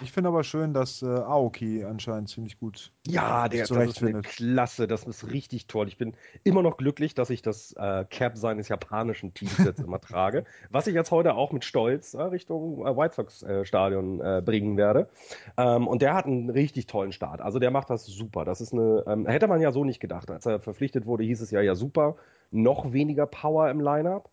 [0.00, 4.22] Ich finde aber schön, dass äh, Aoki anscheinend ziemlich gut Ja, der das ist eine
[4.22, 5.88] klasse, das ist richtig toll.
[5.88, 10.00] Ich bin immer noch glücklich, dass ich das äh, Cap seines japanischen Teams jetzt immer
[10.00, 14.22] trage, was ich jetzt heute auch mit Stolz äh, Richtung äh, White Sox äh, Stadion
[14.22, 15.10] äh, bringen werde.
[15.58, 17.42] Ähm, und der hat einen richtig tollen Start.
[17.42, 18.46] Also der macht das super.
[18.46, 20.30] Das ist eine, ähm, hätte man ja so nicht gedacht.
[20.30, 22.16] Als er verpflichtet wurde, hieß es ja, ja super,
[22.50, 24.30] noch weniger Power im Lineup.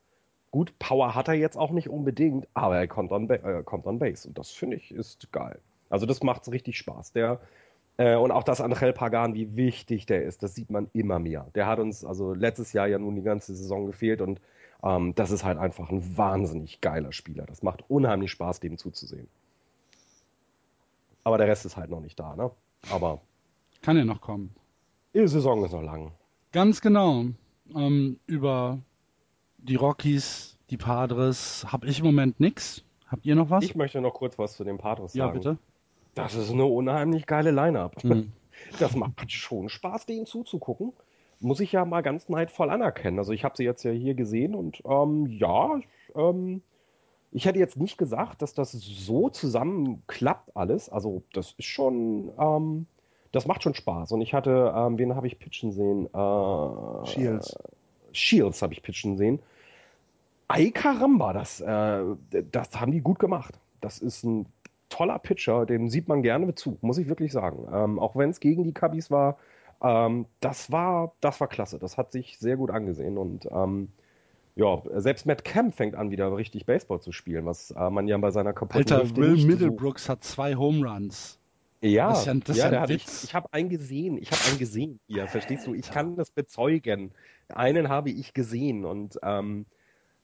[0.53, 3.97] Gut, Power hat er jetzt auch nicht unbedingt, aber er kommt on, äh, kommt on
[3.97, 5.57] Base und das finde ich ist geil.
[5.89, 7.11] Also das macht richtig Spaß.
[7.13, 7.39] Der
[7.97, 11.47] äh, und auch das Angel Pagan, wie wichtig der ist, das sieht man immer mehr.
[11.55, 14.39] Der hat uns also letztes Jahr ja nun die ganze Saison gefehlt und
[14.83, 17.47] ähm, das ist halt einfach ein wahnsinnig geiler Spieler.
[17.47, 19.27] Das macht unheimlich Spaß, dem zuzusehen.
[21.23, 22.51] Aber der Rest ist halt noch nicht da, ne?
[22.91, 23.21] Aber
[23.81, 24.53] kann ja noch kommen.
[25.15, 26.11] Die Saison ist noch lang.
[26.51, 27.25] Ganz genau.
[27.75, 28.77] Ähm, über
[29.63, 32.83] die Rockies, die Padres, habe ich im Moment nichts.
[33.07, 33.63] Habt ihr noch was?
[33.63, 35.41] Ich möchte noch kurz was zu den Padres ja, sagen.
[35.41, 35.57] Ja, bitte.
[36.15, 38.03] Das ist eine unheimlich geile Line-Up.
[38.03, 38.31] Mhm.
[38.79, 40.93] Das macht schon Spaß, denen zuzugucken.
[41.39, 43.17] Muss ich ja mal ganz neidvoll anerkennen.
[43.17, 45.81] Also ich habe sie jetzt ja hier gesehen und ähm, ja,
[46.15, 46.61] ähm,
[47.31, 50.87] ich hätte jetzt nicht gesagt, dass das so zusammen klappt alles.
[50.87, 52.85] Also das ist schon, ähm,
[53.31, 54.11] das macht schon Spaß.
[54.11, 56.05] Und ich hatte, ähm, wen habe ich pitchen sehen?
[56.13, 57.57] Äh, Shields.
[58.11, 59.39] Shields habe ich pitchen sehen.
[60.47, 62.03] Ei Caramba, das, äh,
[62.51, 63.59] das haben die gut gemacht.
[63.81, 64.45] Das ist ein
[64.89, 67.67] toller Pitcher, dem sieht man gerne zu, muss ich wirklich sagen.
[67.73, 69.37] Ähm, auch wenn es gegen die Cubbies war,
[69.81, 71.79] ähm, das war, das war klasse.
[71.79, 73.89] Das hat sich sehr gut angesehen und ähm,
[74.55, 78.17] ja, selbst Matt Kemp fängt an, wieder richtig Baseball zu spielen, was äh, man ja
[78.19, 81.39] bei seiner kaputten Alter, Will Middlebrooks so hat zwei Home Runs.
[81.81, 84.59] Ja, das ist ja, das ja, ja ich, ich habe einen gesehen, ich habe einen
[84.59, 85.73] gesehen hier, verstehst du?
[85.73, 87.11] Ich kann das bezeugen.
[87.49, 89.65] Einen habe ich gesehen und ähm,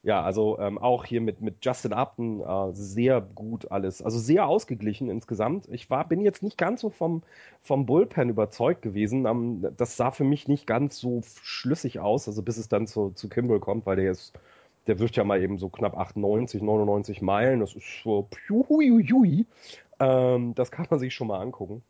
[0.02, 4.00] ja, also ähm, auch hier mit, mit Justin Upton äh, sehr gut alles.
[4.00, 5.68] Also sehr ausgeglichen insgesamt.
[5.70, 7.22] Ich war, bin jetzt nicht ganz so vom,
[7.62, 9.26] vom Bullpen überzeugt gewesen.
[9.26, 13.10] Ähm, das sah für mich nicht ganz so schlüssig aus, also bis es dann zu,
[13.10, 14.32] zu Kimball kommt, weil der ist,
[14.86, 17.60] der wirft ja mal eben so knapp 98, 99 Meilen.
[17.60, 19.46] Das ist so piuhuiui.
[19.98, 21.82] Ähm, das kann man sich schon mal angucken.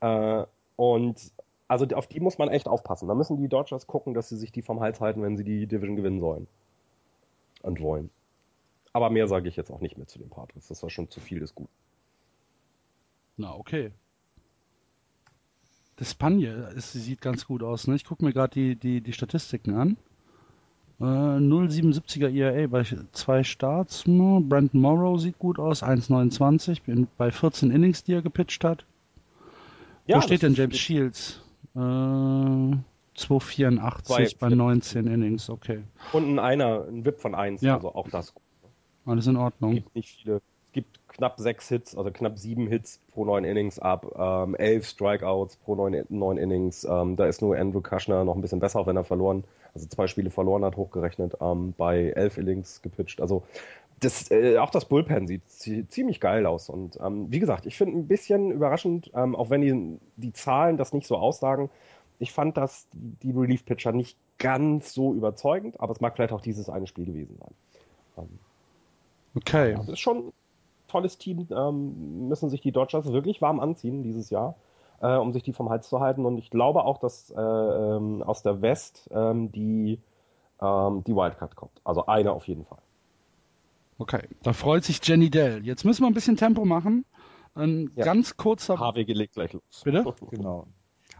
[0.00, 0.44] Äh,
[0.76, 1.32] und
[1.68, 3.08] also auf die muss man echt aufpassen.
[3.08, 5.66] Da müssen die Dodgers gucken, dass sie sich die vom Hals halten, wenn sie die
[5.66, 6.46] Division gewinnen sollen
[7.64, 8.10] und wollen.
[8.92, 10.68] Aber mehr sage ich jetzt auch nicht mehr zu den Padres.
[10.68, 11.72] Das war schon zu viel des Guten.
[13.36, 13.90] Na, okay.
[15.96, 17.86] Das Spanje ist, sieht ganz gut aus.
[17.86, 17.96] Ne?
[17.96, 19.96] Ich gucke mir gerade die, die, die Statistiken an.
[21.00, 24.04] Äh, 0,77er ERA bei zwei Starts.
[24.04, 28.84] Brandon Morrow sieht gut aus, 1,29 bei 14 Innings, die er gepitcht hat.
[30.06, 31.42] Ja, Wo steht denn James Shields?
[31.74, 32.76] Äh,
[33.14, 35.82] 284 bei 19 Innings, okay.
[36.12, 37.76] Und ein Einer, ein VIP von 1, ja.
[37.76, 38.34] also auch das.
[39.06, 39.72] Alles in Ordnung.
[39.72, 40.36] Es gibt nicht viele.
[40.36, 44.86] Es gibt knapp sechs Hits, also knapp sieben Hits pro neun Innings ab, ähm, elf
[44.86, 46.84] Strikeouts pro neun, neun Innings.
[46.84, 50.08] Ähm, da ist nur Andrew Kushner noch ein bisschen besser, wenn er verloren, also zwei
[50.08, 53.20] Spiele verloren hat, hochgerechnet, ähm, bei elf Innings gepitcht.
[53.20, 53.44] Also
[54.00, 56.68] das, äh, auch das Bullpen sieht ziemlich geil aus.
[56.68, 60.76] Und ähm, wie gesagt, ich finde ein bisschen überraschend, ähm, auch wenn die, die Zahlen
[60.76, 61.70] das nicht so aussagen,
[62.18, 66.40] ich fand das die Relief Pitcher nicht ganz so überzeugend, aber es mag vielleicht auch
[66.40, 67.54] dieses eine Spiel gewesen sein.
[68.18, 68.38] Ähm,
[69.36, 69.74] okay.
[69.74, 70.32] Das ist schon ein
[70.88, 74.56] tolles Team, ähm, müssen sich die Dodgers wirklich warm anziehen dieses Jahr,
[75.00, 76.24] äh, um sich die vom Hals zu halten.
[76.24, 80.00] Und ich glaube auch, dass äh, ähm, aus der West ähm, die,
[80.60, 81.80] ähm, die Wildcard kommt.
[81.84, 82.78] Also eine auf jeden Fall.
[83.98, 85.64] Okay, da freut sich Jenny Dell.
[85.64, 87.04] Jetzt müssen wir ein bisschen Tempo machen.
[87.54, 88.04] Ein ja.
[88.04, 88.78] ganz kurzer.
[88.78, 89.62] HW gelegt gleich los.
[89.84, 90.04] Bitte?
[90.30, 90.66] genau.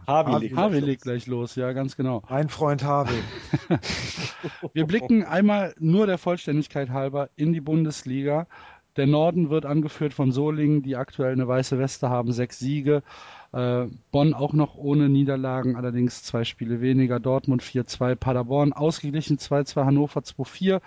[0.07, 2.21] Harvey, legt, Harvey legt gleich los, ja, ganz genau.
[2.29, 3.19] Mein Freund Harvey.
[4.73, 8.47] Wir blicken einmal nur der Vollständigkeit halber in die Bundesliga.
[8.97, 13.03] Der Norden wird angeführt von Solingen, die aktuell eine weiße Weste haben, sechs Siege.
[13.51, 17.19] Äh, Bonn auch noch ohne Niederlagen, allerdings zwei Spiele weniger.
[17.19, 20.81] Dortmund 4-2, Paderborn ausgeglichen 2-2, Hannover 2-4,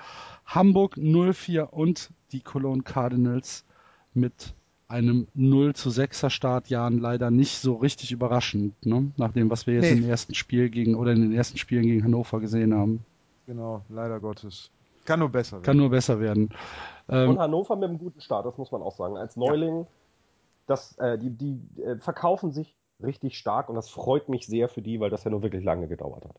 [0.47, 3.67] Hamburg 0-4 und die Cologne Cardinals
[4.15, 4.55] mit
[4.89, 9.13] einem 0 zu 6er Startjahren leider nicht so richtig überraschend, ne?
[9.17, 9.99] nach dem, was wir jetzt nee.
[9.99, 13.05] im ersten Spiel gegen oder in den ersten Spielen gegen Hannover gesehen haben.
[13.47, 14.71] Genau, leider Gottes.
[15.05, 15.65] Kann nur besser werden.
[15.65, 16.51] Kann nur besser werden.
[17.09, 19.17] Ähm, Und Hannover mit einem guten Start, das muss man auch sagen.
[19.17, 19.87] Als Neuling, ja.
[20.67, 24.83] das, äh, die, die äh, verkaufen sich richtig stark und das freut mich sehr für
[24.83, 26.37] die, weil das ja nur wirklich lange gedauert hat.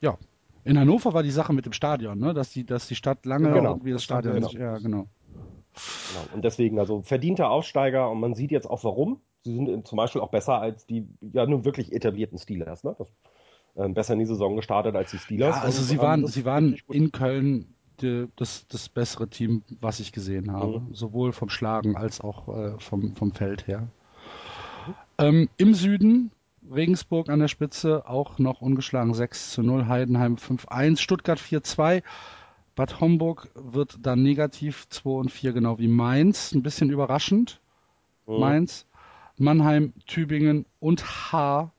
[0.00, 0.16] Ja.
[0.64, 2.34] In Hannover war die Sache mit dem Stadion, ne?
[2.34, 3.70] dass, die, dass die Stadt lange genau.
[3.70, 4.34] irgendwie das Stadion.
[4.34, 4.50] Genau.
[4.50, 5.06] Ja, genau.
[5.74, 6.34] Genau.
[6.34, 9.20] Und deswegen, also verdienter Aufsteiger und man sieht jetzt auch warum.
[9.44, 12.84] Sie sind zum Beispiel auch besser als die ja nun wirklich etablierten Steelers.
[12.84, 12.96] Ne?
[12.98, 13.08] Das,
[13.76, 15.56] äh, besser in die Saison gestartet als die Steelers.
[15.56, 19.62] Ja, also und, sie waren, ähm, sie waren in Köln die, das, das bessere Team,
[19.80, 20.80] was ich gesehen habe.
[20.80, 20.94] Mhm.
[20.94, 23.88] Sowohl vom Schlagen als auch äh, vom, vom Feld her.
[24.86, 24.94] Mhm.
[25.18, 26.30] Ähm, Im Süden
[26.70, 32.02] Regensburg an der Spitze, auch noch ungeschlagen 6 zu 0, Heidenheim 5-1, Stuttgart 4-2.
[32.78, 36.52] Bad Homburg wird dann negativ 2 und 4, genau wie Mainz.
[36.52, 37.60] Ein bisschen überraschend.
[38.26, 38.38] Mhm.
[38.38, 38.86] Mainz,
[39.36, 41.72] Mannheim, Tübingen und H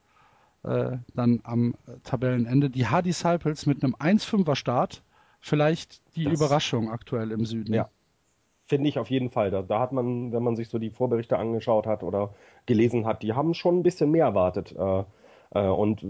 [0.62, 1.74] äh, dann am
[2.04, 2.68] Tabellenende.
[2.68, 5.02] Die H Disciples mit einem 1-5er Start.
[5.40, 7.72] Vielleicht die das, Überraschung aktuell im Süden.
[7.72, 7.88] Ja,
[8.66, 9.50] finde ich auf jeden Fall.
[9.50, 12.34] Da, da, hat man, wenn man sich so die Vorberichte angeschaut hat oder
[12.66, 14.72] gelesen hat, die haben schon ein bisschen mehr erwartet.
[14.72, 15.04] Äh,
[15.58, 16.04] und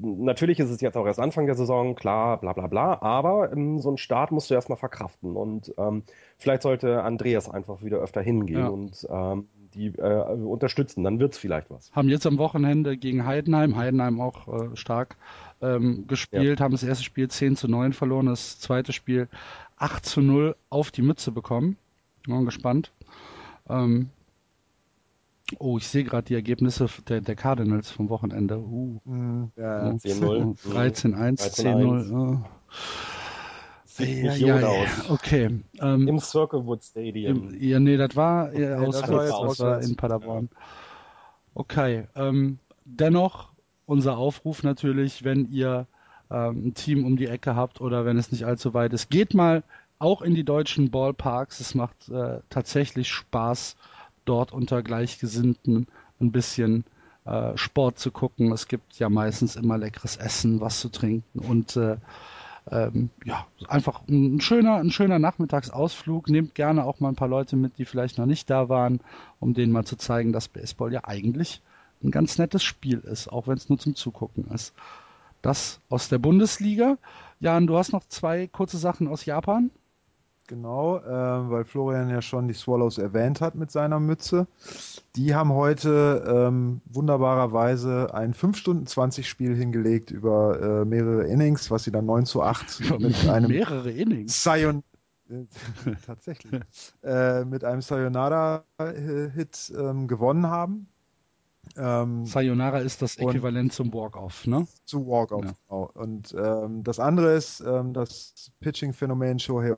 [0.00, 3.78] natürlich ist es jetzt auch erst Anfang der Saison, klar, bla bla bla, aber ähm,
[3.80, 5.36] so einen Start musst du erstmal verkraften.
[5.36, 6.04] Und ähm,
[6.38, 8.68] vielleicht sollte Andreas einfach wieder öfter hingehen ja.
[8.68, 11.92] und ähm, die äh, unterstützen, dann wird es vielleicht was.
[11.92, 15.16] Haben jetzt am Wochenende gegen Heidenheim, Heidenheim auch äh, stark
[15.60, 16.64] ähm, gespielt, ja.
[16.64, 19.28] haben das erste Spiel 10 zu 9 verloren, das zweite Spiel
[19.76, 21.76] 8 zu 0 auf die Mütze bekommen.
[22.26, 22.92] Bin gespannt.
[23.68, 24.10] Ähm,
[25.58, 28.58] Oh, ich sehe gerade die Ergebnisse der, der Cardinals vom Wochenende.
[28.58, 29.00] Uh.
[29.04, 29.52] Mhm.
[29.56, 30.56] Ja, 10-0.
[30.68, 32.40] 13-1, 10-0.
[33.84, 35.10] Sieht ja, nicht ja, ja, aus.
[35.10, 35.60] Okay.
[35.80, 37.48] Ähm, Im Circlewood Stadium.
[37.48, 39.00] Im, ja, nee, das war äh, ja, auswärts.
[39.00, 40.48] Das war, das war in Paderborn.
[41.54, 42.06] Okay.
[42.14, 43.48] Ähm, dennoch
[43.86, 45.86] unser Aufruf natürlich, wenn ihr
[46.30, 49.34] ähm, ein Team um die Ecke habt oder wenn es nicht allzu weit ist, geht
[49.34, 49.62] mal
[49.98, 51.58] auch in die deutschen Ballparks.
[51.58, 53.76] Es macht äh, tatsächlich Spaß
[54.28, 55.86] dort unter Gleichgesinnten
[56.20, 56.84] ein bisschen
[57.24, 58.52] äh, Sport zu gucken.
[58.52, 61.96] Es gibt ja meistens immer leckeres Essen, was zu trinken und äh,
[62.70, 66.28] ähm, ja, einfach ein schöner, ein schöner Nachmittagsausflug.
[66.28, 69.00] Nehmt gerne auch mal ein paar Leute mit, die vielleicht noch nicht da waren,
[69.40, 71.62] um denen mal zu zeigen, dass Baseball ja eigentlich
[72.02, 74.74] ein ganz nettes Spiel ist, auch wenn es nur zum Zugucken ist.
[75.42, 76.98] Das aus der Bundesliga.
[77.40, 79.70] Jan, du hast noch zwei kurze Sachen aus Japan.
[80.48, 84.46] Genau, äh, weil Florian ja schon die Swallows erwähnt hat mit seiner Mütze.
[85.14, 91.70] Die haben heute ähm, wunderbarerweise ein 5 Stunden 20 Spiel hingelegt über äh, mehrere Innings,
[91.70, 94.42] was sie dann 9 zu 8 mit einem mehrere Innings.
[94.42, 94.82] Sion
[96.06, 96.62] tatsächlich
[97.02, 100.88] äh, mit einem Sayonara-Hit ähm, gewonnen haben.
[101.76, 104.66] Ähm, Sayonara ist das Äquivalent zum Walk-Off, ne?
[104.86, 105.52] Zu Walk-Off, ja.
[105.68, 105.90] genau.
[105.92, 109.76] Und ähm, das andere ist ähm, das Pitching-Phänomen Shohei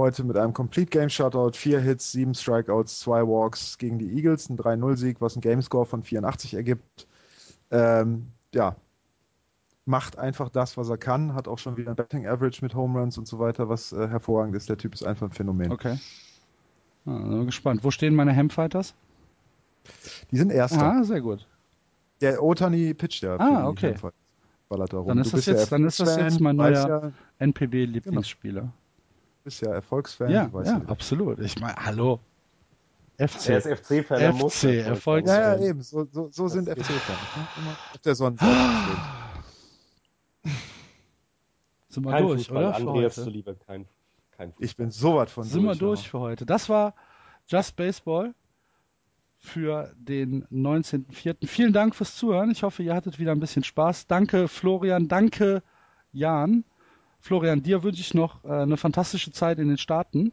[0.00, 4.48] Heute mit einem Complete Game Shutout, vier Hits, sieben Strikeouts, zwei Walks gegen die Eagles,
[4.48, 7.06] ein 3-0-Sieg, was ein Gamescore von 84 ergibt.
[7.70, 8.76] Ähm, ja,
[9.84, 12.98] macht einfach das, was er kann, hat auch schon wieder ein Betting Average mit Home
[12.98, 14.70] Runs und so weiter, was äh, hervorragend ist.
[14.70, 15.70] Der Typ ist einfach ein Phänomen.
[15.70, 15.98] Okay.
[17.04, 17.84] Bin gespannt.
[17.84, 18.94] Wo stehen meine Hemfighters?
[20.30, 20.82] Die sind Erster.
[20.82, 21.46] Ah, sehr gut.
[22.22, 23.36] Der Otani pitcht ja.
[23.36, 23.96] Ah, okay.
[24.70, 28.60] Dann ist, das jetzt, dann ist das jetzt mein neuer ja, NPB-Lieblingsspieler.
[28.62, 28.72] Genau
[29.44, 30.30] bist ja Erfolgsfan.
[30.30, 31.38] Ja, ja absolut.
[31.40, 32.20] Ich meine, hallo.
[33.18, 33.50] FC.
[33.50, 34.38] Er ist FC-Fan.
[34.38, 35.40] FC, Erfolgsfan.
[35.40, 35.82] Ja, ja, eben.
[35.82, 37.36] So, so, so sind FC-Fans.
[37.36, 37.48] Ne?
[37.58, 38.52] Immer auf der Sonnenseite
[41.88, 42.76] Sind wir kein durch, Fußball, oder?
[42.76, 43.86] Andreas zuliebe, kein,
[44.30, 46.10] kein Ich bin so weit von Sind durch, wir durch ja.
[46.10, 46.46] für heute.
[46.46, 46.94] Das war
[47.46, 48.34] Just Baseball
[49.36, 51.46] für den 19.04.
[51.46, 52.50] Vielen Dank fürs Zuhören.
[52.50, 54.06] Ich hoffe, ihr hattet wieder ein bisschen Spaß.
[54.06, 55.08] Danke, Florian.
[55.08, 55.62] Danke,
[56.12, 56.64] Jan.
[57.20, 60.32] Florian, dir wünsche ich noch äh, eine fantastische Zeit in den Staaten.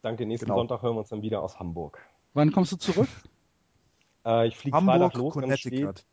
[0.00, 0.58] Danke, nächsten genau.
[0.58, 1.98] Sonntag hören wir uns dann wieder aus Hamburg.
[2.34, 3.08] Wann kommst du zurück?
[4.24, 6.04] äh, ich fliege Freitag los, ganz spät.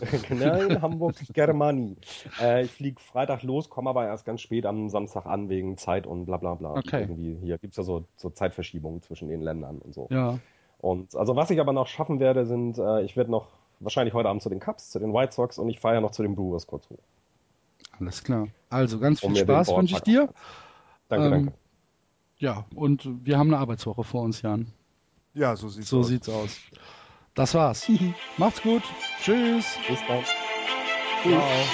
[0.30, 1.96] Nein, Hamburg, Germany.
[2.40, 6.06] Äh, ich fliege Freitag los, komme aber erst ganz spät am Samstag an wegen Zeit
[6.06, 6.76] und bla bla bla.
[6.76, 7.02] Okay.
[7.02, 10.06] Irgendwie hier gibt es ja so, so Zeitverschiebungen zwischen den Ländern und so.
[10.10, 10.38] Ja.
[10.78, 13.48] Und also was ich aber noch schaffen werde, sind, äh, ich werde noch
[13.80, 16.12] wahrscheinlich heute Abend zu den Cubs, zu den White Sox und ich fahre ja noch
[16.12, 16.98] zu den Brewers kurz hoch.
[17.98, 18.48] Alles klar.
[18.70, 20.32] Also ganz viel Spaß wünsche ich dir.
[21.08, 21.52] Danke, ähm, danke.
[22.38, 24.66] Ja, und wir haben eine Arbeitswoche vor uns, Jan.
[25.34, 26.04] Ja, so sieht's so aus.
[26.04, 26.58] So sieht's aus.
[27.34, 27.88] Das war's.
[28.36, 28.82] Macht's gut.
[29.22, 29.78] Tschüss.
[29.88, 30.24] Bis dann.
[31.22, 31.66] Ciao.